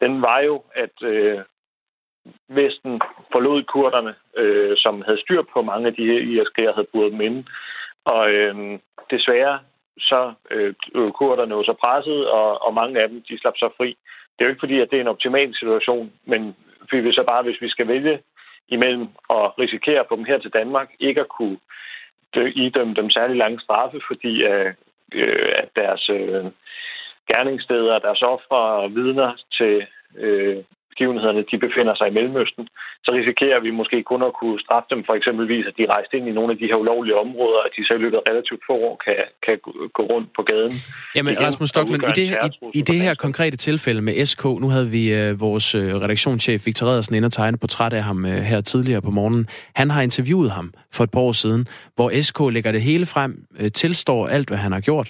den 0.00 0.22
var 0.22 0.40
jo, 0.40 0.62
at 0.74 0.96
øh, 1.02 1.38
Vesten 2.48 3.00
forlod 3.32 3.62
kurderne, 3.64 4.14
øh, 4.36 4.76
som 4.76 5.02
havde 5.06 5.20
styr 5.20 5.42
på 5.52 5.62
mange 5.62 5.86
af 5.86 5.94
de 5.94 6.06
her 6.06 6.20
IS-krigere, 6.30 6.74
havde 6.74 6.92
buret 6.92 7.12
dem 7.12 7.20
inde. 7.20 7.44
Og 8.04 8.30
øh, 8.30 8.78
desværre 9.10 9.58
så 10.00 10.32
øh, 10.50 10.74
øh 10.94 11.12
kurderne 11.12 11.54
jo 11.54 11.62
så 11.64 11.74
presset, 11.84 12.30
og, 12.30 12.62
og 12.66 12.74
mange 12.74 13.00
af 13.02 13.08
dem, 13.08 13.22
de 13.28 13.38
slap 13.38 13.56
så 13.56 13.68
fri. 13.76 13.88
Det 14.32 14.40
er 14.40 14.48
jo 14.48 14.52
ikke 14.52 14.64
fordi, 14.66 14.80
at 14.80 14.90
det 14.90 14.96
er 14.96 15.00
en 15.00 15.14
optimal 15.14 15.54
situation, 15.54 16.12
men 16.24 16.56
vi 16.92 17.00
vil 17.00 17.14
så 17.14 17.24
bare, 17.30 17.42
hvis 17.42 17.60
vi 17.60 17.68
skal 17.68 17.88
vælge 17.88 18.20
imellem 18.68 19.08
at 19.30 19.58
risikere 19.58 20.00
at 20.00 20.06
få 20.08 20.16
dem 20.16 20.24
her 20.24 20.38
til 20.38 20.52
Danmark, 20.52 20.88
ikke 21.00 21.20
at 21.20 21.28
kunne 21.28 21.58
idømme 22.54 22.94
dem 22.94 23.10
særlig 23.10 23.36
lange 23.36 23.60
straffe, 23.60 24.00
fordi 24.08 24.42
øh, 24.42 24.74
øh, 25.14 25.46
at 25.62 25.68
deres 25.76 26.08
øh, 26.08 26.44
gerningssteder, 27.32 27.98
deres 27.98 28.22
ofre 28.22 28.56
og 28.56 28.94
vidner 28.94 29.32
til 29.58 29.86
øh, 30.16 30.56
begivenhederne, 31.00 31.42
de 31.52 31.58
befinder 31.66 31.94
sig 31.98 32.06
i 32.08 32.14
Mellemøsten, 32.16 32.64
så 33.04 33.10
risikerer 33.18 33.60
vi 33.66 33.70
måske 33.80 33.98
kun 34.10 34.22
at 34.28 34.32
kunne 34.40 34.58
straffe 34.64 34.88
dem 34.92 35.00
for 35.08 35.14
eksempelvis, 35.18 35.64
at 35.70 35.74
de 35.80 35.84
rejste 35.94 36.12
ind 36.18 36.26
i 36.28 36.34
nogle 36.38 36.50
af 36.54 36.58
de 36.60 36.66
her 36.70 36.76
ulovlige 36.82 37.16
områder, 37.24 37.60
at 37.66 37.72
de 37.76 37.80
så 37.88 37.92
i 37.98 38.00
løbet 38.04 38.16
af 38.20 38.24
relativt 38.30 38.62
få 38.68 38.74
år 38.88 38.96
kan, 39.06 39.16
kan 39.46 39.56
gå 39.98 40.02
rundt 40.12 40.28
på 40.36 40.42
gaden. 40.50 40.74
Jamen 41.16 41.32
Igen, 41.32 41.46
Rasmus 41.46 41.68
Stockland, 41.68 42.02
i 42.10 42.12
det, 42.20 42.26
i, 42.74 42.78
i 42.78 42.82
det 42.90 43.00
her 43.06 43.14
konkrete 43.26 43.56
tilfælde 43.56 44.02
med 44.02 44.14
SK, 44.30 44.44
nu 44.44 44.68
havde 44.74 44.88
vi 44.96 45.04
uh, 45.18 45.40
vores 45.46 45.66
uh, 45.74 45.80
redaktionschef 46.04 46.66
Victor 46.66 46.86
Redersen 46.86 47.14
ind 47.14 47.24
og 47.24 47.32
tegne 47.32 47.56
portræt 47.58 47.92
af 47.92 48.02
ham 48.02 48.18
uh, 48.24 48.30
her 48.30 48.60
tidligere 48.60 49.02
på 49.02 49.10
morgenen. 49.10 49.48
Han 49.74 49.90
har 49.90 50.02
interviewet 50.02 50.50
ham 50.50 50.66
for 50.96 51.04
et 51.04 51.10
par 51.10 51.20
år 51.20 51.32
siden, 51.32 51.62
hvor 51.96 52.08
SK 52.22 52.40
lægger 52.54 52.72
det 52.72 52.82
hele 52.82 53.06
frem, 53.06 53.32
uh, 53.60 53.68
tilstår 53.68 54.28
alt, 54.28 54.48
hvad 54.48 54.58
han 54.58 54.72
har 54.72 54.80
gjort. 54.80 55.08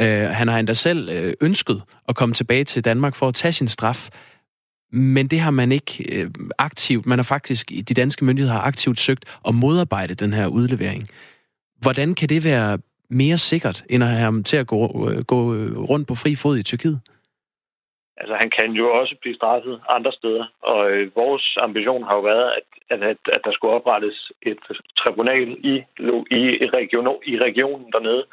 Uh, 0.00 0.06
han 0.40 0.48
har 0.48 0.58
endda 0.58 0.72
selv 0.72 1.00
uh, 1.08 1.32
ønsket 1.46 1.82
at 2.08 2.16
komme 2.16 2.34
tilbage 2.34 2.64
til 2.64 2.84
Danmark 2.84 3.14
for 3.14 3.28
at 3.28 3.34
tage 3.34 3.52
sin 3.52 3.68
straf. 3.68 4.08
Men 4.92 5.28
det 5.28 5.40
har 5.40 5.50
man 5.50 5.72
ikke 5.72 6.20
øh, 6.22 6.30
aktivt, 6.58 7.06
man 7.06 7.18
har 7.18 7.24
faktisk, 7.24 7.70
de 7.88 7.94
danske 7.94 8.24
myndigheder 8.24 8.54
har 8.54 8.66
aktivt 8.66 8.98
søgt 8.98 9.38
at 9.48 9.54
modarbejde 9.54 10.14
den 10.14 10.32
her 10.32 10.46
udlevering. 10.46 11.08
Hvordan 11.82 12.14
kan 12.14 12.28
det 12.28 12.44
være 12.44 12.78
mere 13.10 13.36
sikkert, 13.36 13.84
end 13.90 14.02
at 14.02 14.08
have 14.08 14.20
ham 14.20 14.44
til 14.44 14.56
at 14.56 14.66
gå, 14.66 15.10
øh, 15.10 15.24
gå 15.24 15.54
øh, 15.54 15.78
rundt 15.78 16.08
på 16.08 16.14
fri 16.14 16.34
fod 16.34 16.58
i 16.58 16.62
Tyrkiet? 16.62 17.00
Altså, 18.16 18.34
han 18.40 18.50
kan 18.58 18.72
jo 18.72 18.86
også 19.00 19.14
blive 19.20 19.36
straffet 19.36 19.80
andre 19.96 20.12
steder, 20.12 20.44
og 20.62 20.90
øh, 20.90 21.16
vores 21.16 21.56
ambition 21.60 22.02
har 22.04 22.14
jo 22.14 22.20
været, 22.20 22.50
at, 22.58 22.66
at, 22.90 23.02
at, 23.10 23.18
at 23.34 23.40
der 23.44 23.52
skulle 23.52 23.74
oprettes 23.74 24.32
et 24.42 24.58
tribunal 25.00 25.48
i, 25.72 25.74
i, 26.38 26.42
region, 26.78 27.06
i 27.32 27.38
regionen 27.38 27.92
dernede, 27.92 28.24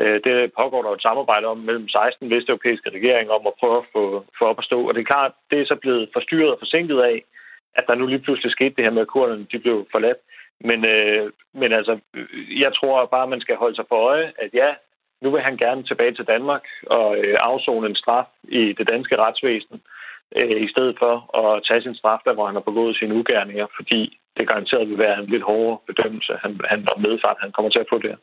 Øh, 0.00 0.20
det 0.24 0.52
pågår 0.60 0.82
der 0.82 0.90
et 0.90 1.06
samarbejde 1.08 1.46
om 1.46 1.58
mellem 1.58 1.88
16 1.88 2.30
vesteuropæiske 2.30 2.90
regeringer 2.90 3.32
om 3.34 3.46
at 3.46 3.58
prøve 3.60 3.78
at 3.78 3.88
få, 3.92 4.24
få 4.38 4.44
op 4.44 4.58
at 4.58 4.64
stå. 4.64 4.88
Og 4.88 4.94
det 4.94 5.00
er 5.00 5.12
klart, 5.14 5.32
det 5.50 5.60
er 5.60 5.66
så 5.66 5.76
blevet 5.76 6.10
forstyrret 6.12 6.52
og 6.52 6.58
forsinket 6.58 7.00
af, 7.00 7.16
at 7.74 7.84
der 7.88 7.94
nu 7.94 8.06
lige 8.06 8.24
pludselig 8.24 8.52
skete 8.52 8.74
det 8.76 8.84
her 8.84 8.90
med, 8.96 9.02
at 9.02 9.12
kurderne 9.14 9.46
de 9.52 9.58
blev 9.58 9.86
forladt. 9.92 10.18
Men, 10.60 10.88
øh, 10.94 11.32
men 11.60 11.72
altså, 11.72 11.98
jeg 12.64 12.70
tror 12.74 13.06
bare, 13.06 13.28
man 13.28 13.40
skal 13.40 13.56
holde 13.56 13.76
sig 13.76 13.84
for 13.88 13.96
øje, 13.96 14.32
at 14.38 14.50
ja, 14.54 14.70
nu 15.22 15.30
vil 15.30 15.40
han 15.40 15.56
gerne 15.56 15.82
tilbage 15.82 16.14
til 16.14 16.24
Danmark 16.24 16.64
og 16.86 17.18
øh, 17.18 17.36
afzone 17.40 17.86
en 17.86 17.96
straf 17.96 18.26
i 18.42 18.72
det 18.78 18.90
danske 18.90 19.16
retsvæsen. 19.16 19.82
øh, 20.42 20.60
i 20.66 20.68
stedet 20.68 20.96
for 20.98 21.14
at 21.40 21.62
tage 21.68 21.82
sin 21.82 21.94
straf, 21.94 22.20
der 22.24 22.34
hvor 22.34 22.46
han 22.46 22.54
har 22.54 22.68
begået 22.70 22.96
sine 22.96 23.14
ugerninger, 23.14 23.66
fordi 23.76 24.18
det 24.36 24.48
garanteret 24.48 24.88
vil 24.88 24.98
være 24.98 25.18
en 25.18 25.26
lidt 25.26 25.42
hårdere 25.42 25.78
bedømmelse, 25.86 26.32
han, 26.42 26.60
han 26.64 26.86
og 26.94 27.00
medfart, 27.00 27.36
han 27.40 27.52
kommer 27.52 27.70
til 27.70 27.84
at 27.84 27.90
få 27.90 27.98
det. 27.98 28.16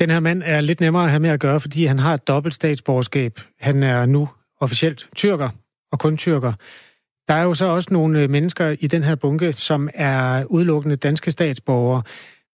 Den 0.00 0.10
her 0.10 0.20
mand 0.20 0.42
er 0.44 0.60
lidt 0.60 0.80
nemmere 0.80 1.04
at 1.04 1.10
have 1.10 1.20
med 1.20 1.30
at 1.30 1.40
gøre, 1.40 1.60
fordi 1.60 1.84
han 1.84 1.98
har 1.98 2.14
et 2.14 2.28
dobbelt 2.28 2.54
statsborgerskab. 2.54 3.32
Han 3.60 3.82
er 3.82 4.06
nu 4.06 4.28
officielt 4.60 5.08
tyrker, 5.16 5.48
og 5.92 5.98
kun 5.98 6.16
tyrker. 6.16 6.52
Der 7.28 7.34
er 7.34 7.42
jo 7.42 7.54
så 7.54 7.66
også 7.66 7.88
nogle 7.92 8.22
øh, 8.22 8.30
mennesker 8.30 8.76
i 8.80 8.86
den 8.86 9.02
her 9.02 9.16
bunke, 9.16 9.52
som 9.52 9.88
er 9.94 10.44
udelukkende 10.44 10.96
danske 10.96 11.30
statsborgere. 11.30 12.02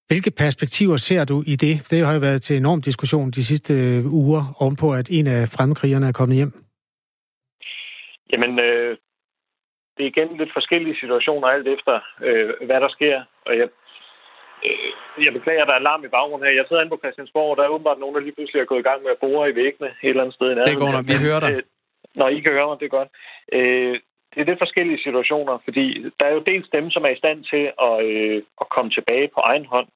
Hvilke 0.07 0.31
perspektiver 0.31 0.97
ser 0.97 1.25
du 1.25 1.43
i 1.47 1.57
det? 1.57 1.87
Det 1.91 2.07
har 2.07 2.13
jo 2.13 2.19
været 2.19 2.43
til 2.43 2.57
enorm 2.57 2.83
diskussion 2.83 3.31
de 3.31 3.45
sidste 3.45 3.75
øh, 3.75 4.13
uger, 4.13 4.57
ovenpå 4.63 4.95
at 4.95 5.09
en 5.11 5.27
af 5.27 5.49
fremmedkrigerne 5.49 6.07
er 6.09 6.13
kommet 6.13 6.37
hjem. 6.37 6.53
Jamen, 8.33 8.59
øh, 8.59 8.97
det 9.97 10.03
er 10.05 10.13
igen 10.15 10.37
lidt 10.37 10.53
forskellige 10.53 10.97
situationer, 11.01 11.49
alt 11.49 11.69
efter 11.69 11.95
øh, 12.23 12.67
hvad 12.67 12.81
der 12.81 12.89
sker. 12.89 13.23
Og 13.47 13.59
jeg, 13.59 13.69
jeg 15.27 15.33
beklager, 15.33 15.65
der 15.65 15.75
er 15.75 15.83
alarm 15.83 16.05
i 16.05 16.15
baggrunden 16.17 16.47
her. 16.47 16.59
Jeg 16.61 16.65
sidder 16.67 16.83
inde 16.83 16.95
på 16.95 17.03
Christiansborg, 17.03 17.51
og 17.51 17.57
der 17.57 17.65
er 17.65 17.75
åbenbart 17.75 17.99
nogen, 17.99 18.15
der 18.15 18.21
lige 18.21 18.37
pludselig 18.37 18.61
er 18.61 18.71
gået 18.73 18.83
i 18.85 18.89
gang 18.91 19.03
med 19.03 19.11
at 19.11 19.23
bore 19.25 19.51
i 19.51 19.55
væggene 19.55 19.91
et 20.03 20.09
eller 20.09 20.23
andet 20.23 20.35
sted. 20.35 20.49
I 20.51 20.55
det 20.55 20.83
går 20.83 20.93
nok, 20.97 21.09
vi 21.13 21.25
hører 21.27 21.41
dig. 21.41 21.51
Øh, 21.53 21.63
Nå, 22.15 22.27
I 22.29 22.41
kan 22.41 22.53
høre 22.53 22.69
mig, 22.69 22.81
det 22.81 22.87
er 22.87 22.99
godt. 22.99 23.11
Øh, 23.53 23.95
det 24.33 24.41
er 24.41 24.51
lidt 24.51 24.65
forskellige 24.65 25.03
situationer, 25.07 25.59
fordi 25.65 25.87
der 26.19 26.27
er 26.27 26.35
jo 26.35 26.43
dels 26.51 26.69
dem, 26.77 26.91
som 26.91 27.05
er 27.05 27.13
i 27.13 27.23
stand 27.23 27.45
til 27.53 27.65
at, 27.89 27.97
øh, 28.05 28.43
at 28.61 28.67
komme 28.75 28.91
tilbage 28.91 29.29
på 29.35 29.41
egen 29.41 29.67
hånd. 29.67 29.89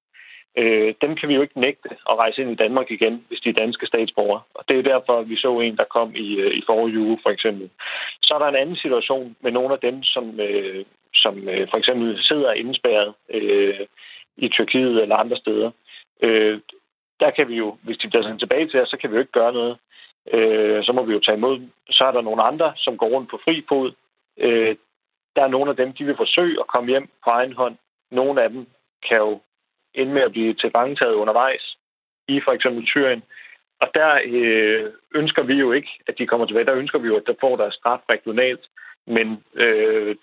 Øh, 0.58 0.94
dem 1.02 1.16
kan 1.16 1.28
vi 1.28 1.34
jo 1.34 1.42
ikke 1.42 1.60
nægte 1.60 1.88
at 2.10 2.18
rejse 2.22 2.42
ind 2.42 2.50
i 2.50 2.62
Danmark 2.64 2.90
igen, 2.90 3.24
hvis 3.28 3.40
de 3.40 3.48
er 3.48 3.60
danske 3.62 3.86
statsborgere. 3.86 4.42
Og 4.54 4.64
det 4.68 4.78
er 4.78 4.82
derfor, 4.82 5.22
vi 5.22 5.36
så 5.36 5.60
en, 5.60 5.76
der 5.76 5.94
kom 5.96 6.14
i, 6.16 6.28
øh, 6.44 6.52
i 6.58 6.62
forrige 6.66 6.98
uge, 6.98 7.18
for 7.22 7.30
eksempel. 7.30 7.70
Så 8.22 8.34
er 8.34 8.38
der 8.38 8.48
en 8.48 8.62
anden 8.62 8.76
situation 8.76 9.36
med 9.40 9.52
nogle 9.52 9.72
af 9.74 9.80
dem, 9.80 10.02
som, 10.02 10.40
øh, 10.40 10.84
som 11.14 11.48
øh, 11.48 11.68
for 11.70 11.78
eksempel 11.78 12.22
sidder 12.22 12.52
indspærret 12.52 13.14
øh, 13.30 13.86
i 14.36 14.48
Tyrkiet 14.48 15.02
eller 15.02 15.16
andre 15.16 15.36
steder. 15.36 15.70
Øh, 16.22 16.60
der 17.20 17.30
kan 17.30 17.48
vi 17.48 17.56
jo, 17.56 17.76
hvis 17.82 17.98
de 17.98 18.08
bliver 18.08 18.22
sendt 18.22 18.40
tilbage 18.40 18.68
til 18.68 18.80
os, 18.80 18.88
så 18.88 18.96
kan 18.96 19.10
vi 19.10 19.14
jo 19.14 19.20
ikke 19.20 19.38
gøre 19.40 19.52
noget. 19.52 19.76
Øh, 20.32 20.84
så 20.84 20.92
må 20.92 21.02
vi 21.04 21.12
jo 21.12 21.20
tage 21.20 21.36
imod 21.36 21.60
Så 21.90 22.04
er 22.04 22.12
der 22.12 22.20
nogle 22.20 22.42
andre, 22.42 22.72
som 22.76 22.98
går 22.98 23.08
rundt 23.08 23.30
på 23.30 23.40
fri 23.44 23.64
fod, 23.68 23.92
Øh, 24.38 24.76
der 25.36 25.42
er 25.42 25.48
nogle 25.48 25.70
af 25.70 25.76
dem, 25.76 25.92
de 25.92 26.04
vil 26.04 26.16
forsøge 26.16 26.60
at 26.60 26.66
komme 26.66 26.90
hjem 26.90 27.06
på 27.24 27.30
egen 27.30 27.52
hånd. 27.52 27.76
Nogle 28.10 28.42
af 28.42 28.50
dem 28.50 28.66
kan 29.08 29.16
jo 29.16 29.40
ende 29.94 30.12
med 30.12 30.22
at 30.22 30.32
blive 30.32 30.54
tilfangetaget 30.54 31.14
undervejs 31.14 31.76
i 32.28 32.40
for 32.44 32.52
eksempel 32.52 32.86
Syrien. 32.86 33.22
Og 33.80 33.88
der 33.94 34.20
øh, 34.24 34.92
ønsker 35.14 35.42
vi 35.42 35.54
jo 35.54 35.72
ikke, 35.72 35.90
at 36.08 36.18
de 36.18 36.26
kommer 36.26 36.46
tilbage. 36.46 36.66
Der 36.66 36.74
ønsker 36.74 36.98
vi 36.98 37.08
jo, 37.08 37.16
at 37.16 37.26
der 37.26 37.34
får 37.40 37.56
deres 37.56 37.74
straf 37.74 38.00
regionalt. 38.12 38.64
Men 39.06 39.26
øh, 39.64 40.16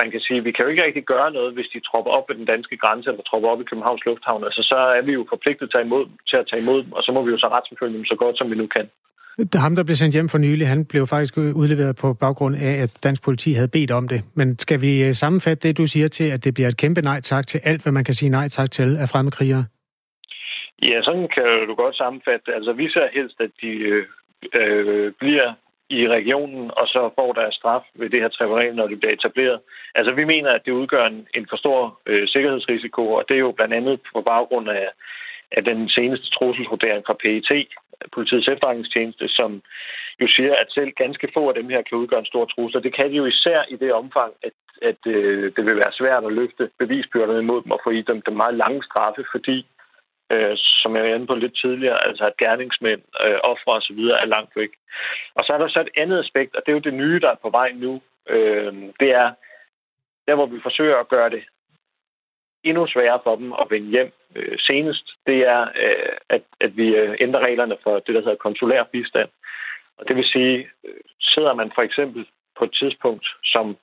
man 0.00 0.10
kan 0.10 0.20
sige, 0.20 0.38
at 0.38 0.44
vi 0.44 0.52
kan 0.52 0.64
jo 0.64 0.70
ikke 0.70 0.84
rigtig 0.84 1.04
gøre 1.04 1.30
noget, 1.32 1.54
hvis 1.54 1.68
de 1.74 1.80
tropper 1.80 2.12
op 2.16 2.28
ved 2.28 2.36
den 2.36 2.50
danske 2.52 2.76
grænse 2.76 3.10
eller 3.10 3.22
tropper 3.30 3.48
op 3.48 3.60
i 3.60 3.68
Københavns 3.70 4.04
Lufthavn. 4.06 4.44
Altså, 4.44 4.62
så 4.62 4.78
er 4.98 5.02
vi 5.02 5.12
jo 5.12 5.26
forpligtet 5.28 5.70
til 5.70 5.78
at, 5.78 5.86
imod, 5.86 6.04
til 6.30 6.36
at 6.36 6.46
tage 6.50 6.62
imod 6.62 6.78
dem, 6.84 6.92
og 6.92 7.02
så 7.02 7.10
må 7.12 7.20
vi 7.24 7.30
jo 7.30 7.38
så 7.38 7.48
retsforfølge 7.54 7.96
dem 7.96 8.04
så 8.04 8.16
godt, 8.22 8.38
som 8.38 8.50
vi 8.50 8.56
nu 8.56 8.66
kan. 8.76 8.86
Ham, 9.54 9.76
der 9.76 9.84
blev 9.84 9.96
sendt 9.96 10.14
hjem 10.14 10.28
for 10.28 10.38
nylig, 10.38 10.68
han 10.68 10.84
blev 10.84 11.06
faktisk 11.06 11.36
udleveret 11.36 11.96
på 11.96 12.14
baggrund 12.14 12.56
af, 12.56 12.74
at 12.84 12.98
dansk 13.02 13.24
politi 13.24 13.52
havde 13.52 13.68
bedt 13.68 13.90
om 13.90 14.08
det. 14.08 14.20
Men 14.34 14.58
skal 14.58 14.80
vi 14.80 15.04
øh, 15.04 15.12
sammenfatte 15.14 15.68
det, 15.68 15.78
du 15.78 15.86
siger 15.86 16.08
til, 16.08 16.30
at 16.30 16.44
det 16.44 16.54
bliver 16.54 16.68
et 16.68 16.76
kæmpe 16.76 17.00
nej 17.02 17.20
tak 17.20 17.46
til 17.46 17.60
alt, 17.64 17.82
hvad 17.82 17.92
man 17.92 18.04
kan 18.04 18.14
sige 18.14 18.30
nej 18.30 18.48
tak 18.48 18.70
til 18.70 18.96
af 18.96 19.08
fremmedkrigere? 19.08 19.64
Ja, 20.88 21.02
sådan 21.02 21.28
kan 21.34 21.66
du 21.68 21.74
godt 21.74 21.96
sammenfatte 21.96 22.54
Altså, 22.54 22.72
vi 22.72 22.88
ser 22.88 23.06
helst, 23.14 23.40
at 23.40 23.50
de 23.62 23.68
øh, 23.68 24.04
øh, 24.60 25.12
bliver 25.20 25.48
i 25.90 26.08
regionen, 26.08 26.70
og 26.76 26.86
så 26.88 27.10
får 27.14 27.32
deres 27.32 27.54
straf 27.54 27.84
ved 27.94 28.10
det 28.10 28.20
her 28.20 28.28
treveri, 28.28 28.74
når 28.74 28.86
det 28.86 29.00
bliver 29.00 29.14
etableret. 29.14 29.60
Altså, 29.94 30.12
vi 30.12 30.24
mener, 30.24 30.50
at 30.52 30.64
det 30.66 30.72
udgør 30.72 31.04
en, 31.06 31.26
en 31.34 31.46
for 31.50 31.56
stor 31.56 32.00
øh, 32.06 32.28
sikkerhedsrisiko, 32.28 33.12
og 33.12 33.24
det 33.28 33.34
er 33.34 33.44
jo 33.46 33.52
blandt 33.52 33.74
andet 33.74 34.00
på 34.12 34.20
baggrund 34.20 34.68
af, 34.68 34.88
af 35.52 35.64
den 35.64 35.88
seneste 35.88 36.30
trusselsvurdering 36.30 37.02
fra 37.06 37.18
PET, 37.22 37.68
politiets 38.12 38.48
efterretningstjeneste, 38.48 39.28
som 39.28 39.62
jo 40.20 40.26
siger, 40.36 40.54
at 40.54 40.68
selv 40.70 40.90
ganske 40.90 41.28
få 41.34 41.48
af 41.48 41.54
dem 41.54 41.68
her 41.68 41.82
kan 41.82 41.98
udgøre 41.98 42.20
en 42.20 42.32
stor 42.32 42.44
trussel. 42.44 42.82
Det 42.82 42.94
kan 42.94 43.10
de 43.10 43.16
jo 43.16 43.26
især 43.26 43.60
i 43.68 43.76
det 43.76 43.92
omfang, 43.92 44.32
at, 44.42 44.52
at 44.82 45.00
øh, 45.06 45.52
det 45.56 45.66
vil 45.66 45.76
være 45.76 45.98
svært 45.98 46.24
at 46.24 46.32
løfte 46.32 46.70
bevisbyrderne 46.78 47.40
imod 47.40 47.62
dem 47.62 47.70
og 47.70 47.80
få 47.84 47.90
i 47.90 48.02
dem 48.02 48.22
meget 48.32 48.54
lange 48.54 48.82
straffe, 48.82 49.24
fordi, 49.30 49.66
øh, 50.32 50.54
som 50.56 50.96
jeg 50.96 51.04
var 51.04 51.14
inde 51.14 51.26
på 51.26 51.34
lidt 51.34 51.56
tidligere, 51.56 52.06
altså 52.06 52.24
at 52.24 52.36
gerningsmænd, 52.36 53.02
øh, 53.24 53.38
ofre 53.42 53.72
osv. 53.72 53.98
er 53.98 54.32
langt 54.34 54.56
væk. 54.56 54.70
Og 55.34 55.42
så 55.44 55.52
er 55.52 55.58
der 55.58 55.68
så 55.68 55.80
et 55.80 55.94
andet 55.96 56.18
aspekt, 56.18 56.56
og 56.56 56.62
det 56.62 56.72
er 56.72 56.76
jo 56.76 56.88
det 56.88 56.94
nye, 56.94 57.20
der 57.20 57.30
er 57.30 57.42
på 57.42 57.50
vej 57.50 57.72
nu. 57.72 58.02
Øh, 58.28 58.72
det 59.00 59.10
er 59.22 59.32
der, 60.26 60.34
hvor 60.34 60.46
vi 60.46 60.60
forsøger 60.62 60.96
at 60.96 61.08
gøre 61.08 61.30
det 61.30 61.42
endnu 62.64 62.86
sværere 62.86 63.20
for 63.24 63.36
dem 63.36 63.52
at 63.52 63.66
vende 63.70 63.90
hjem 63.90 64.12
øh, 64.36 64.58
senest, 64.58 65.06
det 65.26 65.38
er, 65.46 65.62
øh, 65.62 66.16
at, 66.28 66.42
at 66.60 66.76
vi 66.76 66.86
øh, 66.96 67.16
ændrer 67.20 67.40
reglerne 67.40 67.76
for 67.82 67.94
det, 67.98 68.14
der 68.14 68.20
hedder 68.20 68.44
konsulær 68.46 68.82
bistand. 68.82 69.28
Og 69.98 70.08
det 70.08 70.16
vil 70.16 70.24
sige, 70.24 70.68
øh, 70.84 71.00
sidder 71.20 71.54
man 71.54 71.72
for 71.74 71.82
eksempel 71.82 72.26
på 72.58 72.64
et 72.64 72.72
tidspunkt 72.80 73.26
som 73.44 73.76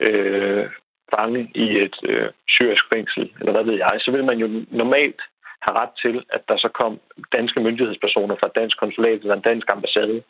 øh, 0.00 0.66
fange 1.14 1.50
i 1.54 1.78
et 1.78 1.96
øh, 2.02 2.30
syrisk 2.48 2.84
fængsel, 2.94 3.32
eller 3.40 3.52
hvad 3.52 3.64
ved 3.64 3.76
jeg, 3.76 3.94
så 3.98 4.10
vil 4.10 4.24
man 4.24 4.38
jo 4.38 4.64
normalt 4.70 5.20
have 5.66 5.76
ret 5.82 5.94
til, 6.04 6.16
at 6.36 6.42
der 6.48 6.56
så 6.64 6.68
kom 6.80 6.92
danske 7.36 7.60
myndighedspersoner 7.66 8.34
fra 8.40 8.48
dansk 8.60 8.76
konsulat 8.82 9.20
eller 9.20 9.36
en 9.36 9.48
dansk 9.50 9.66
ambassade 9.74 10.22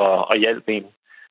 og, 0.00 0.28
og 0.30 0.36
hjælp 0.36 0.64
en. 0.68 0.86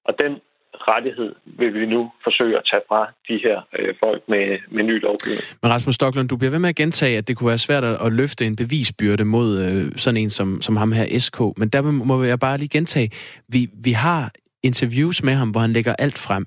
Og 0.08 0.14
den 0.24 0.34
rettighed 0.74 1.36
vil 1.46 1.74
vi 1.74 1.86
nu 1.86 2.12
forsøge 2.24 2.58
at 2.58 2.64
tage 2.72 2.82
fra 2.88 3.02
de 3.28 3.38
her 3.46 3.58
øh, 3.80 3.96
folk 4.00 4.22
med, 4.28 4.58
med 4.72 4.84
ny 4.84 5.02
lovgivning. 5.02 5.44
Men 5.62 5.72
Rasmus 5.72 5.96
Stocklund, 5.96 6.30
du 6.30 6.38
bliver 6.38 6.52
ved 6.52 6.60
med 6.60 6.70
at 6.70 6.76
gentage, 6.76 7.18
at 7.18 7.28
det 7.28 7.38
kunne 7.38 7.48
være 7.48 7.58
svært 7.58 7.84
at, 7.84 8.06
at 8.06 8.14
løfte 8.14 8.46
en 8.46 8.56
bevisbyrde 8.56 9.26
mod 9.26 9.60
øh, 9.60 9.92
sådan 9.96 10.18
en 10.18 10.30
som, 10.30 10.62
som 10.62 10.78
ham 10.78 10.92
her 10.92 11.20
SK. 11.20 11.40
Men 11.58 11.70
der 11.70 11.82
må 11.82 12.24
jeg 12.24 12.40
bare 12.40 12.58
lige 12.58 12.70
gentage, 12.70 13.10
vi, 13.48 13.70
vi 13.84 13.92
har 13.92 14.32
interviews 14.64 15.24
med 15.24 15.34
ham, 15.34 15.50
hvor 15.50 15.62
han 15.62 15.74
lægger 15.74 15.96
alt 16.00 16.18
frem 16.18 16.46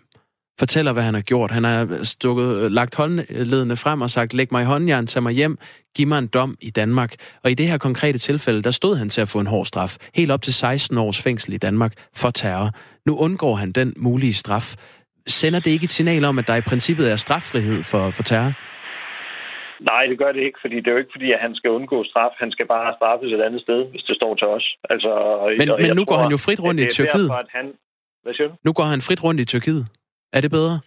fortæller, 0.59 0.93
hvad 0.93 1.03
han 1.03 1.15
har 1.15 1.21
gjort. 1.21 1.51
Han 1.51 1.65
har 1.65 1.99
stukket, 2.03 2.73
lagt 2.73 2.95
håndledene 2.95 3.77
frem 3.77 4.01
og 4.01 4.11
sagt, 4.11 4.35
læg 4.35 4.49
mig 4.53 4.63
i 4.63 4.65
håndjern, 4.65 5.07
tag 5.07 5.23
mig 5.23 5.33
hjem, 5.33 5.59
giv 5.97 6.07
mig 6.07 6.19
en 6.19 6.27
dom 6.27 6.57
i 6.61 6.71
Danmark. 6.71 7.15
Og 7.45 7.51
i 7.51 7.55
det 7.55 7.69
her 7.69 7.79
konkrete 7.79 8.19
tilfælde, 8.19 8.63
der 8.63 8.71
stod 8.71 8.97
han 8.97 9.09
til 9.09 9.21
at 9.21 9.29
få 9.29 9.41
en 9.41 9.47
hård 9.47 9.67
straf. 9.67 9.97
Helt 10.15 10.31
op 10.31 10.43
til 10.43 10.55
16 10.55 10.99
års 10.99 11.23
fængsel 11.23 11.53
i 11.55 11.59
Danmark 11.59 11.93
for 12.17 12.31
terror. 12.31 12.71
Nu 13.07 13.17
undgår 13.19 13.55
han 13.55 13.73
den 13.73 13.95
mulige 13.97 14.35
straf. 14.35 14.75
Sender 15.27 15.61
det 15.61 15.71
ikke 15.71 15.85
et 15.85 15.91
signal 15.91 16.25
om, 16.25 16.39
at 16.39 16.47
der 16.47 16.55
i 16.57 16.61
princippet 16.61 17.11
er 17.13 17.17
straffrihed 17.17 17.83
for, 17.83 18.11
for 18.11 18.23
terror? 18.23 18.53
Nej, 19.91 20.03
det 20.11 20.19
gør 20.19 20.33
det 20.33 20.43
ikke, 20.49 20.59
fordi 20.65 20.77
det 20.77 20.87
er 20.87 20.93
jo 20.97 20.99
ikke 20.99 21.15
fordi, 21.17 21.33
at 21.33 21.41
han 21.47 21.55
skal 21.55 21.71
undgå 21.71 22.05
straf. 22.05 22.35
Han 22.39 22.51
skal 22.51 22.67
bare 22.67 22.95
straffes 22.99 23.33
et 23.33 23.43
andet 23.49 23.61
sted, 23.67 23.81
hvis 23.91 24.03
det 24.03 24.17
står 24.17 24.35
til 24.35 24.47
os. 24.57 24.67
Altså, 24.91 25.13
men 25.59 25.69
men 25.83 25.97
nu 25.97 26.05
tror, 26.05 26.11
går 26.11 26.19
han 26.23 26.31
jo 26.31 26.37
frit 26.47 26.61
rundt 26.61 26.81
i 26.81 26.87
Tyrkiet. 26.97 27.29
Derfor, 27.29 27.45
han... 27.59 27.67
Hvad 28.23 28.35
siger 28.35 28.49
du? 28.49 28.55
Nu 28.65 28.73
går 28.73 28.85
han 28.85 29.01
frit 29.01 29.25
rundt 29.25 29.41
i 29.41 29.45
Tyrkiet. 29.45 29.87
Er 30.33 30.41
det 30.41 30.51
bedre? 30.51 30.81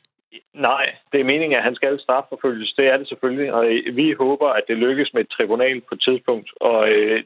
Nej, 0.53 0.95
det 1.11 1.19
er 1.19 1.23
meningen, 1.31 1.57
at 1.57 1.63
han 1.63 1.75
skal 1.75 1.99
strafforfølges. 1.99 2.73
Det 2.77 2.87
er 2.87 2.97
det 2.97 3.07
selvfølgelig, 3.07 3.53
og 3.53 3.65
øh, 3.65 3.95
vi 3.95 4.13
håber, 4.13 4.49
at 4.49 4.63
det 4.67 4.77
lykkes 4.77 5.13
med 5.13 5.21
et 5.21 5.29
tribunal 5.29 5.81
på 5.81 5.95
et 5.95 6.01
tidspunkt. 6.01 6.49
Og 6.61 6.89
øh, 6.89 7.23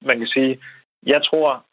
man 0.00 0.18
kan 0.18 0.26
sige, 0.26 0.60
jeg 1.06 1.20
tror, 1.24 1.64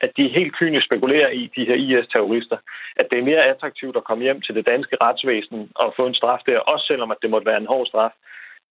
at 0.00 0.10
de 0.16 0.28
helt 0.28 0.56
kynisk 0.56 0.86
spekulerer 0.86 1.30
i, 1.30 1.50
de 1.56 1.64
her 1.64 1.74
IS-terrorister, 1.74 2.56
at 2.96 3.06
det 3.10 3.18
er 3.18 3.28
mere 3.30 3.44
attraktivt 3.44 3.96
at 3.96 4.04
komme 4.04 4.24
hjem 4.24 4.40
til 4.40 4.54
det 4.54 4.66
danske 4.66 4.96
retsvæsen 5.00 5.70
og 5.74 5.94
få 5.96 6.06
en 6.06 6.14
straf 6.14 6.40
der, 6.46 6.58
også 6.58 6.86
selvom 6.86 7.10
at 7.10 7.16
det 7.22 7.30
måtte 7.30 7.46
være 7.46 7.60
en 7.60 7.66
hård 7.66 7.86
straf, 7.86 8.10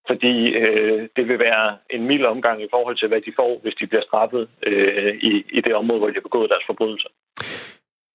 fordi 0.08 0.36
øh, 0.62 1.10
det 1.16 1.28
vil 1.28 1.40
være 1.40 1.78
en 1.90 2.04
mild 2.08 2.26
omgang 2.26 2.64
i 2.64 2.72
forhold 2.72 2.98
til, 2.98 3.08
hvad 3.08 3.22
de 3.22 3.34
får, 3.36 3.60
hvis 3.64 3.76
de 3.76 3.88
bliver 3.88 4.04
straffet 4.04 4.50
øh, 4.68 5.16
i, 5.16 5.32
i 5.58 5.62
det 5.62 5.74
område, 5.76 6.00
hvor 6.00 6.08
de 6.08 6.14
har 6.14 6.30
begået 6.30 6.50
deres 6.50 6.64
forbrydelser. 6.68 7.10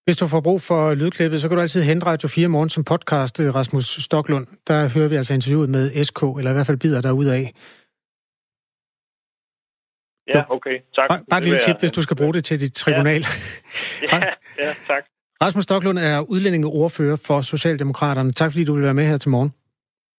Hvis 0.06 0.16
du 0.16 0.26
får 0.26 0.40
brug 0.40 0.62
for 0.62 0.94
lydklippet, 0.94 1.40
så 1.40 1.48
kan 1.48 1.56
du 1.56 1.62
altid 1.62 1.82
hente 1.82 2.06
Radio 2.06 2.28
4 2.28 2.48
morgen 2.48 2.70
som 2.70 2.84
podcast, 2.84 3.40
øh, 3.40 3.54
Rasmus 3.54 3.84
Stoklund. 3.84 4.46
Der 4.66 4.88
hører 4.88 5.08
vi 5.08 5.16
altså 5.16 5.34
interviewet 5.34 5.68
med 5.70 6.04
SK, 6.04 6.22
eller 6.38 6.50
i 6.50 6.54
hvert 6.54 6.66
fald 6.66 6.76
bider 6.76 7.00
der 7.00 7.12
ud 7.12 7.26
af. 7.26 7.54
Ja, 10.34 10.42
okay. 10.56 10.76
Tak. 10.94 11.08
Bare, 11.10 11.20
bare 11.30 11.40
et 11.40 11.44
lille 11.44 11.60
tip, 11.66 11.78
hvis 11.80 11.92
du 11.92 12.02
skal 12.02 12.16
bruge 12.16 12.34
det 12.34 12.44
til 12.44 12.60
dit 12.60 12.74
tribunal. 12.74 13.22
Ja, 14.02 14.16
ja, 14.16 14.32
ja 14.58 14.74
tak. 14.86 15.04
Rasmus 15.42 15.64
Stoklund 15.64 15.98
er 15.98 16.20
udlændingeordfører 16.20 17.16
for 17.16 17.40
Socialdemokraterne. 17.40 18.32
Tak 18.32 18.50
fordi 18.52 18.64
du 18.64 18.74
vil 18.74 18.82
være 18.82 18.94
med 18.94 19.06
her 19.06 19.18
til 19.18 19.30
morgen. 19.30 19.54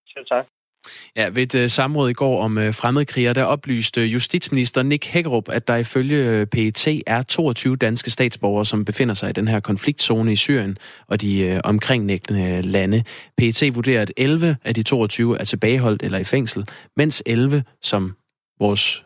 Selv 0.08 0.26
tak. 0.26 0.46
Ja, 1.16 1.30
ved 1.34 1.44
et 1.44 1.56
øh, 1.56 1.70
samråd 1.70 2.10
i 2.10 2.14
går 2.14 2.44
om 2.44 2.58
uh, 2.58 2.74
fremmedkrigere, 2.74 3.34
der 3.34 3.44
oplyste 3.44 4.02
øh, 4.02 4.14
justitsminister 4.14 4.84
Nick 4.84 5.06
Hækkerup, 5.06 5.50
at 5.50 5.68
der 5.68 5.76
ifølge 5.76 6.46
PET 6.46 6.88
er 7.08 7.22
22 7.22 7.76
danske 7.76 8.12
statsborgere, 8.12 8.66
som 8.66 8.86
befinder 8.86 9.14
sig 9.14 9.30
i 9.30 9.34
den 9.34 9.48
her 9.48 9.60
konfliktzone 9.60 10.32
i 10.32 10.36
Syrien 10.36 10.78
og 11.08 11.22
de 11.22 11.62
omkringliggende 11.64 12.62
lande. 12.62 13.04
PET 13.38 13.76
vurderer, 13.76 14.02
at 14.02 14.12
11 14.18 14.58
af 14.66 14.74
de 14.76 14.84
22 14.84 15.40
er 15.40 15.44
tilbageholdt 15.44 16.04
eller 16.04 16.18
i 16.18 16.24
fængsel, 16.24 16.66
mens 16.98 17.24
11, 17.26 17.64
som 17.82 18.16
vores 18.60 19.04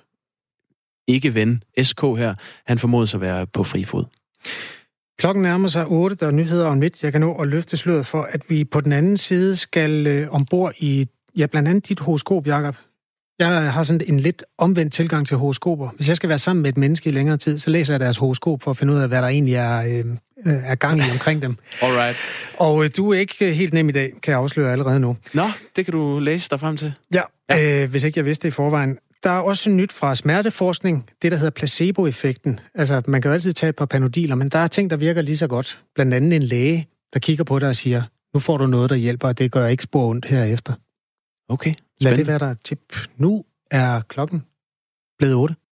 ikke-ven 1.08 1.64
SK 1.82 2.02
her, 2.02 2.36
han 2.68 2.80
formodes 2.80 3.14
at 3.14 3.22
være 3.22 3.48
på 3.48 3.64
fri 3.64 3.84
fod. 3.84 4.06
Klokken 5.20 5.42
nærmer 5.42 5.68
sig 5.68 5.88
8, 5.88 6.16
der 6.16 6.28
er 6.28 6.32
nyheder 6.32 6.68
om 6.68 6.82
lidt. 6.82 7.04
Jeg 7.04 7.12
kan 7.12 7.22
nå 7.22 7.34
at 7.34 7.48
løfte 7.48 7.78
sløret 7.78 8.06
for, 8.06 8.22
at 8.22 8.50
vi 8.50 8.64
på 8.64 8.82
den 8.82 8.92
anden 8.92 9.18
side 9.18 9.56
skal 9.56 10.08
øh, 10.08 10.28
ombord 10.32 10.74
i, 10.78 11.08
ja, 11.38 11.46
blandt 11.46 11.70
andet 11.70 11.90
dit 11.90 12.00
horoskop, 12.00 12.48
Jacob. 12.48 12.76
Jeg 13.40 13.74
har 13.74 13.84
sådan 13.84 14.02
en 14.08 14.20
lidt 14.20 14.44
omvendt 14.58 14.94
tilgang 14.94 15.28
til 15.28 15.38
horoskoper. 15.38 15.90
Hvis 15.96 16.10
jeg 16.10 16.16
skal 16.16 16.30
være 16.30 16.38
sammen 16.38 16.62
med 16.62 16.70
et 16.70 16.78
menneske 16.78 17.10
i 17.10 17.14
længere 17.14 17.38
tid, 17.38 17.60
så 17.60 17.70
læser 17.70 17.94
jeg 17.94 18.00
deres 18.00 18.18
horoskop 18.18 18.64
for 18.64 18.72
at 18.72 18.78
finde 18.78 18.94
ud 18.94 19.00
af, 19.00 19.08
hvad 19.08 19.22
der 19.22 19.28
egentlig 19.28 19.56
er, 19.56 19.82
øh, 19.82 20.06
er 20.46 20.76
gang 20.76 21.00
i 21.00 21.12
omkring 21.12 21.42
dem. 21.42 21.58
Alright. 21.82 22.18
Og 22.58 22.84
øh, 22.84 22.90
du 22.98 23.14
er 23.14 23.20
ikke 23.20 23.54
helt 23.54 23.74
nem 23.74 23.90
i 23.90 23.92
dag, 23.92 24.12
kan 24.24 24.32
jeg 24.32 24.40
afsløre 24.40 24.72
allerede 24.72 25.00
nu. 25.00 25.18
Nå, 25.34 25.50
det 25.76 25.86
kan 25.86 25.92
du 25.92 26.20
læse 26.20 26.50
dig 26.50 26.60
frem 26.60 26.78
til. 26.78 26.94
Ja, 27.14 27.22
ja. 27.50 27.82
Øh, 27.82 27.90
hvis 27.90 28.04
ikke 28.04 28.20
jeg 28.20 28.26
vidste 28.26 28.44
det 28.44 28.48
i 28.48 28.56
forvejen. 28.56 28.98
Der 29.24 29.30
er 29.30 29.40
også 29.40 29.70
nyt 29.70 29.92
fra 29.92 30.16
smerteforskning, 30.16 31.10
det 31.22 31.32
der 31.32 31.38
hedder 31.38 31.52
placeboeffekten. 31.52 32.60
Altså, 32.76 33.02
man 33.08 33.22
kan 33.22 33.30
jo 33.30 33.34
altid 33.34 33.54
tage 33.54 33.70
et 33.70 33.76
par 33.76 33.86
panodiler, 33.86 34.36
men 34.36 34.50
der 34.50 34.60
er 34.60 34.68
ting, 34.68 34.90
der 34.90 34.96
virker 34.96 35.22
lige 35.22 35.38
så 35.38 35.48
godt. 35.48 35.80
Blandt 35.96 36.14
andet 36.14 36.34
en 36.34 36.44
læge, 36.44 36.88
der 37.14 37.20
kigger 37.20 37.44
på 37.44 37.60
dig 37.60 37.70
og 37.70 37.76
siger, 37.76 38.04
nu 38.34 38.40
får 38.40 38.58
du 38.58 38.68
noget, 38.68 38.90
der 38.90 38.96
hjælper, 38.96 39.28
og 39.28 39.40
det 39.40 39.52
gør 39.52 39.68
ikke 39.68 39.84
spor 39.84 40.10
ondt 40.10 40.26
herefter. 40.26 40.74
Okay, 41.52 41.74
Lad 42.02 42.16
det 42.16 42.28
være 42.28 42.40
der 42.40 42.54
tip. 42.54 42.80
Nu 43.18 43.46
er 43.72 44.02
klokken 44.02 44.46
blevet 45.18 45.36
8. 45.36 45.56